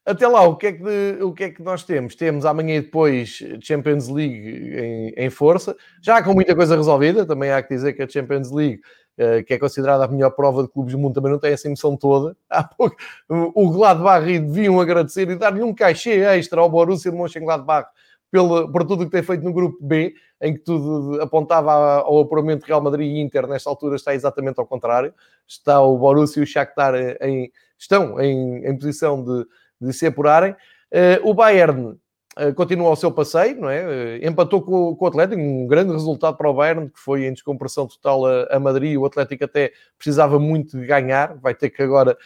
Até 0.06 0.28
lá, 0.28 0.44
o 0.44 0.54
que, 0.54 0.68
é 0.68 0.72
que, 0.72 1.18
o 1.20 1.32
que 1.32 1.44
é 1.44 1.50
que 1.50 1.60
nós 1.60 1.82
temos? 1.82 2.14
Temos 2.14 2.46
amanhã 2.46 2.76
e 2.76 2.80
depois 2.80 3.42
Champions 3.60 4.08
League 4.08 4.72
em, 4.78 5.12
em, 5.16 5.30
força, 5.30 5.76
já 6.00 6.22
com 6.22 6.32
muita 6.32 6.54
coisa 6.54 6.76
resolvida. 6.76 7.26
Também 7.26 7.50
há 7.50 7.60
que 7.60 7.74
dizer 7.74 7.92
que 7.92 8.04
a 8.04 8.08
Champions 8.08 8.52
League, 8.52 8.80
uh, 9.18 9.42
que 9.44 9.54
é 9.54 9.58
considerada 9.58 10.04
a 10.04 10.08
melhor 10.08 10.30
prova 10.30 10.62
de 10.62 10.68
clubes 10.68 10.92
do 10.92 10.98
mundo, 11.00 11.14
também 11.14 11.32
não 11.32 11.40
tem 11.40 11.52
essa 11.52 11.66
emoção 11.66 11.96
toda. 11.96 12.36
Há 12.48 12.62
pouco, 12.62 12.94
o 13.28 13.68
Gladbach 13.72 14.24
deviam 14.24 14.80
agradecer 14.80 15.28
e 15.28 15.34
dar-lhe 15.34 15.60
um 15.60 15.74
cachê 15.74 16.20
extra 16.20 16.60
ao 16.60 16.70
Borussia 16.70 17.10
de 17.10 17.16
Mönchengladbach 17.18 17.88
pelo, 18.30 18.70
por 18.70 18.84
tudo 18.84 19.02
o 19.02 19.06
que 19.06 19.12
tem 19.12 19.24
feito 19.24 19.42
no 19.42 19.52
grupo 19.52 19.76
B, 19.84 20.14
em 20.40 20.54
que 20.54 20.60
tudo 20.60 21.20
apontava 21.20 21.72
ao 21.72 22.20
apuramento 22.20 22.60
de 22.60 22.68
Real 22.68 22.80
Madrid 22.80 23.10
e 23.10 23.20
Inter, 23.20 23.48
nesta 23.48 23.68
altura 23.68 23.96
está 23.96 24.14
exatamente 24.14 24.60
ao 24.60 24.66
contrário. 24.66 25.12
Está 25.48 25.80
o 25.80 25.98
Borussia 25.98 26.40
e 26.40 26.44
o 26.44 26.46
Shakhtar 26.46 26.94
em, 27.20 27.50
estão 27.76 28.20
em, 28.20 28.64
em 28.64 28.78
posição 28.78 29.24
de 29.24 29.44
de 29.80 29.92
se 29.92 30.06
apurarem. 30.06 30.52
Uh, 30.92 31.28
o 31.28 31.34
Bayern 31.34 31.96
uh, 32.38 32.54
continua 32.54 32.90
o 32.90 32.96
seu 32.96 33.10
passeio, 33.10 33.60
não 33.60 33.68
é? 33.68 33.84
Uh, 33.84 34.26
empatou 34.26 34.62
com, 34.62 34.94
com, 34.94 35.04
o 35.04 35.08
Atlético, 35.08 35.40
um 35.40 35.66
grande 35.66 35.92
resultado 35.92 36.36
para 36.36 36.50
o 36.50 36.54
Bayern, 36.54 36.88
que 36.88 36.98
foi 36.98 37.26
em 37.26 37.32
descompressão 37.32 37.86
total 37.86 38.26
a, 38.26 38.56
a 38.56 38.60
Madrid. 38.60 38.96
O 38.96 39.04
Atlético 39.04 39.44
até 39.44 39.72
precisava 39.98 40.38
muito 40.38 40.78
de 40.78 40.86
ganhar, 40.86 41.34
vai 41.36 41.54
ter 41.54 41.70
que 41.70 41.82
agora 41.82 42.16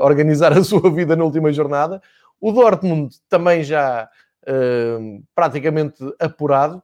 organizar 0.00 0.52
a 0.58 0.64
sua 0.64 0.90
vida 0.90 1.14
na 1.14 1.24
última 1.24 1.52
jornada. 1.52 2.02
O 2.40 2.50
Dortmund 2.50 3.14
também 3.28 3.62
já 3.62 4.08
praticamente 5.34 5.96
apurado. 6.18 6.82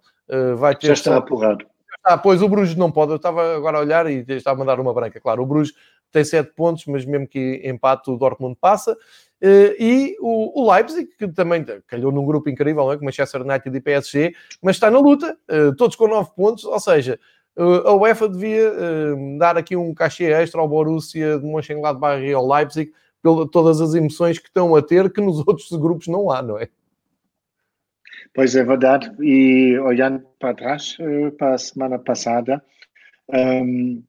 vai 0.57 0.75
ter 0.77 0.87
já 0.87 0.93
está 0.93 1.17
apurado. 1.17 1.67
Ah, 2.03 2.17
pois 2.17 2.41
o 2.41 2.49
Bruges 2.49 2.77
não 2.77 2.91
pode. 2.91 3.13
Eu 3.13 3.17
estava 3.17 3.57
agora 3.57 3.79
a 3.79 3.81
olhar 3.81 4.11
e 4.11 4.25
estava 4.29 4.57
a 4.57 4.59
mandar 4.61 4.81
uma 4.81 4.95
branca. 4.95 5.21
Claro, 5.21 5.43
o 5.43 5.47
Bruges 5.47 5.75
tem 6.11 6.25
7 6.25 6.53
pontos, 6.55 6.87
mas 6.87 7.05
mesmo 7.05 7.27
que 7.27 7.61
empate, 7.65 8.11
o 8.11 8.17
Dortmund 8.17 8.57
passa. 8.61 8.97
Uh, 9.43 9.73
e 9.79 10.17
o, 10.21 10.71
Leipzig, 10.71 11.09
que 11.17 11.27
também 11.29 11.65
calhou 11.87 12.13
num 12.13 12.27
grupo 12.27 12.51
incrível, 12.51 12.85
não 12.85 12.93
é? 12.93 12.99
com 12.99 13.05
Manchester 13.07 13.41
United 13.41 13.75
e 13.75 13.81
PSG, 13.81 14.35
mas 14.61 14.77
está 14.77 14.91
na 14.91 14.99
luta, 14.99 15.35
uh, 15.51 15.75
todos 15.77 15.97
com 15.97 16.07
9 16.07 16.33
pontos, 16.37 16.65
ou 16.65 16.79
seja, 16.79 17.19
uh, 17.57 17.89
a 17.89 17.95
UEFA 17.95 18.29
devia 18.29 18.71
dar 19.39 19.57
aqui 19.57 19.75
um 19.77 19.95
cachê 19.95 20.25
extra 20.25 20.61
ao 20.61 20.69
Borussia 20.69 21.39
de 21.39 21.47
Mönchengladbach 21.47 22.23
e 22.23 22.35
ao 22.35 22.47
Leipzig, 22.47 22.93
pelas 23.23 23.49
todas 23.51 23.81
as 23.81 23.95
emoções 23.95 24.39
que 24.39 24.49
estão 24.49 24.77
a 24.77 24.83
ter, 24.83 25.11
que 25.11 25.23
nos 25.23 25.39
outros 25.49 25.71
grupos 25.71 26.07
não 26.07 26.31
há, 26.31 26.43
não 26.43 26.59
é? 26.59 26.69
Pois 28.35 28.55
é 28.55 28.63
verdade, 28.63 29.11
e 29.21 29.79
olhando 29.79 30.25
para 30.39 30.55
trás, 30.55 30.97
para 31.39 31.55
a 31.55 31.59
semana 31.59 31.99
passada, 31.99 32.63
um, 33.29 33.37
ehm, 33.37 34.03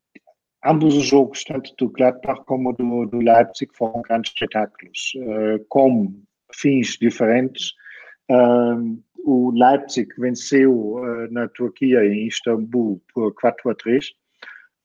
ambos 0.66 0.96
os 0.96 1.06
jogos, 1.06 1.44
tanto 1.44 1.74
do 1.78 1.90
Gladbach 1.90 2.44
como 2.46 2.74
do, 2.74 3.06
do 3.06 3.18
Leipzig, 3.18 3.72
foram 3.76 4.02
grandes 4.02 4.32
espetáculos, 4.32 5.14
uh, 5.18 5.66
com 5.70 6.14
fins 6.54 6.98
diferentes. 7.00 7.72
Uh, 8.30 9.02
o 9.24 9.52
Leipzig 9.52 10.08
venceu 10.18 10.74
uh, 10.74 11.32
na 11.32 11.48
Turquia, 11.48 12.06
em 12.06 12.28
Istambul, 12.28 13.02
por 13.14 13.34
4 13.34 13.70
a 13.70 13.76
3, 13.76 14.06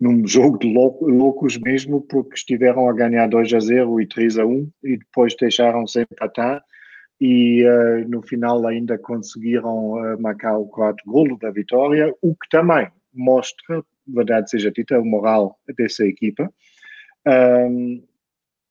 num 0.01 0.27
jogo 0.27 0.59
de 0.59 0.72
loucos 0.72 1.59
mesmo, 1.59 2.03
porque 2.03 2.35
estiveram 2.35 2.89
a 2.89 2.93
ganhar 2.93 3.29
2 3.29 3.55
a 3.55 3.61
0 3.61 4.01
e 4.01 4.07
3 4.07 4.39
a 4.39 4.47
1 4.47 4.70
e 4.85 4.97
depois 4.99 5.35
deixaram-se 5.37 6.03
empatar 6.03 6.62
e 7.18 7.64
uh, 7.64 8.07
no 8.09 8.20
final 8.20 8.66
ainda 8.66 8.99
conseguiram 8.99 9.95
marcar 10.20 10.59
o 10.59 10.66
quarto 10.66 11.03
golo 11.07 11.39
da 11.39 11.51
vitória, 11.51 12.14
o 12.20 12.35
que 12.35 12.49
também 12.51 12.89
mostra 13.14 13.83
verdade 14.07 14.51
seja 14.51 14.71
dita, 14.71 15.01
o 15.01 15.05
moral 15.05 15.59
dessa 15.77 16.05
equipa. 16.05 16.53
Um, 17.27 18.03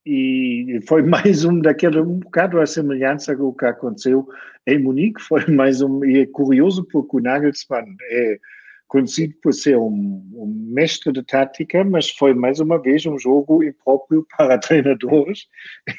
e 0.05 0.79
foi 0.87 1.01
mais 1.03 1.43
um 1.43 1.59
daquele, 1.59 1.99
um 1.99 2.19
bocado 2.19 2.59
a 2.59 2.65
semelhança 2.65 3.35
com 3.35 3.45
o 3.45 3.53
que 3.53 3.65
aconteceu 3.65 4.27
em 4.67 4.79
Munique, 4.79 5.21
foi 5.21 5.45
mais 5.47 5.81
um, 5.81 6.03
e 6.05 6.19
é 6.19 6.25
curioso 6.25 6.85
porque 6.91 7.17
o 7.17 7.19
Nagelsmann 7.19 7.95
é 8.09 8.39
conhecido 8.87 9.33
por 9.41 9.51
ser 9.51 9.77
um, 9.77 10.23
um 10.33 10.71
mestre 10.73 11.11
de 11.11 11.23
tática, 11.23 11.83
mas 11.83 12.09
foi 12.11 12.33
mais 12.33 12.59
uma 12.59 12.79
vez 12.79 13.05
um 13.05 13.17
jogo 13.17 13.63
impróprio 13.63 14.25
para 14.37 14.57
treinadores, 14.57 15.47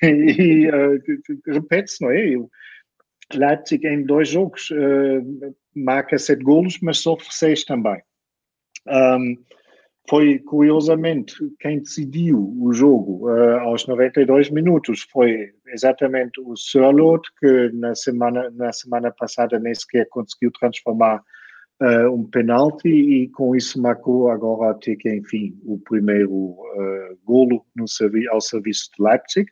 e 0.03 0.68
uh, 0.68 1.03
repete-se, 1.47 2.03
não 2.03 2.11
é? 2.11 2.37
O 2.37 2.49
Leipzig 3.34 3.87
em 3.87 4.05
dois 4.05 4.28
jogos 4.28 4.70
uh, 4.70 5.57
marca 5.74 6.16
sete 6.16 6.45
golos, 6.45 6.78
mas 6.80 6.99
sofre 6.99 7.26
seis 7.30 7.64
também. 7.64 8.01
Um, 8.89 9.37
foi 10.09 10.39
curiosamente 10.39 11.34
quem 11.59 11.80
decidiu 11.80 12.55
o 12.61 12.72
jogo 12.72 13.28
uh, 13.28 13.59
aos 13.61 13.87
92 13.87 14.51
minutos 14.51 15.03
foi 15.11 15.53
exatamente 15.66 16.41
o 16.41 16.57
Sörlot, 16.57 17.28
que 17.41 17.70
na 17.74 17.95
semana, 17.95 18.49
na 18.51 18.72
semana 18.72 19.11
passada 19.11 19.59
nem 19.59 19.74
sequer 19.74 20.09
conseguiu 20.09 20.53
transformar 20.53 21.22
uh, 21.82 22.11
um 22.12 22.24
penalti 22.24 22.89
e 22.89 23.28
com 23.30 23.55
isso 23.57 23.80
marcou 23.80 24.30
agora 24.30 24.70
até 24.70 24.95
que 24.95 25.12
enfim 25.12 25.59
o 25.64 25.78
primeiro 25.78 26.32
uh, 26.32 27.18
golo 27.24 27.64
no 27.74 27.89
servi 27.89 28.28
ao 28.28 28.41
serviço 28.41 28.91
de 28.97 29.03
Leipzig. 29.03 29.51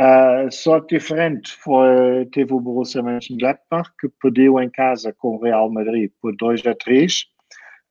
Uh, 0.00 0.50
só 0.50 0.80
diferente 0.80 1.52
foi, 1.52 2.26
teve 2.32 2.52
o 2.52 2.60
Borussia 2.60 3.02
Mönchengladbach, 3.02 3.90
que 4.00 4.08
perdeu 4.20 4.58
em 4.60 4.68
casa 4.68 5.12
com 5.12 5.36
o 5.36 5.40
Real 5.40 5.70
Madrid 5.70 6.10
por 6.20 6.34
2 6.34 6.66
a 6.66 6.74
3, 6.74 7.26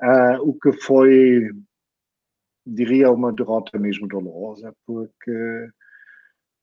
uh, 0.03 0.41
o 0.41 0.53
que 0.59 0.71
foi, 0.73 1.49
diria, 2.65 3.11
uma 3.11 3.31
derrota 3.31 3.79
mesmo 3.79 4.07
dolorosa, 4.07 4.73
porque 4.85 5.31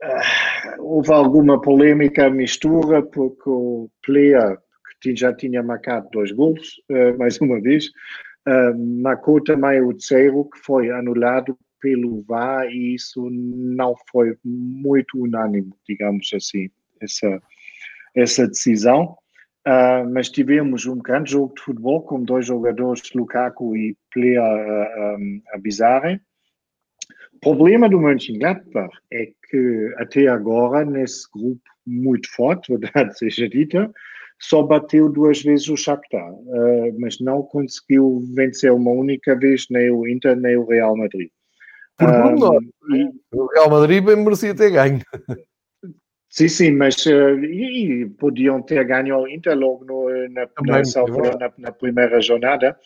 uh, 0.02 0.80
houve 0.80 1.12
alguma 1.12 1.60
polêmica 1.60 2.28
mistura, 2.30 3.02
porque 3.02 3.48
o 3.48 3.90
player 4.04 4.58
que 5.00 5.16
já 5.16 5.32
tinha 5.32 5.62
marcado 5.62 6.08
dois 6.12 6.30
gols, 6.30 6.76
mais 7.18 7.40
uma 7.40 7.58
vez, 7.60 7.90
marcou 9.00 9.42
também 9.42 9.80
o 9.80 9.92
terceiro, 9.92 10.44
que 10.50 10.58
foi 10.58 10.90
anulado 10.90 11.56
pelo 11.80 12.22
VAR 12.22 12.66
e 12.70 12.94
isso 12.94 13.28
não 13.30 13.94
foi 14.10 14.36
muito 14.44 15.18
unânime, 15.18 15.72
digamos 15.88 16.30
assim, 16.34 16.68
essa, 17.00 17.42
essa 18.14 18.46
decisão. 18.46 19.16
Uh, 19.66 20.08
mas 20.10 20.30
tivemos 20.30 20.86
um 20.86 20.96
grande 20.96 21.32
jogo 21.32 21.54
de 21.54 21.62
futebol 21.62 22.02
com 22.02 22.22
dois 22.22 22.46
jogadores, 22.46 23.02
Lukaku 23.14 23.76
e 23.76 23.94
Plea, 24.10 24.42
uh, 24.42 25.16
um, 25.18 25.42
a 25.52 25.58
bizarrem. 25.58 26.18
O 27.34 27.40
problema 27.40 27.88
do 27.88 28.00
Mönchengladbach 28.00 28.90
é 29.12 29.26
que 29.48 29.94
até 29.98 30.28
agora, 30.28 30.84
nesse 30.84 31.30
grupo 31.30 31.60
muito 31.86 32.30
forte, 32.30 32.74
verdade 32.74 33.16
seja 33.18 33.48
dita, 33.48 33.92
só 34.38 34.62
bateu 34.62 35.10
duas 35.10 35.42
vezes 35.42 35.68
o 35.68 35.76
Shakhtar, 35.76 36.32
uh, 36.32 36.98
mas 36.98 37.20
não 37.20 37.42
conseguiu 37.42 38.22
vencer 38.34 38.72
uma 38.72 38.90
única 38.90 39.38
vez 39.38 39.66
nem 39.70 39.90
o 39.90 40.08
Inter 40.08 40.36
nem 40.36 40.56
o 40.56 40.66
Real 40.66 40.96
Madrid. 40.96 41.28
Por 41.98 42.08
um, 42.08 43.12
o 43.32 43.46
Real 43.52 43.68
Madrid 43.68 44.02
bem 44.02 44.16
merecia 44.16 44.54
ter 44.54 44.70
ganho. 44.70 45.00
Sim, 46.30 46.48
sim, 46.48 46.70
mas 46.70 47.04
uh, 47.06 47.38
e, 47.44 48.08
podiam 48.18 48.62
ter 48.62 48.84
ganho 48.84 49.16
ao 49.16 49.28
Inter 49.28 49.58
logo 49.58 49.84
no, 49.84 50.08
na, 50.28 50.46
Também, 50.46 50.82
na, 50.82 51.38
na, 51.38 51.52
na, 51.58 51.72
primeira 51.72 52.20
jornada. 52.20 52.78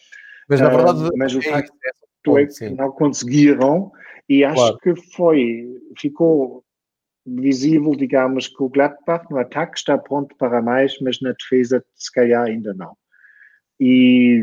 Mas 0.49 0.61
na 0.61 0.70
verdade, 0.70 1.05
uh, 1.05 1.11
mas 1.16 1.34
o 1.34 1.42
facto 1.42 1.72
é 1.84 2.47
que 2.47 2.70
não 2.70 2.90
conseguiram 2.90 3.92
e 4.28 4.42
acho 4.42 4.57
claro. 4.57 4.78
que 4.78 4.97
foi, 5.12 5.78
ficou 5.99 6.64
visível, 7.26 7.92
digamos, 7.92 8.49
que 8.49 8.62
o 8.62 8.68
Gladbach 8.68 9.26
no 9.30 9.38
ataque 9.38 9.78
está 9.78 9.97
pronto 9.99 10.34
para 10.36 10.62
mais, 10.62 10.99
mas 11.01 11.20
na 11.20 11.32
defesa 11.32 11.84
se 11.95 12.11
calhar 12.11 12.45
ainda 12.45 12.72
não. 12.72 12.97
E 13.78 14.42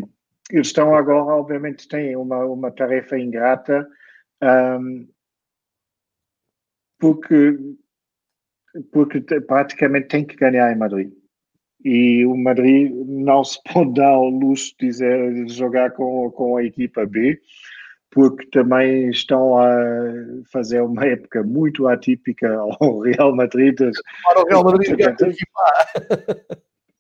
eles 0.52 0.68
estão 0.68 0.96
agora, 0.96 1.34
obviamente, 1.34 1.88
têm 1.88 2.16
uma, 2.16 2.46
uma 2.46 2.72
tarefa 2.72 3.18
ingrata 3.18 3.88
um, 4.80 5.08
porque, 7.00 7.58
porque 8.92 9.22
praticamente 9.42 10.08
tem 10.08 10.26
que 10.26 10.36
ganhar 10.36 10.72
em 10.72 10.78
Madrid. 10.78 11.12
E 11.84 12.26
o 12.26 12.38
Madrid 12.38 12.92
não 13.08 13.44
se 13.44 13.60
pode 13.72 13.94
dar 13.96 14.10
ao 14.10 14.30
luxo 14.30 14.74
de, 14.80 14.88
dizer, 14.88 15.46
de 15.46 15.54
jogar 15.54 15.92
com, 15.92 16.30
com 16.32 16.58
a 16.58 16.64
equipa 16.64 17.06
B, 17.06 17.40
porque 18.12 18.46
também 18.48 19.10
estão 19.10 19.58
a 19.58 19.68
fazer 20.52 20.82
uma 20.82 21.06
época 21.06 21.44
muito 21.44 21.88
atípica 21.88 22.54
ao 22.54 23.00
Real 23.00 23.36
Madrid. 23.36 23.76
Para 24.24 24.42
o 24.42 24.46
Real 24.46 24.64
Madrid 24.64 24.96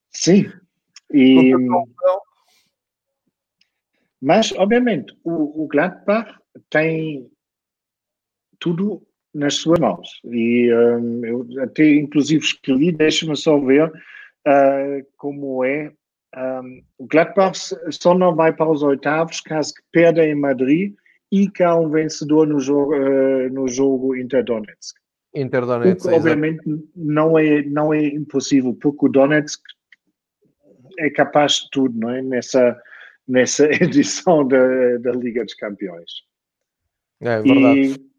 Sim. 0.09 0.51
E, 1.13 1.53
mas, 4.21 4.51
obviamente, 4.53 5.17
o, 5.23 5.63
o 5.63 5.67
Gladbach 5.67 6.33
tem 6.69 7.29
tudo 8.59 9.05
nas 9.33 9.55
suas 9.55 9.79
mãos. 9.79 10.09
E 10.25 10.73
um, 10.73 11.25
eu 11.25 11.47
até, 11.63 11.95
inclusive, 11.95 12.43
escrevi, 12.43 12.91
deixa-me 12.91 13.35
só 13.35 13.57
ver 13.59 13.87
uh, 13.87 15.05
como 15.17 15.63
é. 15.63 15.91
Um, 16.35 16.81
o 16.97 17.07
Gladbach 17.07 17.57
só 17.89 18.17
não 18.17 18.35
vai 18.35 18.53
para 18.53 18.69
os 18.69 18.83
oitavos 18.83 19.41
caso 19.41 19.73
que 19.73 19.81
perda 19.91 20.25
em 20.25 20.35
Madrid 20.35 20.93
e 21.31 21.49
que 21.49 21.63
há 21.63 21.75
um 21.75 21.89
vencedor 21.89 22.47
no 22.47 22.59
jogo, 22.59 22.95
uh, 22.95 23.49
no 23.51 23.67
jogo 23.67 24.15
Inter-Donetsk. 24.15 24.95
Inter-Donetsk, 25.33 26.07
obviamente 26.07 26.61
não 26.95 27.37
é, 27.39 27.61
não 27.63 27.93
é 27.93 28.05
impossível, 28.05 28.73
porque 28.73 29.05
o 29.05 29.09
Donetsk 29.09 29.61
é 30.99 31.09
capaz 31.09 31.53
de 31.53 31.69
tudo, 31.71 31.97
não 31.97 32.09
é? 32.09 32.21
Nessa, 32.21 32.77
nessa 33.27 33.65
edição 33.81 34.45
da, 34.47 34.97
da 34.97 35.11
Liga 35.11 35.43
dos 35.43 35.53
Campeões. 35.53 36.11
É 37.21 37.41
verdade. 37.41 37.79
E, 37.79 38.10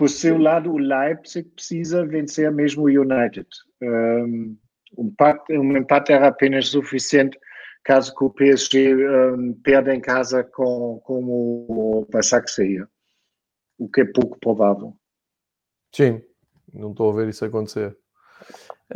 por 0.00 0.08
seu 0.08 0.38
lado, 0.38 0.72
o 0.72 0.78
Leipzig 0.78 1.46
precisa 1.50 2.06
vencer 2.06 2.50
mesmo 2.50 2.84
o 2.84 2.86
United. 2.86 3.46
Um, 3.82 4.56
empate, 4.96 5.58
um 5.58 5.76
empate 5.76 6.10
era 6.10 6.28
apenas 6.28 6.68
suficiente 6.68 7.38
caso 7.84 8.14
que 8.14 8.24
o 8.24 8.30
PSG 8.30 8.94
um, 8.94 9.52
perda 9.62 9.94
em 9.94 10.00
casa 10.00 10.42
com, 10.42 11.02
com 11.04 11.22
o 11.22 12.06
Passaxeia, 12.10 12.88
o 13.78 13.90
que 13.90 14.00
é 14.00 14.04
pouco 14.06 14.40
provável. 14.40 14.96
Sim, 15.94 16.22
não 16.72 16.92
estou 16.92 17.10
a 17.12 17.16
ver 17.16 17.28
isso 17.28 17.44
acontecer. 17.44 17.94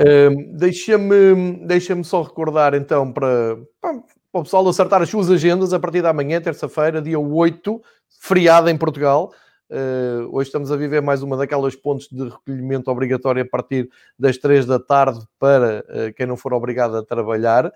Um, 0.00 0.57
deixa-me 0.57 1.66
deixa 1.66 2.02
só 2.02 2.22
recordar 2.22 2.72
então 2.72 3.12
para, 3.12 3.59
para, 3.78 3.92
para 4.32 4.40
o 4.40 4.42
pessoal 4.42 4.66
acertar 4.66 5.02
as 5.02 5.11
suas 5.11 5.30
agendas 5.30 5.74
a 5.74 5.78
partir 5.78 6.00
da 6.00 6.14
manhã, 6.14 6.40
terça-feira, 6.40 7.02
dia 7.02 7.20
8, 7.20 7.82
feriado 8.22 8.70
em 8.70 8.78
Portugal. 8.78 9.30
Uh, 9.74 10.28
hoje 10.30 10.50
estamos 10.50 10.70
a 10.70 10.76
viver 10.76 11.02
mais 11.02 11.20
uma 11.20 11.36
daquelas 11.36 11.74
pontes 11.74 12.06
de 12.08 12.28
recolhimento 12.28 12.88
obrigatório 12.92 13.42
a 13.42 13.44
partir 13.44 13.90
das 14.16 14.38
3 14.38 14.66
da 14.66 14.78
tarde 14.78 15.18
para 15.36 15.84
uh, 15.88 16.14
quem 16.14 16.26
não 16.26 16.36
for 16.36 16.54
obrigado 16.54 16.96
a 16.96 17.02
trabalhar. 17.02 17.66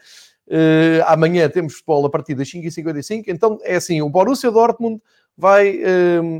Uh, 0.46 1.02
amanhã 1.06 1.48
temos 1.48 1.74
futebol 1.74 2.06
a 2.06 2.08
partir 2.08 2.36
das 2.36 2.48
5h55. 2.48 3.24
Então 3.26 3.58
é 3.64 3.74
assim: 3.74 4.00
o 4.00 4.08
Borussia 4.08 4.48
Dortmund 4.48 5.02
vai 5.36 5.80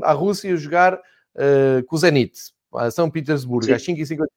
à 0.03 0.11
Rússia 0.13 0.55
jogar 0.57 0.99
com 1.87 1.95
o 1.95 1.99
Zenit, 1.99 2.37
a 2.73 2.91
São 2.91 3.09
Petersburgo, 3.09 3.65
Sim. 3.65 3.73
às 3.73 3.85
5h55. 3.85 4.27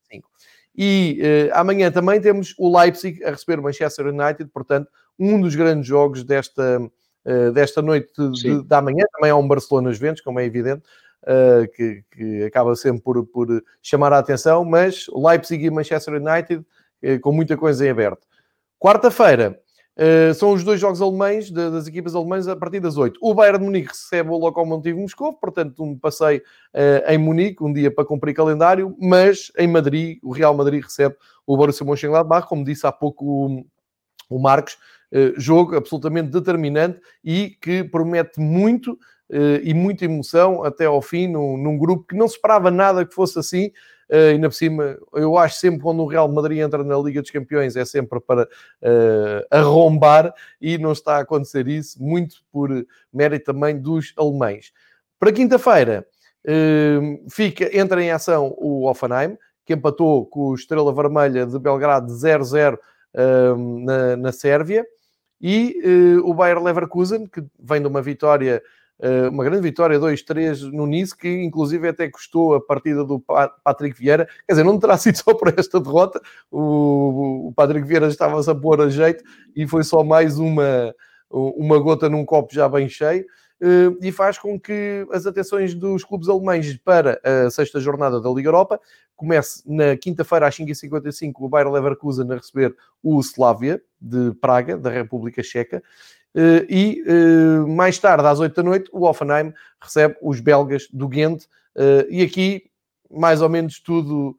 E 0.77 1.21
amanhã 1.53 1.91
também 1.91 2.21
temos 2.21 2.55
o 2.57 2.79
Leipzig 2.79 3.25
a 3.25 3.31
receber 3.31 3.59
o 3.59 3.63
Manchester 3.63 4.07
United, 4.07 4.51
portanto, 4.53 4.89
um 5.19 5.41
dos 5.41 5.57
grandes 5.57 5.89
jogos 5.89 6.23
desta, 6.23 6.81
desta 7.53 7.83
noite 7.83 8.13
de, 8.35 8.63
da 8.63 8.81
manhã. 8.81 9.05
Também 9.15 9.33
há 9.33 9.37
um 9.37 9.49
Barcelona-Juventus, 9.49 10.21
como 10.21 10.39
é 10.39 10.45
evidente 10.45 10.85
uh, 11.23 11.71
que, 11.73 12.05
que, 12.11 12.45
acaba 12.45 12.75
sempre 12.77 13.03
por, 13.03 13.25
por, 13.27 13.63
chamar 13.83 14.13
a 14.13 14.19
atenção, 14.19 14.65
mas 14.65 15.07
Leipzig 15.15 15.65
e 15.65 15.71
Manchester 15.71 16.15
United 16.15 16.65
uh, 17.05 17.21
com 17.21 17.33
muita 17.33 17.57
coisa 17.57 17.87
em 17.87 17.91
aberto. 17.91 18.27
Quarta-feira 18.79 19.59
uh, 19.97 20.35
são 20.35 20.53
os 20.53 20.65
dois 20.65 20.81
jogos 20.81 21.01
alemães 21.01 21.51
de, 21.51 21.71
das 21.71 21.87
equipas 21.87 22.15
alemãs 22.15 22.49
a 22.49 22.57
partir 22.57 22.81
das 22.81 22.97
8. 22.97 23.19
O 23.23 23.35
Bayern 23.35 23.59
de 23.59 23.65
Munique 23.65 23.89
recebe 23.89 24.31
o 24.31 24.37
Lokomotiv 24.37 24.97
Moscou, 24.97 25.33
portanto 25.33 25.83
um 25.83 25.99
passeio 25.99 26.43
em 27.07 27.19
Munique, 27.19 27.63
um 27.63 27.73
dia 27.73 27.91
para 27.91 28.05
cumprir 28.05 28.35
calendário, 28.35 28.97
mas 29.01 29.53
em 29.57 29.69
Madrid, 29.69 30.19
o 30.23 30.33
Real 30.33 30.55
Madrid 30.55 30.83
recebe 30.83 31.17
o 31.47 31.57
Borussia 31.57 31.87
Mönchengladbach, 31.87 32.49
como 32.49 32.65
disse 32.65 32.87
há 32.87 32.93
pouco 32.93 33.25
o, 33.25 33.67
o 34.29 34.39
Marcos, 34.39 34.79
jogo 35.37 35.77
absolutamente 35.77 36.31
determinante 36.31 36.99
e 37.23 37.51
que 37.61 37.85
promete 37.85 38.41
muito 38.41 38.99
e 39.63 39.73
muita 39.73 40.05
emoção 40.05 40.63
até 40.63 40.85
ao 40.85 41.01
fim, 41.01 41.27
num, 41.27 41.57
num, 41.57 41.79
grupo 41.79 42.05
que 42.07 42.15
não 42.15 42.29
se 42.29 42.35
esperava 42.35 42.71
nada 42.71 43.07
que 43.07 43.15
fosse 43.15 43.39
assim. 43.39 43.73
Uh, 44.11 44.33
ainda 44.33 44.51
por 44.51 44.55
cima, 44.55 44.99
eu 45.15 45.39
acho 45.39 45.59
sempre 45.59 45.81
quando 45.81 46.03
o 46.03 46.07
Real 46.07 46.31
Madrid 46.31 46.59
entra 46.59 46.85
na 46.85 46.99
Liga 46.99 47.23
dos 47.23 47.31
Campeões 47.31 47.77
é 47.77 47.85
sempre 47.87 48.21
para 48.21 48.43
uh, 48.43 49.47
arrombar 49.51 50.35
e 50.61 50.77
não 50.77 50.93
está 50.93 51.17
a 51.17 51.21
acontecer 51.21 51.67
isso, 51.67 52.03
muito 52.03 52.45
por 52.53 52.69
mérito 53.11 53.47
também 53.47 53.81
dos 53.81 54.13
alemães. 54.19 54.71
Para 55.19 55.33
quinta-feira, 55.33 56.07
uh, 56.47 57.31
fica, 57.31 57.75
entra 57.75 58.03
em 58.03 58.11
ação 58.11 58.55
o 58.59 58.87
Offenheim, 58.87 59.39
que 59.65 59.73
empatou 59.73 60.27
com 60.27 60.49
o 60.49 60.55
Estrela 60.55 60.93
Vermelha 60.93 61.47
de 61.47 61.59
Belgrado 61.59 62.13
0-0 62.13 62.77
na, 63.85 64.17
na 64.17 64.33
Sérvia, 64.33 64.85
e 65.41 66.21
o 66.25 66.35
Bayer 66.35 66.61
Leverkusen, 66.61 67.27
que 67.27 67.45
vem 67.59 67.81
de 67.81 67.87
uma 67.87 68.03
vitória 68.03 68.57
eh, 68.57 68.63
uma 69.31 69.43
grande 69.43 69.63
vitória 69.63 69.99
2-3 69.99 70.71
no 70.71 70.87
Nice, 70.87 71.17
que 71.17 71.29
inclusive 71.29 71.89
até 71.89 72.09
custou 72.09 72.55
a 72.55 72.61
partida 72.61 73.05
do 73.05 73.21
Patrick 73.65 73.99
Vieira. 73.99 74.27
Quer 74.47 74.53
dizer, 74.53 74.65
não 74.65 74.79
terá 74.79 74.97
sido 74.99 75.17
só 75.17 75.35
por 75.35 75.53
esta 75.57 75.81
derrota, 75.81 76.21
o, 76.51 77.53
Patrick 77.57 77.87
Vieira 77.87 78.07
estava-se 78.07 78.51
a 78.51 78.55
pôr 78.55 78.81
a 78.81 78.89
jeito 78.89 79.25
e 79.57 79.67
foi 79.67 79.83
só 79.83 80.05
mais 80.05 80.39
uma, 80.39 80.95
uma 81.31 81.79
gota 81.79 82.09
num 82.09 82.25
copo 82.25 82.55
já 82.55 82.69
bem 82.69 82.89
cheio. 82.89 83.25
Eh, 83.65 84.09
e 84.09 84.11
faz 84.11 84.39
com 84.39 84.59
que 84.59 85.07
as 85.13 85.25
atenções 85.25 85.73
dos 85.73 86.03
clubes 86.03 86.29
alemães 86.29 86.77
para 86.79 87.21
a 87.23 87.49
sexta 87.49 87.79
jornada 87.79 88.21
da 88.21 88.29
Liga 88.29 88.49
Europa 88.49 88.81
comece 89.15 89.63
na 89.65 89.97
quinta-feira 89.97 90.49
às 90.49 90.57
5h55 90.57 91.33
o 91.39 91.49
Bayer 91.49 91.71
Leverkusen 91.71 92.29
a 92.33 92.35
receber 92.35 92.75
o 93.01 93.21
Slavia 93.21 93.81
de 94.01 94.35
Praga, 94.41 94.77
da 94.77 94.91
República 94.91 95.45
Checa, 95.45 95.77
eh, 95.77 95.83
e 96.69 97.03
eh, 97.07 97.67
mais 97.69 97.99
tarde, 97.99 98.27
às 98.27 98.41
8 98.41 98.55
da 98.55 98.63
noite, 98.63 98.91
o 98.93 99.07
Offenheim 99.07 99.53
recebe 99.81 100.17
os 100.23 100.41
belgas 100.41 100.89
do 100.93 101.09
Ghent. 101.09 101.45
Eh, 101.77 102.07
e 102.11 102.23
aqui 102.23 102.65
mais 103.11 103.43
ou 103.43 103.49
menos 103.49 103.81
tudo. 103.81 104.37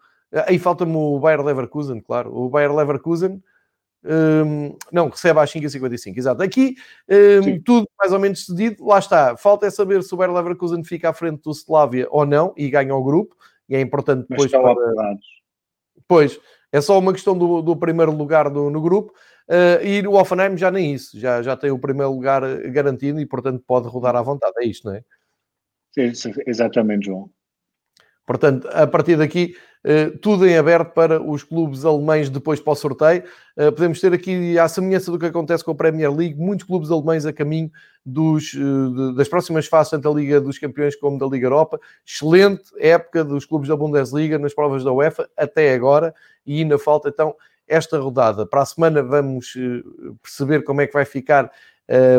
Aí 0.47 0.57
falta-me 0.57 0.95
o 0.95 1.19
Bayer 1.19 1.41
Leverkusen, 1.41 2.01
claro. 2.01 2.35
O 2.35 2.49
Bayer 2.49 2.73
Leverkusen 2.73 3.41
um, 4.05 4.75
não, 4.91 5.07
recebe 5.07 5.39
às 5.39 5.51
5h55, 5.51 6.17
exato. 6.17 6.43
Aqui 6.43 6.75
um, 7.09 7.61
tudo 7.61 7.87
mais 7.97 8.11
ou 8.11 8.19
menos 8.19 8.45
cedido, 8.45 8.85
lá 8.85 8.99
está. 8.99 9.37
Falta 9.37 9.65
é 9.65 9.69
saber 9.69 10.03
se 10.03 10.13
o 10.13 10.17
Bayer 10.17 10.33
Leverkusen 10.33 10.83
fica 10.83 11.09
à 11.09 11.13
frente 11.13 11.41
do 11.43 11.51
Slavia 11.51 12.07
ou 12.09 12.25
não 12.25 12.53
e 12.57 12.69
ganha 12.69 12.93
o 12.93 13.03
grupo, 13.03 13.35
e 13.69 13.75
é 13.75 13.81
importante 13.81 14.25
depois 14.27 14.51
para... 14.51 14.75
Pois, 16.05 16.39
é 16.71 16.81
só 16.81 16.99
uma 16.99 17.13
questão 17.13 17.37
do, 17.37 17.61
do 17.61 17.75
primeiro 17.77 18.11
lugar 18.11 18.49
do, 18.49 18.69
no 18.69 18.81
grupo. 18.81 19.13
Uh, 19.49 19.83
e 19.83 20.07
o 20.07 20.13
Offenheim 20.13 20.57
já 20.57 20.71
nem 20.71 20.93
isso, 20.93 21.19
já, 21.19 21.41
já 21.41 21.57
tem 21.57 21.69
o 21.69 21.79
primeiro 21.79 22.11
lugar 22.11 22.41
garantido 22.71 23.19
e, 23.19 23.25
portanto, 23.25 23.63
pode 23.65 23.87
rodar 23.87 24.15
à 24.15 24.21
vontade. 24.21 24.53
É 24.59 24.65
isto, 24.65 24.87
não 24.87 24.95
é? 24.95 25.03
Sim, 25.91 26.33
exatamente, 26.47 27.05
João. 27.05 27.29
Portanto, 28.25 28.67
a 28.71 28.87
partir 28.87 29.17
daqui, 29.17 29.55
eh, 29.85 30.11
tudo 30.21 30.47
em 30.47 30.57
aberto 30.57 30.93
para 30.93 31.21
os 31.21 31.43
clubes 31.43 31.83
alemães 31.83 32.29
depois 32.29 32.59
para 32.59 32.71
o 32.71 32.75
sorteio. 32.75 33.23
Eh, 33.57 33.69
podemos 33.69 33.99
ter 33.99 34.13
aqui, 34.13 34.57
à 34.57 34.67
semelhança 34.69 35.11
do 35.11 35.19
que 35.19 35.25
acontece 35.25 35.63
com 35.63 35.71
a 35.71 35.75
Premier 35.75 36.09
League, 36.09 36.39
muitos 36.39 36.65
clubes 36.65 36.89
alemães 36.89 37.25
a 37.25 37.33
caminho 37.33 37.69
dos, 38.05 38.53
eh, 38.55 39.15
das 39.15 39.27
próximas 39.27 39.67
fases, 39.67 39.91
tanto 39.91 40.03
da 40.09 40.17
Liga 40.17 40.39
dos 40.39 40.57
Campeões 40.57 40.95
como 40.95 41.19
da 41.19 41.25
Liga 41.25 41.47
Europa. 41.47 41.79
Excelente 42.05 42.63
época 42.79 43.25
dos 43.25 43.45
clubes 43.45 43.67
da 43.67 43.75
Bundesliga 43.75 44.39
nas 44.39 44.53
provas 44.53 44.85
da 44.85 44.93
UEFA 44.93 45.29
até 45.35 45.73
agora 45.73 46.15
e 46.45 46.59
ainda 46.61 46.79
falta 46.79 47.09
então 47.09 47.35
esta 47.67 47.97
rodada. 47.97 48.45
Para 48.45 48.61
a 48.61 48.65
semana 48.65 49.01
vamos 49.01 49.53
perceber 50.21 50.63
como 50.63 50.81
é 50.81 50.87
que 50.87 50.93
vai 50.93 51.05
ficar 51.05 51.51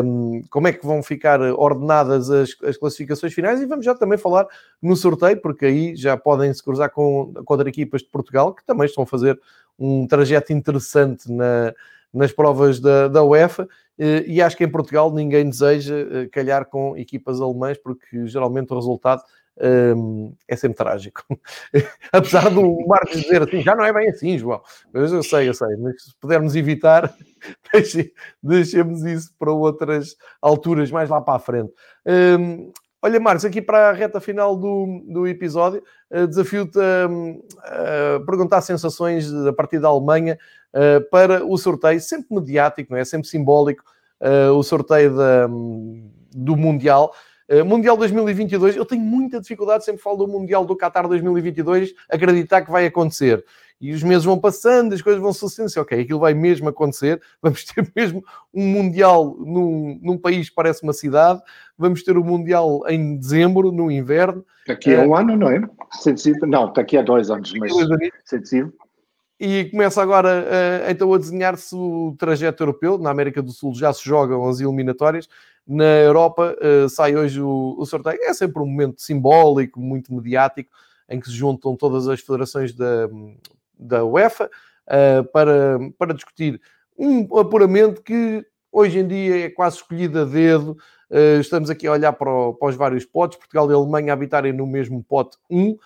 um, 0.03 0.43
como 0.49 0.67
é 0.67 0.73
que 0.73 0.85
vão 0.85 1.01
ficar 1.01 1.41
ordenadas 1.41 2.29
as, 2.29 2.55
as, 2.63 2.77
classificações 2.77 3.33
finais 3.33 3.59
e 3.61 3.65
vamos 3.65 3.83
já 3.83 3.95
também 3.95 4.17
falar 4.17 4.47
no 4.81 4.95
sorteio, 4.95 5.41
porque 5.41 5.65
aí 5.65 5.95
já 5.95 6.15
podem 6.15 6.53
se 6.53 6.63
cruzar 6.63 6.91
com, 6.91 7.33
contra 7.45 7.67
equipas 7.67 8.01
de 8.01 8.09
Portugal 8.09 8.53
que 8.53 8.63
também 8.63 8.85
estão 8.85 9.03
a 9.03 9.07
fazer 9.07 9.39
um 9.77 10.07
trajeto 10.07 10.53
interessante 10.53 11.31
na, 11.31 11.73
nas 12.13 12.31
provas 12.31 12.79
da, 12.79 13.07
da 13.07 13.23
UEFA 13.23 13.67
eh, 13.97 14.23
e 14.27 14.41
acho 14.41 14.55
que 14.55 14.63
em 14.63 14.71
Portugal 14.71 15.11
ninguém 15.11 15.49
deseja 15.49 15.95
eh, 15.95 16.27
calhar 16.31 16.65
com 16.65 16.95
equipas 16.95 17.41
alemãs 17.41 17.77
porque 17.77 18.27
geralmente 18.27 18.71
o 18.71 18.75
resultado 18.75 19.23
é 20.47 20.55
sempre 20.55 20.77
trágico. 20.77 21.23
Apesar 22.11 22.49
do 22.49 22.85
Marcos 22.87 23.21
dizer 23.21 23.41
assim, 23.43 23.61
já 23.61 23.75
não 23.75 23.85
é 23.85 23.93
bem 23.93 24.09
assim, 24.09 24.37
João. 24.37 24.61
Mas 24.93 25.11
eu 25.11 25.23
sei, 25.23 25.49
eu 25.49 25.53
sei, 25.53 25.75
mas 25.77 26.03
se 26.03 26.15
pudermos 26.19 26.55
evitar, 26.55 27.13
deixemos 28.43 29.03
isso 29.03 29.33
para 29.39 29.51
outras 29.51 30.15
alturas, 30.41 30.91
mais 30.91 31.09
lá 31.09 31.21
para 31.21 31.35
a 31.35 31.39
frente. 31.39 31.73
Olha, 33.05 33.19
Marcos, 33.19 33.45
aqui 33.45 33.61
para 33.61 33.89
a 33.89 33.91
reta 33.91 34.19
final 34.19 34.57
do, 34.57 35.03
do 35.07 35.27
episódio, 35.27 35.83
uh, 36.09 36.25
desafio-te 36.25 36.79
a, 36.79 38.15
a, 38.15 38.25
perguntar 38.25 38.61
sensações 38.61 39.31
a 39.31 39.53
partir 39.53 39.77
da 39.77 39.89
Alemanha 39.89 40.39
uh, 40.73 41.07
para 41.11 41.45
o 41.45 41.55
sorteio, 41.55 42.01
sempre 42.01 42.33
mediático, 42.33 42.91
não 42.91 42.97
é? 42.97 43.05
Sempre 43.05 43.27
simbólico, 43.27 43.83
uh, 44.19 44.51
o 44.53 44.63
sorteio 44.63 45.15
da, 45.15 45.45
do 45.45 46.57
Mundial. 46.57 47.13
Eh, 47.47 47.63
Mundial 47.63 47.95
2022, 47.95 48.75
eu 48.75 48.85
tenho 48.85 49.01
muita 49.01 49.39
dificuldade, 49.39 49.85
sempre 49.85 50.01
falo 50.01 50.17
do 50.17 50.27
Mundial 50.27 50.65
do 50.65 50.75
Qatar 50.75 51.07
2022, 51.07 51.93
acreditar 52.09 52.61
que 52.61 52.71
vai 52.71 52.85
acontecer. 52.85 53.45
E 53.79 53.93
os 53.93 54.01
meses 54.01 54.23
vão 54.23 54.39
passando, 54.39 54.93
as 54.93 55.01
coisas 55.01 55.21
vão 55.21 55.33
sucedendo. 55.33 55.67
Assim, 55.67 55.79
ok, 55.79 56.01
aquilo 56.01 56.19
vai 56.19 56.33
mesmo 56.33 56.69
acontecer. 56.69 57.21
Vamos 57.41 57.65
ter 57.65 57.91
mesmo 57.95 58.23
um 58.53 58.65
Mundial 58.65 59.35
num, 59.37 59.99
num 60.01 60.17
país 60.17 60.49
que 60.49 60.55
parece 60.55 60.81
uma 60.81 60.93
cidade. 60.93 61.41
Vamos 61.77 62.01
ter 62.01 62.17
o 62.17 62.23
Mundial 62.23 62.83
em 62.87 63.17
dezembro, 63.17 63.71
no 63.71 63.91
inverno. 63.91 64.45
Daqui 64.65 64.95
a 64.95 65.01
um 65.01 65.09
uh, 65.09 65.15
ano, 65.17 65.35
não 65.35 65.49
é? 65.49 65.61
Sensível. 65.91 66.47
Não, 66.47 66.71
daqui 66.71 66.97
a 66.97 67.01
dois 67.01 67.29
anos, 67.29 67.53
mas 67.59 67.71
sensível. 68.23 68.73
E 69.39 69.65
começa 69.65 70.01
agora 70.01 70.45
uh, 70.45 70.89
então 70.89 71.13
a 71.13 71.17
desenhar-se 71.17 71.75
o 71.75 72.15
trajeto 72.17 72.63
europeu. 72.63 72.97
Na 72.97 73.09
América 73.09 73.41
do 73.41 73.51
Sul 73.51 73.75
já 73.75 73.91
se 73.91 74.03
jogam 74.03 74.47
as 74.47 74.61
eliminatórias. 74.61 75.27
Na 75.67 75.83
Europa 75.83 76.55
uh, 76.61 76.87
sai 76.87 77.15
hoje 77.17 77.41
o, 77.41 77.75
o, 77.77 77.85
sorteio. 77.85 78.17
É 78.21 78.33
sempre 78.33 78.61
um 78.61 78.65
momento 78.65 79.01
simbólico, 79.01 79.79
muito 79.79 80.13
mediático, 80.13 80.69
em 81.09 81.19
que 81.19 81.27
se 81.27 81.33
juntam 81.33 81.75
todas 81.75 82.07
as 82.07 82.21
federações 82.21 82.73
da, 82.73 83.09
da 83.77 84.05
UEFA 84.05 84.49
uh, 84.87 85.23
para, 85.31 85.79
para 85.97 86.13
discutir 86.13 86.61
um 86.97 87.37
apuramento 87.37 88.01
que 88.01 88.45
hoje 88.71 88.99
em 88.99 89.07
dia 89.07 89.45
é 89.45 89.49
quase 89.49 89.77
escolhido 89.77 90.19
a 90.19 90.25
dedo. 90.25 90.77
Estamos 91.39 91.69
aqui 91.69 91.85
a 91.85 91.91
olhar 91.91 92.13
para, 92.13 92.29
o, 92.29 92.53
para, 92.53 92.69
os 92.69 92.75
vários 92.75 93.05
potes, 93.05 93.37
Portugal 93.37 93.69
e 93.69 93.73
Alemanha 93.73 94.11
habitarem 94.11 94.51
no 94.51 94.65
mesmo 94.65 95.03
pote 95.03 95.37
1. 95.49 95.77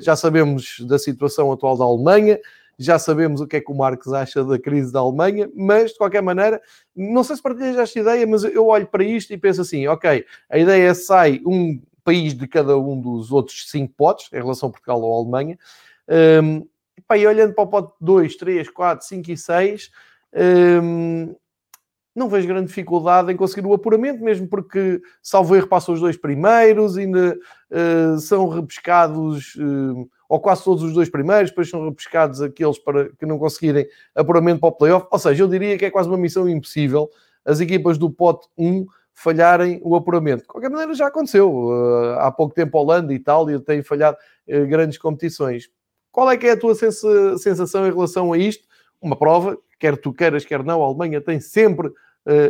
já 0.00 0.16
sabemos 0.16 0.80
da 0.80 0.98
situação 0.98 1.52
atual 1.52 1.76
da 1.76 1.84
Alemanha 1.84 2.40
já 2.78 2.98
sabemos 2.98 3.40
o 3.40 3.46
que 3.46 3.56
é 3.56 3.60
que 3.60 3.70
o 3.70 3.74
Marcos 3.74 4.12
acha 4.12 4.44
da 4.44 4.58
crise 4.58 4.92
da 4.92 5.00
Alemanha, 5.00 5.50
mas 5.54 5.92
de 5.92 5.98
qualquer 5.98 6.22
maneira, 6.22 6.60
não 6.94 7.24
sei 7.24 7.36
se 7.36 7.42
partilhas 7.42 7.76
esta 7.76 7.98
ideia, 8.00 8.26
mas 8.26 8.44
eu 8.44 8.66
olho 8.66 8.86
para 8.86 9.04
isto 9.04 9.32
e 9.32 9.38
penso 9.38 9.60
assim: 9.60 9.86
ok, 9.86 10.24
a 10.50 10.58
ideia 10.58 10.90
é 10.90 10.94
sai 10.94 11.40
um 11.46 11.80
país 12.04 12.34
de 12.34 12.46
cada 12.46 12.76
um 12.78 13.00
dos 13.00 13.32
outros 13.32 13.70
cinco 13.70 13.94
potes, 13.96 14.28
em 14.32 14.36
relação 14.36 14.68
a 14.68 14.72
Portugal 14.72 15.00
ou 15.00 15.16
a 15.16 15.22
Alemanha, 15.22 15.58
um, 16.42 16.66
e 17.16 17.26
olhando 17.26 17.54
para 17.54 17.64
o 17.64 17.66
pote 17.66 17.92
2, 18.00 18.36
3, 18.36 18.70
4, 18.70 19.06
5 19.06 19.30
e 19.30 19.36
6, 19.36 19.90
um, 20.82 21.34
não 22.14 22.28
vejo 22.28 22.46
grande 22.46 22.68
dificuldade 22.68 23.32
em 23.32 23.36
conseguir 23.36 23.66
o 23.66 23.74
apuramento, 23.74 24.22
mesmo 24.22 24.46
porque, 24.46 25.02
salvo 25.22 25.56
erro, 25.56 25.66
passam 25.66 25.94
os 25.94 26.00
dois 26.00 26.16
primeiros, 26.16 26.96
ainda 26.96 27.36
uh, 27.70 28.18
são 28.20 28.48
repescados, 28.48 29.56
uh, 29.56 30.08
ou 30.28 30.40
quase 30.40 30.64
todos 30.64 30.82
os 30.82 30.92
dois 30.92 31.08
primeiros, 31.08 31.50
depois 31.50 31.68
são 31.68 31.84
repescados 31.88 32.40
aqueles 32.40 32.78
para 32.78 33.10
que 33.10 33.26
não 33.26 33.38
conseguirem 33.38 33.86
apuramento 34.14 34.60
para 34.60 34.68
o 34.68 34.72
playoff. 34.72 35.06
Ou 35.10 35.18
seja, 35.18 35.42
eu 35.42 35.48
diria 35.48 35.76
que 35.78 35.84
é 35.84 35.90
quase 35.90 36.08
uma 36.08 36.18
missão 36.18 36.48
impossível 36.48 37.10
as 37.44 37.60
equipas 37.60 37.98
do 37.98 38.10
pote 38.10 38.48
1 38.56 38.86
falharem 39.12 39.80
o 39.82 39.94
apuramento. 39.94 40.42
De 40.42 40.48
qualquer 40.48 40.70
maneira, 40.70 40.94
já 40.94 41.06
aconteceu. 41.06 41.52
Uh, 41.52 42.18
há 42.18 42.32
pouco 42.32 42.54
tempo, 42.54 42.78
Holanda 42.78 43.12
e 43.12 43.16
Itália 43.16 43.60
têm 43.60 43.82
falhado 43.82 44.16
grandes 44.68 44.98
competições. 44.98 45.70
Qual 46.10 46.30
é 46.30 46.36
que 46.36 46.46
é 46.46 46.52
a 46.52 46.56
tua 46.56 46.74
sensação 46.74 47.86
em 47.86 47.92
relação 47.92 48.32
a 48.32 48.38
isto? 48.38 48.66
Uma 49.00 49.16
prova 49.16 49.58
quer 49.78 49.96
tu 49.96 50.12
queiras, 50.12 50.44
quer 50.44 50.62
não, 50.64 50.82
a 50.82 50.86
Alemanha 50.86 51.20
tem 51.20 51.40
sempre 51.40 51.88
uh, 51.88 51.92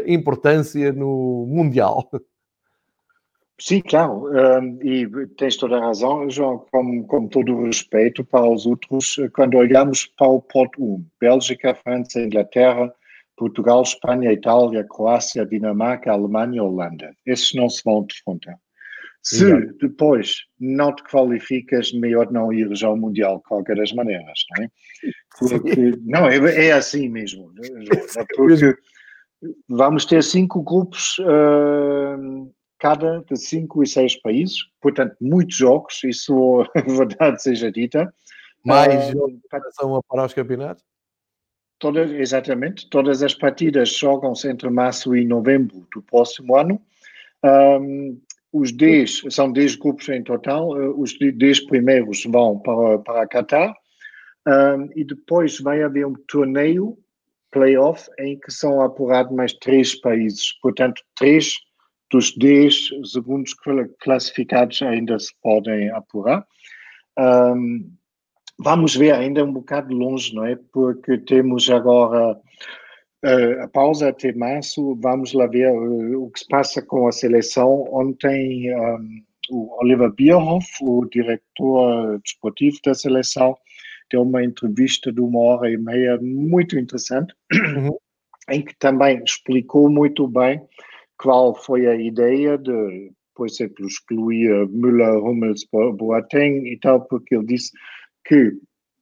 importância 0.06 0.92
no 0.92 1.46
Mundial. 1.48 2.08
Sim, 3.60 3.80
claro, 3.82 4.28
e 4.82 5.06
tens 5.36 5.56
toda 5.56 5.76
a 5.76 5.86
razão, 5.86 6.28
João, 6.28 6.66
com, 6.72 7.04
com 7.04 7.28
todo 7.28 7.54
o 7.54 7.66
respeito 7.66 8.24
para 8.24 8.50
os 8.50 8.66
outros, 8.66 9.16
quando 9.32 9.56
olhamos 9.56 10.06
para 10.06 10.26
o 10.26 10.42
pote 10.42 10.80
1, 10.80 11.06
Bélgica, 11.20 11.74
França, 11.74 12.20
Inglaterra, 12.20 12.92
Portugal, 13.36 13.82
Espanha, 13.82 14.32
Itália, 14.32 14.84
Croácia, 14.84 15.46
Dinamarca, 15.46 16.12
Alemanha, 16.12 16.62
Holanda. 16.62 17.14
Esses 17.26 17.54
não 17.54 17.68
se 17.68 17.82
vão 17.84 18.04
defrontar. 18.04 18.58
Se 19.22 19.46
Exato. 19.46 19.74
depois 19.80 20.36
não 20.60 20.94
te 20.94 21.02
qualificas, 21.04 21.92
melhor 21.92 22.30
não 22.30 22.52
ires 22.52 22.82
ao 22.82 22.96
Mundial 22.96 23.38
de 23.38 23.44
qualquer 23.44 23.76
das 23.76 23.92
maneiras, 23.92 24.44
não 24.50 24.64
é? 24.64 24.68
Porque, 25.38 25.98
não, 26.02 26.28
é, 26.28 26.66
é, 26.66 26.72
assim 26.72 27.08
mesmo. 27.08 27.50
Né, 27.54 27.68
é 28.18 28.24
porque 28.36 28.76
vamos 29.66 30.04
ter 30.04 30.22
cinco 30.22 30.62
grupos, 30.62 31.16
uh, 31.20 32.53
cada 32.84 33.24
de 33.26 33.34
cinco 33.38 33.82
e 33.82 33.86
seis 33.86 34.14
países, 34.14 34.58
portanto, 34.78 35.16
muitos 35.18 35.56
jogos, 35.56 36.04
isso 36.04 36.60
a 36.76 36.80
verdade 36.82 37.42
seja 37.42 37.72
dita. 37.72 38.12
Mais 38.62 39.08
uh, 39.08 39.12
jogos 39.12 40.02
para 40.06 40.26
os 40.26 40.34
campeonatos? 40.34 40.84
Todas, 41.78 42.10
exatamente, 42.10 42.86
todas 42.90 43.22
as 43.22 43.34
partidas 43.34 43.88
jogam-se 43.88 44.50
entre 44.50 44.68
março 44.68 45.16
e 45.16 45.24
novembro 45.24 45.86
do 45.94 46.02
próximo 46.02 46.56
ano. 46.56 46.78
Um, 47.42 48.20
os 48.52 48.70
10, 48.70 49.22
são 49.30 49.50
10 49.50 49.76
grupos 49.76 50.10
em 50.10 50.22
total, 50.22 50.78
eh, 50.80 50.88
os 50.88 51.18
10 51.18 51.60
primeiros 51.66 52.22
vão 52.24 52.58
para, 52.60 52.98
para 53.00 53.26
Qatar 53.26 53.74
um, 54.46 54.88
e 54.94 55.04
depois 55.04 55.58
vai 55.58 55.82
haver 55.82 56.06
um 56.06 56.14
torneio 56.28 56.96
playoff 57.50 58.08
em 58.18 58.38
que 58.38 58.52
são 58.52 58.80
apurados 58.80 59.34
mais 59.34 59.52
três 59.54 59.94
países. 60.00 60.52
Portanto, 60.60 61.02
três 61.16 61.56
dos 62.14 62.32
10 62.36 62.90
segundos 63.12 63.56
classificados 64.00 64.80
ainda 64.82 65.18
se 65.18 65.32
podem 65.42 65.90
apurar. 65.90 66.46
Um, 67.18 67.90
vamos 68.56 68.94
ver 68.94 69.12
ainda 69.14 69.44
um 69.44 69.52
bocado 69.52 69.92
longe, 69.92 70.32
não 70.32 70.46
é? 70.46 70.56
Porque 70.72 71.18
temos 71.18 71.68
agora 71.68 72.40
Uh, 73.26 73.62
a 73.62 73.68
pausa 73.68 74.10
até 74.10 74.34
março, 74.34 74.94
vamos 74.96 75.32
lá 75.32 75.46
ver 75.46 75.72
uh, 75.72 76.24
o 76.24 76.30
que 76.30 76.40
se 76.40 76.46
passa 76.46 76.82
com 76.82 77.08
a 77.08 77.12
seleção. 77.12 77.86
Ontem, 77.90 78.70
um, 78.76 79.22
o 79.48 79.82
Oliver 79.82 80.12
Bierhoff, 80.12 80.66
o 80.82 81.06
diretor 81.06 82.20
desportivo 82.22 82.76
da 82.84 82.92
seleção, 82.92 83.56
deu 84.10 84.20
uma 84.20 84.44
entrevista 84.44 85.10
de 85.10 85.22
uma 85.22 85.40
hora 85.40 85.70
e 85.70 85.78
meia 85.78 86.18
muito 86.20 86.78
interessante, 86.78 87.32
uhum. 87.50 87.96
em 88.50 88.60
que 88.60 88.76
também 88.78 89.22
explicou 89.24 89.88
muito 89.88 90.28
bem 90.28 90.60
qual 91.18 91.54
foi 91.54 91.86
a 91.86 91.94
ideia 91.94 92.58
de 92.58 93.12
por 93.34 93.46
exemplo, 93.46 93.86
excluía 93.86 94.66
Müller, 94.66 95.16
Hummels, 95.22 95.66
Boateng 95.72 96.66
e 96.66 96.78
tal, 96.78 97.04
porque 97.06 97.34
ele 97.34 97.46
disse 97.46 97.72
que, 98.24 98.52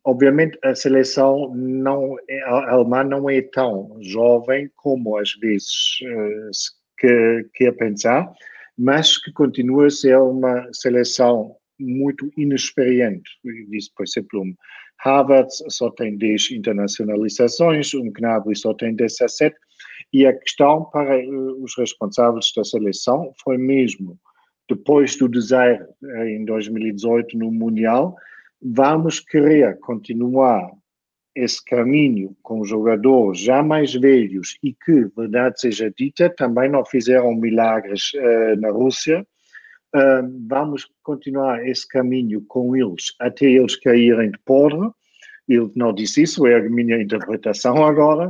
obviamente, 0.04 0.58
a 0.64 0.74
seleção 0.74 1.52
não 1.54 2.16
é, 2.28 2.42
alemã 2.42 3.04
não 3.04 3.28
é 3.28 3.42
tão 3.42 3.98
jovem 4.00 4.70
como 4.76 5.16
às 5.16 5.34
vezes 5.34 5.98
uh, 6.02 6.54
se 6.54 6.70
quer, 6.98 7.46
quer 7.54 7.72
pensar, 7.72 8.32
mas 8.76 9.18
que 9.22 9.32
continua 9.32 9.86
a 9.86 9.90
ser 9.90 10.18
uma 10.18 10.66
seleção 10.72 11.56
muito 11.78 12.30
inexperiente. 12.36 13.30
Disse, 13.68 13.90
por 13.94 14.04
exemplo, 14.04 14.42
um 14.42 14.54
Havertz 15.04 15.62
só 15.68 15.90
tem 15.90 16.16
10 16.16 16.52
internacionalizações, 16.52 17.92
um 17.92 18.10
Gnabry 18.10 18.56
só 18.56 18.72
tem 18.72 18.94
17, 18.94 19.54
e 20.12 20.26
a 20.26 20.32
questão 20.32 20.84
para 20.84 21.18
eh, 21.18 21.26
os 21.26 21.76
responsáveis 21.76 22.52
da 22.54 22.64
seleção 22.64 23.32
foi 23.42 23.56
mesmo, 23.56 24.18
depois 24.68 25.16
do 25.16 25.28
desaire 25.28 25.84
eh, 26.04 26.30
em 26.30 26.44
2018 26.44 27.38
no 27.38 27.50
Mundial, 27.50 28.16
vamos 28.60 29.20
querer 29.20 29.78
continuar 29.80 30.70
esse 31.34 31.64
caminho 31.64 32.36
com 32.42 32.64
jogadores 32.64 33.40
já 33.40 33.62
mais 33.62 33.94
velhos 33.94 34.58
e 34.62 34.74
que, 34.74 35.06
verdade 35.16 35.60
seja 35.60 35.90
dita, 35.96 36.28
também 36.28 36.68
não 36.68 36.84
fizeram 36.84 37.34
milagres 37.34 38.12
uh, 38.14 38.60
na 38.60 38.70
Rússia, 38.70 39.26
uh, 39.94 40.46
vamos 40.46 40.86
continuar 41.02 41.66
esse 41.66 41.88
caminho 41.88 42.44
com 42.46 42.76
eles 42.76 43.14
até 43.18 43.46
eles 43.46 43.76
caírem 43.76 44.30
de 44.30 44.38
podre. 44.44 44.90
Ele 45.52 45.70
não 45.74 45.92
disse 45.92 46.22
isso, 46.22 46.46
é 46.46 46.56
a 46.56 46.70
minha 46.70 47.00
interpretação 47.00 47.84
agora. 47.84 48.28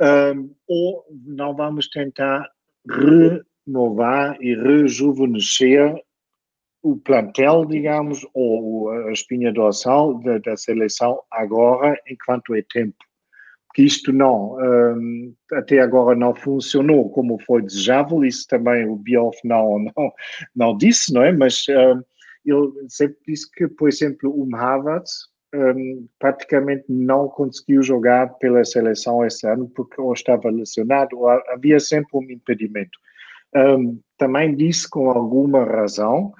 Uh, 0.00 0.54
ou 0.66 1.04
não 1.24 1.54
vamos 1.54 1.88
tentar 1.88 2.48
renovar 2.88 4.36
e 4.40 4.54
rejuvenescer 4.54 5.94
o 6.82 6.96
plantel, 6.96 7.64
digamos, 7.64 8.26
ou 8.32 8.90
a 8.90 9.12
espinha 9.12 9.52
dorsal 9.52 10.14
da, 10.20 10.38
da 10.38 10.56
seleção 10.56 11.20
agora, 11.30 12.00
enquanto 12.08 12.54
é 12.54 12.62
tempo 12.62 12.96
que 13.76 13.82
isto 13.82 14.10
não, 14.10 14.56
um, 14.56 15.34
até 15.52 15.80
agora 15.80 16.16
não 16.16 16.34
funcionou 16.34 17.10
como 17.10 17.38
foi 17.40 17.60
desejável, 17.60 18.24
isso 18.24 18.46
também 18.48 18.88
o 18.88 18.96
Bioff 18.96 19.38
não, 19.44 19.78
não, 19.94 20.12
não 20.56 20.76
disse, 20.78 21.12
não 21.12 21.22
é? 21.22 21.30
Mas 21.30 21.62
um, 21.68 22.02
ele 22.46 22.72
sempre 22.88 23.18
disse 23.26 23.50
que, 23.50 23.68
por 23.68 23.86
exemplo, 23.86 24.32
o 24.34 24.48
Havertz 24.56 25.28
um, 25.54 26.06
praticamente 26.18 26.84
não 26.88 27.28
conseguiu 27.28 27.82
jogar 27.82 28.34
pela 28.38 28.64
seleção 28.64 29.24
esse 29.24 29.46
ano 29.46 29.68
porque 29.74 30.00
ou 30.00 30.12
estava 30.12 30.50
lesionado 30.50 31.18
ou 31.18 31.28
havia 31.28 31.80
sempre 31.80 32.10
um 32.14 32.30
impedimento. 32.30 32.98
Hum, 33.54 34.00
também 34.18 34.54
disse 34.54 34.88
com 34.88 35.10
alguma 35.10 35.64
razão 35.64 36.32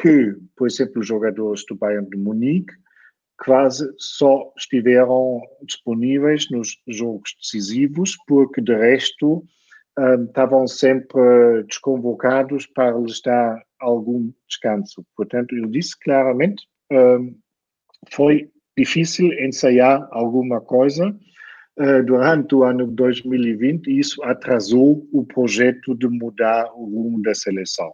que, 0.00 0.34
por 0.56 0.66
exemplo, 0.66 1.00
os 1.00 1.06
jogadores 1.06 1.64
do 1.68 1.76
Bayern 1.76 2.08
de 2.08 2.16
Munique 2.16 2.72
quase 3.44 3.88
só 3.96 4.52
estiveram 4.56 5.40
disponíveis 5.62 6.50
nos 6.50 6.76
jogos 6.88 7.36
decisivos, 7.40 8.16
porque 8.26 8.60
de 8.60 8.74
resto 8.74 9.44
um, 9.96 10.24
estavam 10.24 10.66
sempre 10.66 11.62
desconvocados 11.64 12.66
para 12.66 12.98
lhes 12.98 13.20
dar 13.20 13.62
algum 13.78 14.32
descanso. 14.48 15.04
Portanto, 15.16 15.54
ele 15.54 15.68
disse 15.68 15.96
claramente 15.98 16.66
um, 16.90 17.38
foi 18.12 18.48
difícil 18.76 19.32
ensaiar 19.32 20.06
alguma 20.10 20.60
coisa 20.60 21.08
uh, 21.08 22.02
durante 22.04 22.54
o 22.54 22.62
ano 22.62 22.86
de 22.86 22.94
2020 22.94 23.88
e 23.88 23.98
isso 23.98 24.22
atrasou 24.22 25.06
o 25.12 25.24
projeto 25.24 25.94
de 25.94 26.08
mudar 26.08 26.66
o 26.74 26.84
rumo 26.84 27.22
da 27.22 27.34
seleção. 27.34 27.90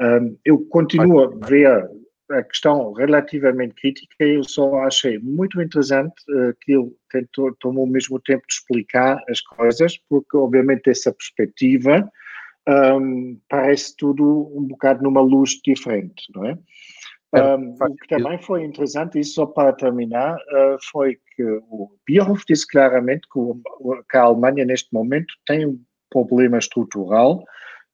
Um, 0.00 0.36
eu 0.44 0.58
continuo 0.66 1.20
a 1.20 1.46
ver 1.46 1.88
a 2.30 2.42
questão 2.42 2.92
relativamente 2.92 3.74
crítica, 3.74 4.24
eu 4.24 4.42
só 4.42 4.80
achei 4.80 5.18
muito 5.18 5.60
interessante 5.62 6.14
uh, 6.28 6.54
que 6.60 6.72
ele 6.72 6.90
tentou, 7.10 7.54
tomou 7.60 7.84
ao 7.84 7.90
mesmo 7.90 8.20
tempo 8.20 8.42
de 8.48 8.54
explicar 8.54 9.22
as 9.28 9.40
coisas, 9.40 9.96
porque 10.08 10.36
obviamente 10.36 10.90
essa 10.90 11.12
perspectiva 11.12 12.10
um, 12.68 13.38
parece 13.48 13.96
tudo 13.96 14.52
um 14.52 14.64
bocado 14.64 15.02
numa 15.02 15.20
luz 15.20 15.60
diferente, 15.64 16.24
não 16.34 16.44
é? 16.46 16.58
Um, 17.36 17.74
o 17.80 17.96
que 17.96 18.08
também 18.08 18.38
foi 18.38 18.64
interessante, 18.64 19.18
e 19.18 19.24
só 19.24 19.46
para 19.46 19.72
terminar, 19.72 20.36
uh, 20.36 20.76
foi 20.90 21.18
que 21.34 21.42
o 21.68 21.90
Bierhoff 22.06 22.44
disse 22.48 22.66
claramente 22.66 23.26
que, 23.32 23.38
o, 23.38 23.60
que 24.08 24.16
a 24.16 24.22
Alemanha 24.22 24.64
neste 24.64 24.92
momento 24.92 25.34
tem 25.46 25.66
um 25.66 25.80
problema 26.10 26.58
estrutural, 26.58 27.44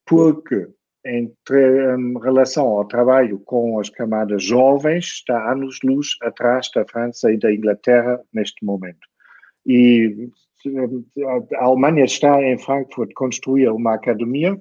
porque 0.07 0.69
entre 1.05 1.97
em 1.97 2.19
relação 2.21 2.67
ao 2.67 2.85
trabalho 2.85 3.41
com 3.41 3.79
as 3.81 3.91
camadas 3.91 4.45
jovens, 4.45 5.05
está 5.05 5.51
anos-luz 5.51 6.17
atrás 6.23 6.71
da 6.75 6.85
França 6.87 7.33
e 7.33 7.39
da 7.39 7.53
Inglaterra 7.53 8.21
neste 8.33 8.65
momento. 8.65 9.01
E 9.67 10.29
a 11.59 11.65
Alemanha 11.65 12.05
está 12.05 12.41
em 12.41 12.57
Frankfurt 12.59 13.13
construir 13.15 13.69
uma 13.69 13.95
academia, 13.95 14.57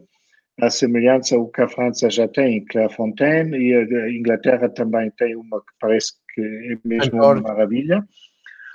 a 0.62 0.70
semelhança 0.70 1.36
do 1.36 1.48
que 1.48 1.62
a 1.62 1.68
França 1.68 2.10
já 2.10 2.28
tem 2.28 2.58
em 2.58 2.66
Clairefontaine, 2.66 3.58
e 3.58 3.76
a 3.76 4.12
Inglaterra 4.12 4.70
também 4.70 5.12
tem 5.18 5.36
uma 5.36 5.60
que 5.60 5.74
parece 5.80 6.14
que 6.34 6.42
é 6.42 6.78
mesmo 6.88 7.18
uma 7.18 7.42
maravilha. 7.42 8.08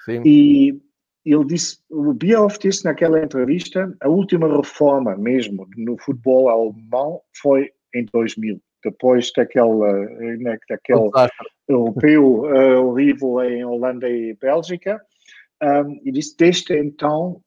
Sim. 0.05 0.21
E 0.25 0.81
ele 1.25 1.45
disse, 1.45 1.79
o 1.89 2.13
Bierhoff 2.13 2.59
disse 2.59 2.85
naquela 2.85 3.23
entrevista, 3.23 3.97
a 4.01 4.09
última 4.09 4.49
reforma 4.55 5.17
mesmo 5.17 5.67
no 5.77 5.97
futebol 5.99 6.49
alemão 6.49 7.21
foi 7.41 7.71
em 7.95 8.05
2000, 8.13 8.61
depois 8.85 9.33
daquela, 9.37 9.93
né, 10.39 10.59
daquele 10.69 11.11
europeu 11.69 12.45
uh, 12.45 12.85
horrível 12.85 13.43
em 13.43 13.65
Holanda 13.65 14.09
e 14.09 14.35
Bélgica, 14.35 15.01
um, 15.63 16.01
e 16.05 16.13
disse, 16.13 16.37
desde 16.37 16.79
então 16.79 17.41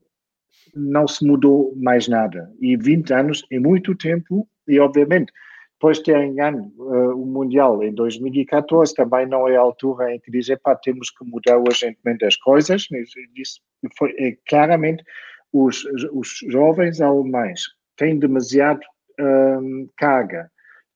não 0.76 1.08
se 1.08 1.26
mudou 1.26 1.74
mais 1.76 2.08
nada. 2.08 2.52
E 2.60 2.76
20 2.78 3.14
anos 3.14 3.46
é 3.52 3.60
muito 3.60 3.96
tempo, 3.96 4.48
e 4.68 4.80
obviamente 4.80 5.32
depois 5.80 5.98
de 6.00 6.04
terem 6.04 6.36
ganho 6.36 6.74
uh, 6.78 7.16
o 7.16 7.26
Mundial 7.26 7.82
em 7.82 7.94
2014, 7.94 8.94
também 8.94 9.26
não 9.26 9.48
é 9.48 9.56
a 9.56 9.62
altura 9.62 10.14
em 10.14 10.20
que 10.20 10.30
dizem, 10.30 10.58
pá, 10.62 10.76
temos 10.76 11.10
que 11.10 11.24
mudar 11.24 11.58
urgentemente 11.58 12.26
as 12.26 12.36
coisas. 12.36 12.86
Isso 13.34 13.62
foi, 13.98 14.14
é, 14.20 14.36
claramente, 14.46 15.02
os, 15.54 15.86
os 16.12 16.40
jovens 16.50 17.00
alemães 17.00 17.62
têm 17.96 18.20
demasiado 18.20 18.82
um, 19.20 19.88
carga 19.96 20.52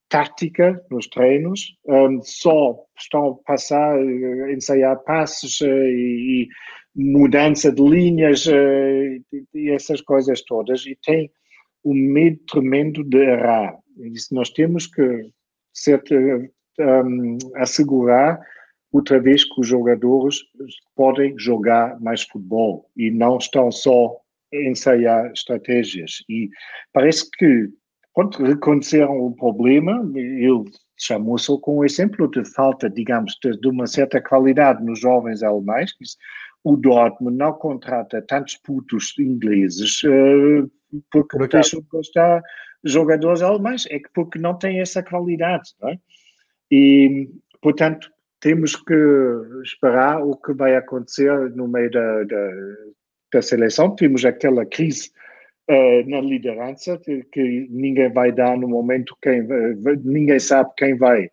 tática 0.09 0.79
nos 0.91 1.07
treinos, 1.07 1.75
um, 1.87 2.21
só 2.21 2.77
estão 2.99 3.29
a 3.29 3.35
passar, 3.47 3.95
a 3.95 4.51
ensaiar 4.51 4.97
passos 5.05 5.61
uh, 5.61 5.65
e, 5.65 6.43
e, 6.43 6.47
mudança 6.95 7.71
de 7.71 7.81
linhas 7.81 8.45
uh, 8.45 9.23
e, 9.53 9.69
essas 9.71 10.01
coisas 10.01 10.41
todas, 10.43 10.85
e 10.85 10.97
tem 11.03 11.31
um 11.83 11.93
medo 11.93 12.39
tremendo 12.47 13.03
de 13.03 13.17
errar. 13.17 13.77
Disse, 13.97 14.33
nós 14.33 14.49
temos 14.49 14.87
que 14.87 15.29
ser, 15.73 16.01
um, 16.79 17.37
assegurar 17.55 18.39
outra 18.91 19.19
vez 19.19 19.43
que 19.43 19.59
os 19.59 19.67
jogadores 19.67 20.37
podem 20.95 21.37
jogar 21.37 21.99
mais 21.99 22.21
futebol 22.23 22.89
e 22.95 23.09
não 23.09 23.37
estão 23.37 23.71
só 23.71 24.15
a 24.53 24.57
ensaiar 24.69 25.31
estratégias. 25.31 26.23
E 26.29 26.49
parece 26.93 27.29
que, 27.31 27.69
quando 28.13 28.43
reconheceram 28.43 29.19
o 29.19 29.35
problema, 29.35 29.99
ele 30.15 30.63
chamou-se 30.97 31.47
com 31.61 31.79
um 31.79 31.83
exemplo 31.83 32.29
de 32.29 32.45
falta, 32.53 32.87
digamos, 32.89 33.35
de, 33.43 33.59
de, 33.59 33.67
uma 33.67 33.87
certa 33.87 34.21
qualidade 34.21 34.83
nos 34.83 34.99
jovens 34.99 35.41
alemães. 35.41 35.91
O 36.63 36.77
Dortmund 36.77 37.37
não 37.37 37.53
contrata 37.53 38.21
tantos 38.21 38.55
putos 38.57 39.13
ingleses 39.19 40.01
uh, 40.03 40.71
porque 41.11 41.37
Por 41.37 41.47
deixam 41.47 41.81
de 41.81 41.87
gostar 41.87 42.41
jogadores 42.83 43.41
alemães, 43.41 43.85
é 43.89 43.99
que 43.99 44.09
porque 44.13 44.37
não 44.39 44.57
têm 44.57 44.79
essa 44.79 45.01
qualidade, 45.01 45.71
não 45.81 45.89
é? 45.89 45.99
E, 46.71 47.29
portanto, 47.61 48.09
temos 48.39 48.75
que 48.75 48.93
esperar 49.63 50.21
o 50.21 50.35
que 50.35 50.53
vai 50.53 50.75
acontecer 50.75 51.31
no 51.51 51.67
meio 51.67 51.89
da, 51.91 52.23
da, 52.23 52.49
da 53.33 53.41
seleção. 53.41 53.95
Temos 53.95 54.25
aquela 54.25 54.65
crise 54.65 55.11
uh, 55.69 56.09
na 56.09 56.19
liderança 56.19 56.99
que, 57.31 57.67
ninguém 57.69 58.11
vai 58.11 58.31
dar 58.31 58.57
no 58.57 58.67
momento, 58.67 59.15
quem, 59.21 59.47
ninguém 60.03 60.39
sabe 60.39 60.71
quem 60.75 60.97
vai 60.97 61.29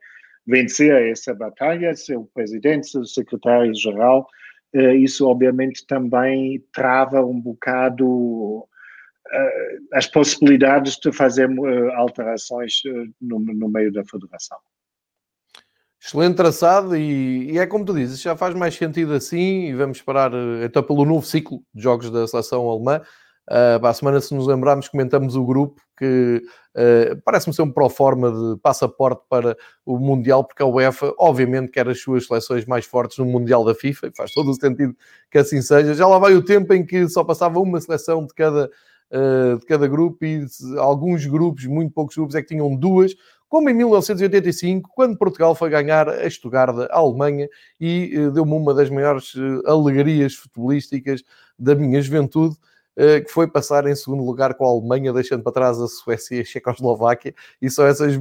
vencer 0.47 1.11
essa 1.11 1.35
batalha, 1.35 1.95
se 1.95 2.13
é 2.13 2.19
o 2.19 2.25
presidente, 2.25 2.89
se 2.89 2.97
é 2.97 3.01
o 3.01 3.05
secretário-geral. 3.05 4.29
Uh, 4.75 4.95
isso, 4.95 5.27
obviamente, 5.27 5.87
também 5.87 6.65
trava 6.73 7.25
um 7.25 7.41
bocado 7.41 8.69
eh, 9.33 9.79
as 9.93 10.09
possibilidades 10.09 10.97
de 10.97 11.13
fazer 11.13 11.49
eh, 11.49 11.95
alterações 11.95 12.83
eh, 12.85 13.07
no, 13.21 13.39
no 13.39 13.69
meio 13.69 13.93
da 13.93 14.05
federação. 14.05 14.59
Excelente 16.03 16.35
traçado 16.35 16.97
e, 16.97 17.53
e, 17.53 17.59
é 17.59 17.67
como 17.67 17.85
tu 17.85 17.95
dizes, 17.95 18.21
já 18.21 18.37
faz 18.37 18.55
mais 18.55 18.75
sentido 18.75 19.13
assim 19.13 19.67
e 19.67 19.75
vamos 19.75 19.99
esperar 19.99 20.33
então 20.65 20.83
pelo 20.83 21.05
novo 21.05 21.25
ciclo 21.25 21.63
de 21.73 21.83
jogos 21.83 22.11
da 22.11 22.27
seleção 22.27 22.69
alemã. 22.69 23.03
Uh, 23.49 23.81
para 23.81 23.91
a 23.91 23.95
semana, 23.95 24.21
se 24.21 24.35
nos 24.35 24.47
lembrarmos, 24.47 24.89
comentamos 24.89 25.35
o 25.35 25.45
grupo 25.45 25.81
que 25.99 26.43
uh, 26.77 27.21
parece-me 27.25 27.55
ser 27.55 27.63
um 27.63 27.71
pró-forma 27.71 28.31
de 28.31 28.61
passaporte 28.61 29.23
para 29.29 29.57
o 29.85 29.99
Mundial, 29.99 30.45
porque 30.45 30.63
a 30.63 30.67
UEFA, 30.67 31.13
obviamente, 31.19 31.73
quer 31.73 31.89
as 31.89 32.01
suas 32.01 32.27
seleções 32.27 32.65
mais 32.65 32.85
fortes 32.85 33.19
no 33.19 33.25
Mundial 33.25 33.65
da 33.65 33.75
FIFA, 33.75 34.07
e 34.07 34.17
faz 34.17 34.33
todo 34.33 34.51
o 34.51 34.55
sentido 34.55 34.95
que 35.31 35.39
assim 35.39 35.61
seja. 35.61 35.95
Já 35.95 36.07
lá 36.07 36.19
vai 36.19 36.35
o 36.35 36.45
tempo 36.45 36.73
em 36.73 36.87
que 36.87 37.09
só 37.09 37.25
passava 37.25 37.59
uma 37.59 37.81
seleção 37.81 38.25
de 38.25 38.33
cada, 38.35 38.71
uh, 39.11 39.59
de 39.59 39.67
cada 39.67 39.89
grupo 39.89 40.25
e 40.25 40.47
alguns 40.79 41.27
grupos, 41.27 41.67
muito 41.67 41.93
poucos 41.93 42.17
grupos, 42.17 42.37
é 42.37 42.43
que 42.43 42.49
tinham 42.49 42.77
duas, 42.77 43.15
como 43.51 43.69
em 43.69 43.75
1985, 43.75 44.91
quando 44.95 45.19
Portugal 45.19 45.57
foi 45.57 45.69
ganhar 45.71 46.09
a 46.09 46.25
Estugarda, 46.25 46.87
a 46.87 46.99
Alemanha, 46.99 47.49
e 47.81 48.31
deu-me 48.33 48.53
uma 48.53 48.73
das 48.73 48.89
maiores 48.89 49.33
alegrias 49.67 50.37
futebolísticas 50.37 51.25
da 51.59 51.75
minha 51.75 52.01
juventude, 52.01 52.55
eh, 52.55 52.80
que 52.97 53.29
foi 53.29 53.47
passar 53.47 53.87
em 53.87 53.95
segundo 53.95 54.23
lugar 54.25 54.55
com 54.55 54.65
a 54.67 54.69
Alemanha, 54.69 55.13
deixando 55.13 55.43
para 55.43 55.53
trás 55.53 55.81
a 55.81 55.87
Suécia 55.87 56.37
e 56.37 56.41
a 56.41 56.45
Checoslováquia, 56.45 57.35
e 57.63 57.71
são 57.71 57.87
essas 57.87 58.15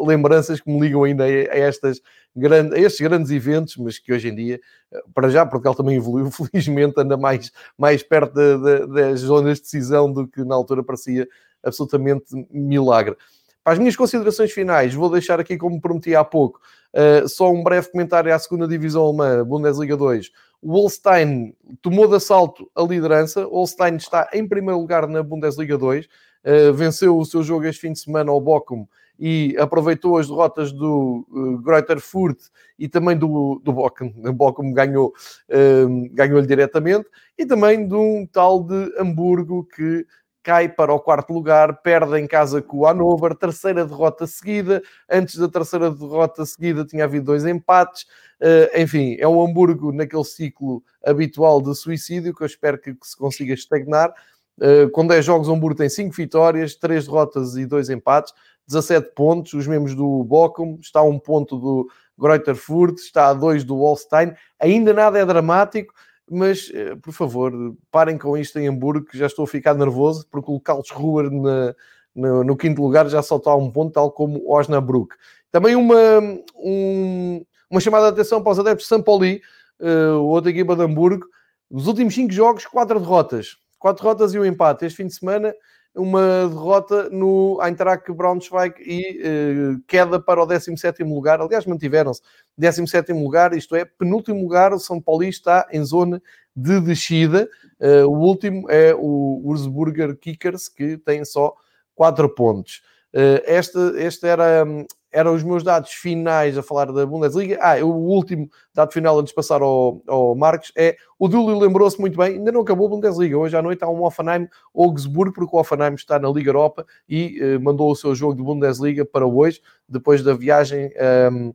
lembranças 0.00 0.60
que 0.60 0.70
me 0.70 0.80
ligam 0.80 1.04
ainda 1.04 1.24
a, 1.24 1.28
estas 1.28 2.00
grandes, 2.34 2.72
a 2.72 2.78
estes 2.80 3.00
grandes 3.00 3.30
eventos, 3.30 3.76
mas 3.76 3.98
que 3.98 4.12
hoje 4.12 4.28
em 4.28 4.34
dia, 4.34 4.60
eh, 4.92 5.02
para 5.14 5.28
já, 5.28 5.44
Portugal 5.44 5.74
também 5.74 5.96
evoluiu, 5.96 6.30
felizmente 6.32 6.94
anda 6.98 7.16
mais, 7.16 7.52
mais 7.76 8.02
perto 8.02 8.34
de, 8.34 8.58
de, 8.58 8.86
das 8.86 9.20
zonas 9.20 9.58
de 9.58 9.64
decisão 9.64 10.10
do 10.10 10.26
que 10.26 10.44
na 10.44 10.54
altura 10.54 10.82
parecia 10.82 11.28
absolutamente 11.62 12.24
milagre. 12.50 13.16
Para 13.62 13.74
as 13.74 13.78
minhas 13.78 13.94
considerações 13.94 14.50
finais, 14.50 14.92
vou 14.92 15.08
deixar 15.08 15.38
aqui, 15.38 15.56
como 15.56 15.80
prometi 15.80 16.16
há 16.16 16.24
pouco, 16.24 16.60
uh, 16.94 17.28
só 17.28 17.50
um 17.50 17.62
breve 17.62 17.90
comentário 17.92 18.34
à 18.34 18.38
segunda 18.38 18.66
divisão 18.66 19.04
alemã, 19.04 19.44
Bundesliga 19.44 19.96
2. 19.96 20.30
O 20.62 20.72
Holstein 20.74 21.54
tomou 21.82 22.06
de 22.06 22.14
assalto 22.14 22.70
a 22.74 22.82
liderança. 22.82 23.46
O 23.48 23.56
Holstein 23.56 23.96
está 23.96 24.30
em 24.32 24.46
primeiro 24.46 24.80
lugar 24.80 25.08
na 25.08 25.20
Bundesliga 25.20 25.76
2. 25.76 26.06
Uh, 26.06 26.08
eh, 26.44 26.72
venceu 26.72 27.18
o 27.18 27.24
seu 27.24 27.42
jogo 27.42 27.66
este 27.66 27.80
fim 27.80 27.92
de 27.92 27.98
semana 27.98 28.30
ao 28.30 28.40
Bochum 28.40 28.86
e 29.18 29.56
aproveitou 29.58 30.16
as 30.16 30.28
derrotas 30.28 30.72
do 30.72 31.26
uh, 31.30 31.58
Greuther 31.58 32.00
Furt 32.00 32.38
e 32.78 32.88
também 32.88 33.16
do, 33.16 33.60
do 33.64 33.72
Bochum. 33.72 34.12
O 34.24 34.32
Bochum 34.32 34.72
ganhou, 34.72 35.08
uh, 35.08 36.08
ganhou-lhe 36.12 36.46
diretamente. 36.46 37.08
E 37.36 37.44
também 37.44 37.86
de 37.86 37.94
um 37.94 38.24
tal 38.24 38.62
de 38.62 38.94
Hamburgo 39.00 39.64
que 39.64 40.06
cai 40.42 40.68
para 40.68 40.92
o 40.92 41.00
quarto 41.00 41.32
lugar, 41.32 41.80
perde 41.82 42.18
em 42.18 42.26
casa 42.26 42.60
com 42.60 42.78
o 42.78 42.86
Hannover, 42.86 43.34
terceira 43.34 43.86
derrota 43.86 44.26
seguida. 44.26 44.82
Antes 45.10 45.36
da 45.36 45.48
terceira 45.48 45.90
derrota 45.90 46.44
seguida 46.44 46.84
tinha 46.84 47.04
havido 47.04 47.26
dois 47.26 47.46
empates. 47.46 48.02
Uh, 48.40 48.80
enfim, 48.80 49.16
é 49.18 49.28
um 49.28 49.44
Hamburgo 49.44 49.92
naquele 49.92 50.24
ciclo 50.24 50.82
habitual 51.04 51.62
de 51.62 51.74
suicídio 51.74 52.34
que 52.34 52.42
eu 52.42 52.46
espero 52.46 52.78
que, 52.78 52.94
se 53.02 53.16
consiga 53.16 53.54
estagnar. 53.54 54.12
Uh, 54.58 54.90
com 54.90 55.06
10 55.06 55.24
jogos, 55.24 55.48
o 55.48 55.52
Hamburgo 55.52 55.78
tem 55.78 55.88
5 55.88 56.14
vitórias, 56.14 56.74
3 56.74 57.06
derrotas 57.06 57.56
e 57.56 57.64
2 57.64 57.90
empates, 57.90 58.34
17 58.66 59.12
pontos, 59.14 59.52
os 59.54 59.66
mesmos 59.66 59.94
do 59.94 60.24
Bochum, 60.24 60.78
está 60.80 61.00
a 61.00 61.04
um 61.04 61.18
ponto 61.18 61.56
do 61.56 61.88
Greuther 62.18 62.54
Furt, 62.54 62.98
está 62.98 63.28
a 63.28 63.34
2 63.34 63.64
do 63.64 63.76
Holstein. 63.76 64.34
Ainda 64.60 64.92
nada 64.92 65.18
é 65.18 65.24
dramático, 65.24 65.94
mas 66.30 66.68
uh, 66.70 66.96
por 67.00 67.12
favor, 67.12 67.52
parem 67.90 68.16
com 68.18 68.36
isto 68.36 68.58
em 68.58 68.68
Hamburgo, 68.68 69.06
que 69.06 69.18
já 69.18 69.26
estou 69.26 69.44
a 69.44 69.48
ficar 69.48 69.74
nervoso, 69.74 70.26
porque 70.30 70.50
o 70.50 70.60
Karlsruhe 70.60 71.30
na, 71.30 71.74
no, 72.14 72.44
no, 72.44 72.56
quinto 72.56 72.82
lugar 72.82 73.08
já 73.08 73.22
só 73.22 73.36
está 73.36 73.50
a 73.50 73.56
um 73.56 73.70
ponto, 73.70 73.92
tal 73.92 74.10
como 74.10 74.50
Osnabrück. 74.50 75.14
Também 75.50 75.76
uma, 75.76 76.18
um, 76.56 77.44
uma 77.70 77.80
chamada 77.80 78.06
de 78.06 78.20
atenção 78.20 78.42
para 78.42 78.52
os 78.52 78.58
adeptos 78.58 78.84
de 78.84 78.88
São 78.88 79.02
Paulo, 79.02 79.24
uh, 79.26 80.18
outra 80.22 80.50
equipa 80.50 80.74
de 80.74 80.82
Hamburgo. 80.82 81.26
Nos 81.70 81.86
últimos 81.86 82.14
5 82.14 82.32
jogos, 82.32 82.66
4 82.66 83.00
derrotas. 83.00 83.56
4 83.78 84.02
derrotas 84.02 84.34
e 84.34 84.38
um 84.38 84.44
empate. 84.44 84.86
Este 84.86 84.96
fim 84.98 85.06
de 85.06 85.14
semana, 85.14 85.54
uma 85.94 86.48
derrota 86.48 87.10
no 87.10 87.60
Eintracht 87.62 88.10
Braunschweig 88.12 88.74
e 88.80 89.20
uh, 89.20 89.82
queda 89.86 90.18
para 90.18 90.42
o 90.42 90.46
17º 90.46 91.06
lugar. 91.06 91.40
Aliás, 91.40 91.66
mantiveram-se. 91.66 92.22
17º 92.58 93.12
lugar, 93.22 93.52
isto 93.52 93.76
é, 93.76 93.84
penúltimo 93.84 94.40
lugar, 94.40 94.72
o 94.72 94.78
São 94.78 95.00
Paulo 95.00 95.24
está 95.24 95.66
em 95.70 95.84
zona 95.84 96.22
de 96.56 96.80
descida. 96.80 97.48
Uh, 97.78 98.06
o 98.06 98.18
último 98.18 98.70
é 98.70 98.94
o 98.94 99.42
Wurzburger 99.44 100.16
Kickers, 100.16 100.68
que 100.68 100.96
tem 100.96 101.24
só 101.24 101.54
4 101.94 102.28
pontos. 102.34 102.82
Uh, 103.12 103.42
este, 103.44 103.78
este 103.96 104.26
era 104.26 104.64
um, 104.64 104.86
eram 105.12 105.34
os 105.34 105.42
meus 105.42 105.62
dados 105.62 105.92
finais 105.92 106.56
a 106.56 106.62
falar 106.62 106.90
da 106.90 107.04
Bundesliga. 107.04 107.58
Ah, 107.60 107.76
o 107.84 107.88
último 107.88 108.48
dado 108.74 108.92
final 108.92 109.18
antes 109.18 109.30
de 109.30 109.34
passar 109.34 109.60
ao, 109.60 110.02
ao 110.08 110.34
Marcos 110.34 110.72
é 110.76 110.96
o 111.18 111.28
Dúlio 111.28 111.58
lembrou-se 111.58 112.00
muito 112.00 112.16
bem, 112.16 112.34
ainda 112.34 112.50
não 112.50 112.62
acabou 112.62 112.86
a 112.86 112.90
Bundesliga. 112.90 113.36
Hoje 113.36 113.56
à 113.56 113.62
noite 113.62 113.84
há 113.84 113.88
um 113.88 114.02
Offenheim 114.02 114.48
Augsburg, 114.74 115.32
porque 115.34 115.54
o 115.54 115.60
Offenheim 115.60 115.94
está 115.94 116.18
na 116.18 116.30
Liga 116.30 116.48
Europa 116.48 116.86
e 117.08 117.38
uh, 117.40 117.60
mandou 117.60 117.90
o 117.90 117.94
seu 117.94 118.14
jogo 118.14 118.34
de 118.34 118.42
Bundesliga 118.42 119.04
para 119.04 119.26
hoje, 119.26 119.60
depois 119.88 120.22
da 120.22 120.34
viagem. 120.34 120.90
Um, 121.30 121.52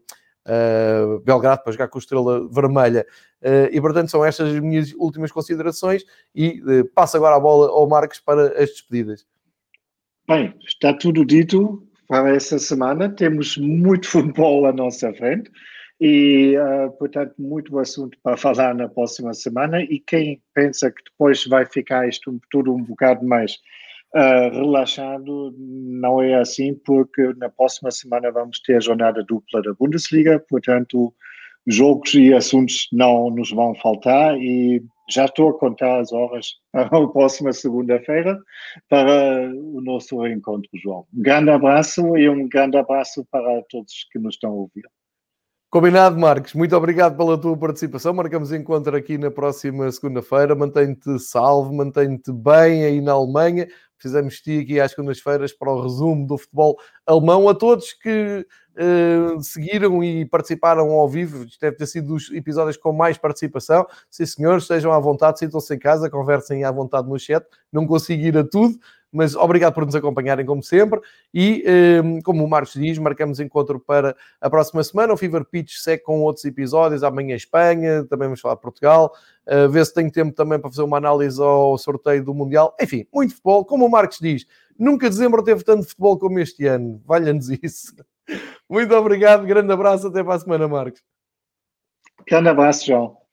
Uh, 0.47 1.19
Belgrado 1.25 1.61
para 1.61 1.73
jogar 1.73 1.89
com 1.89 1.97
a 1.97 1.99
Estrela 1.99 2.47
Vermelha. 2.47 3.05
Uh, 3.41 3.67
e 3.69 3.81
portanto 3.81 4.09
são 4.09 4.23
estas 4.23 4.55
as 4.55 4.59
minhas 4.61 4.93
últimas 4.93 5.29
considerações 5.29 6.05
e 6.33 6.61
uh, 6.61 6.85
passo 6.95 7.17
agora 7.17 7.35
a 7.35 7.39
bola 7.39 7.67
ao 7.67 7.85
Marcos 7.85 8.21
para 8.21 8.47
as 8.53 8.69
despedidas. 8.69 9.27
Bem, 10.25 10.53
está 10.65 10.93
tudo 10.93 11.25
dito 11.25 11.85
para 12.07 12.35
essa 12.35 12.57
semana. 12.57 13.09
Temos 13.09 13.57
muito 13.57 14.07
futebol 14.09 14.65
à 14.65 14.73
nossa 14.73 15.13
frente 15.13 15.51
e, 15.99 16.55
uh, 16.57 16.91
portanto, 16.97 17.33
muito 17.37 17.77
assunto 17.79 18.17
para 18.23 18.37
falar 18.37 18.75
na 18.75 18.87
próxima 18.87 19.33
semana. 19.33 19.81
E 19.81 19.99
quem 19.99 20.41
pensa 20.53 20.91
que 20.91 21.03
depois 21.03 21.45
vai 21.45 21.65
ficar 21.65 22.07
isto 22.07 22.39
tudo 22.51 22.73
um 22.73 22.83
bocado 22.83 23.25
mais 23.25 23.53
uh, 24.15 24.49
relaxado, 24.51 25.53
não 25.57 26.21
é 26.21 26.35
assim, 26.35 26.73
porque 26.85 27.33
na 27.37 27.49
próxima 27.49 27.91
semana 27.91 28.31
vamos 28.31 28.59
ter 28.61 28.77
a 28.77 28.81
jornada 28.81 29.23
dupla 29.23 29.61
da 29.61 29.73
Bundesliga, 29.73 30.43
portanto, 30.47 31.13
jogos 31.67 32.13
e 32.13 32.33
assuntos 32.33 32.87
não 32.93 33.29
nos 33.29 33.51
vão 33.51 33.75
faltar 33.75 34.37
e 34.39 34.81
já 35.09 35.25
estou 35.25 35.49
a 35.49 35.59
contar 35.59 35.99
as 35.99 36.11
horas 36.11 36.55
para 36.71 36.85
a 36.85 37.07
próxima 37.07 37.51
segunda-feira 37.53 38.39
para 38.89 39.51
o 39.53 39.81
nosso 39.81 40.21
reencontro, 40.21 40.69
João. 40.75 41.05
Um 41.13 41.21
grande 41.21 41.49
abraço 41.49 42.17
e 42.17 42.29
um 42.29 42.47
grande 42.47 42.77
abraço 42.77 43.25
para 43.29 43.61
todos 43.69 44.07
que 44.11 44.19
nos 44.19 44.35
estão 44.35 44.51
a 44.51 44.55
ouvir. 44.55 44.83
Combinado, 45.69 46.17
Marcos. 46.17 46.53
Muito 46.53 46.75
obrigado 46.77 47.17
pela 47.17 47.37
tua 47.37 47.57
participação. 47.57 48.13
Marcamos 48.13 48.53
encontro 48.53 48.95
aqui 48.95 49.17
na 49.17 49.29
próxima 49.29 49.91
segunda-feira. 49.91 50.55
Mantém-te 50.55 51.19
salvo, 51.19 51.73
mantém-te 51.73 52.31
bem 52.31 52.85
aí 52.85 53.01
na 53.01 53.11
Alemanha. 53.11 53.67
Precisamos 53.97 54.35
de 54.35 54.41
ti 54.43 54.59
aqui 54.59 54.79
às 54.79 54.91
segundas-feiras 54.91 55.51
para 55.51 55.69
o 55.69 55.81
resumo 55.81 56.25
do 56.25 56.37
futebol 56.37 56.77
alemão. 57.05 57.49
A 57.49 57.53
todos 57.53 57.91
que 57.91 58.45
uh, 58.77 59.41
seguiram 59.41 60.03
e 60.03 60.25
participaram 60.25 60.91
ao 60.91 61.09
vivo, 61.09 61.43
isto 61.43 61.59
deve 61.59 61.77
ter 61.77 61.85
sido 61.87 62.07
dos 62.07 62.31
episódios 62.31 62.77
com 62.77 62.93
mais 62.93 63.17
participação. 63.17 63.85
Sim, 64.09 64.25
senhores, 64.25 64.63
estejam 64.63 64.91
à 64.91 64.99
vontade, 64.99 65.39
sintam-se 65.39 65.73
em 65.73 65.79
casa, 65.79 66.09
conversem 66.09 66.63
à 66.63 66.71
vontade 66.71 67.09
no 67.09 67.19
chat. 67.19 67.45
Não 67.71 67.85
consigo 67.85 68.23
ir 68.23 68.37
a 68.37 68.43
tudo, 68.43 68.77
mas 69.11 69.35
obrigado 69.35 69.73
por 69.73 69.85
nos 69.85 69.95
acompanharem 69.95 70.45
como 70.45 70.61
sempre. 70.61 70.99
E 71.33 71.63
um, 72.03 72.21
como 72.21 72.43
o 72.43 72.49
Marcos 72.49 72.73
diz, 72.73 72.97
marcamos 72.97 73.39
encontro 73.39 73.79
para 73.79 74.15
a 74.39 74.49
próxima 74.49 74.83
semana, 74.83 75.13
o 75.13 75.17
Fever 75.17 75.45
Pitch 75.45 75.77
segue 75.77 76.03
com 76.03 76.21
outros 76.21 76.45
episódios, 76.45 77.03
amanhã 77.03 77.35
Espanha, 77.35 78.03
também 78.05 78.27
vamos 78.27 78.41
falar 78.41 78.55
de 78.55 78.61
Portugal, 78.61 79.13
uh, 79.47 79.69
ver 79.69 79.85
se 79.85 79.93
tenho 79.93 80.11
tempo 80.11 80.33
também 80.33 80.59
para 80.59 80.69
fazer 80.69 80.83
uma 80.83 80.97
análise 80.97 81.41
ao 81.41 81.77
sorteio 81.77 82.23
do 82.23 82.33
Mundial, 82.33 82.75
enfim, 82.79 83.07
muito 83.13 83.31
futebol, 83.31 83.65
como 83.65 83.85
o 83.85 83.89
Marcos 83.89 84.19
diz, 84.19 84.45
nunca 84.77 85.09
dezembro 85.09 85.43
teve 85.43 85.63
tanto 85.63 85.87
futebol 85.87 86.17
como 86.17 86.39
este 86.39 86.65
ano, 86.67 87.01
valha-nos 87.05 87.49
isso. 87.49 87.95
Muito 88.69 88.93
obrigado, 88.95 89.45
grande 89.45 89.71
abraço, 89.71 90.07
até 90.07 90.23
para 90.23 90.35
a 90.35 90.39
semana, 90.39 90.67
Marcos. 90.67 91.01
Grande 92.27 92.49
abraço, 92.49 92.85
João. 92.85 93.26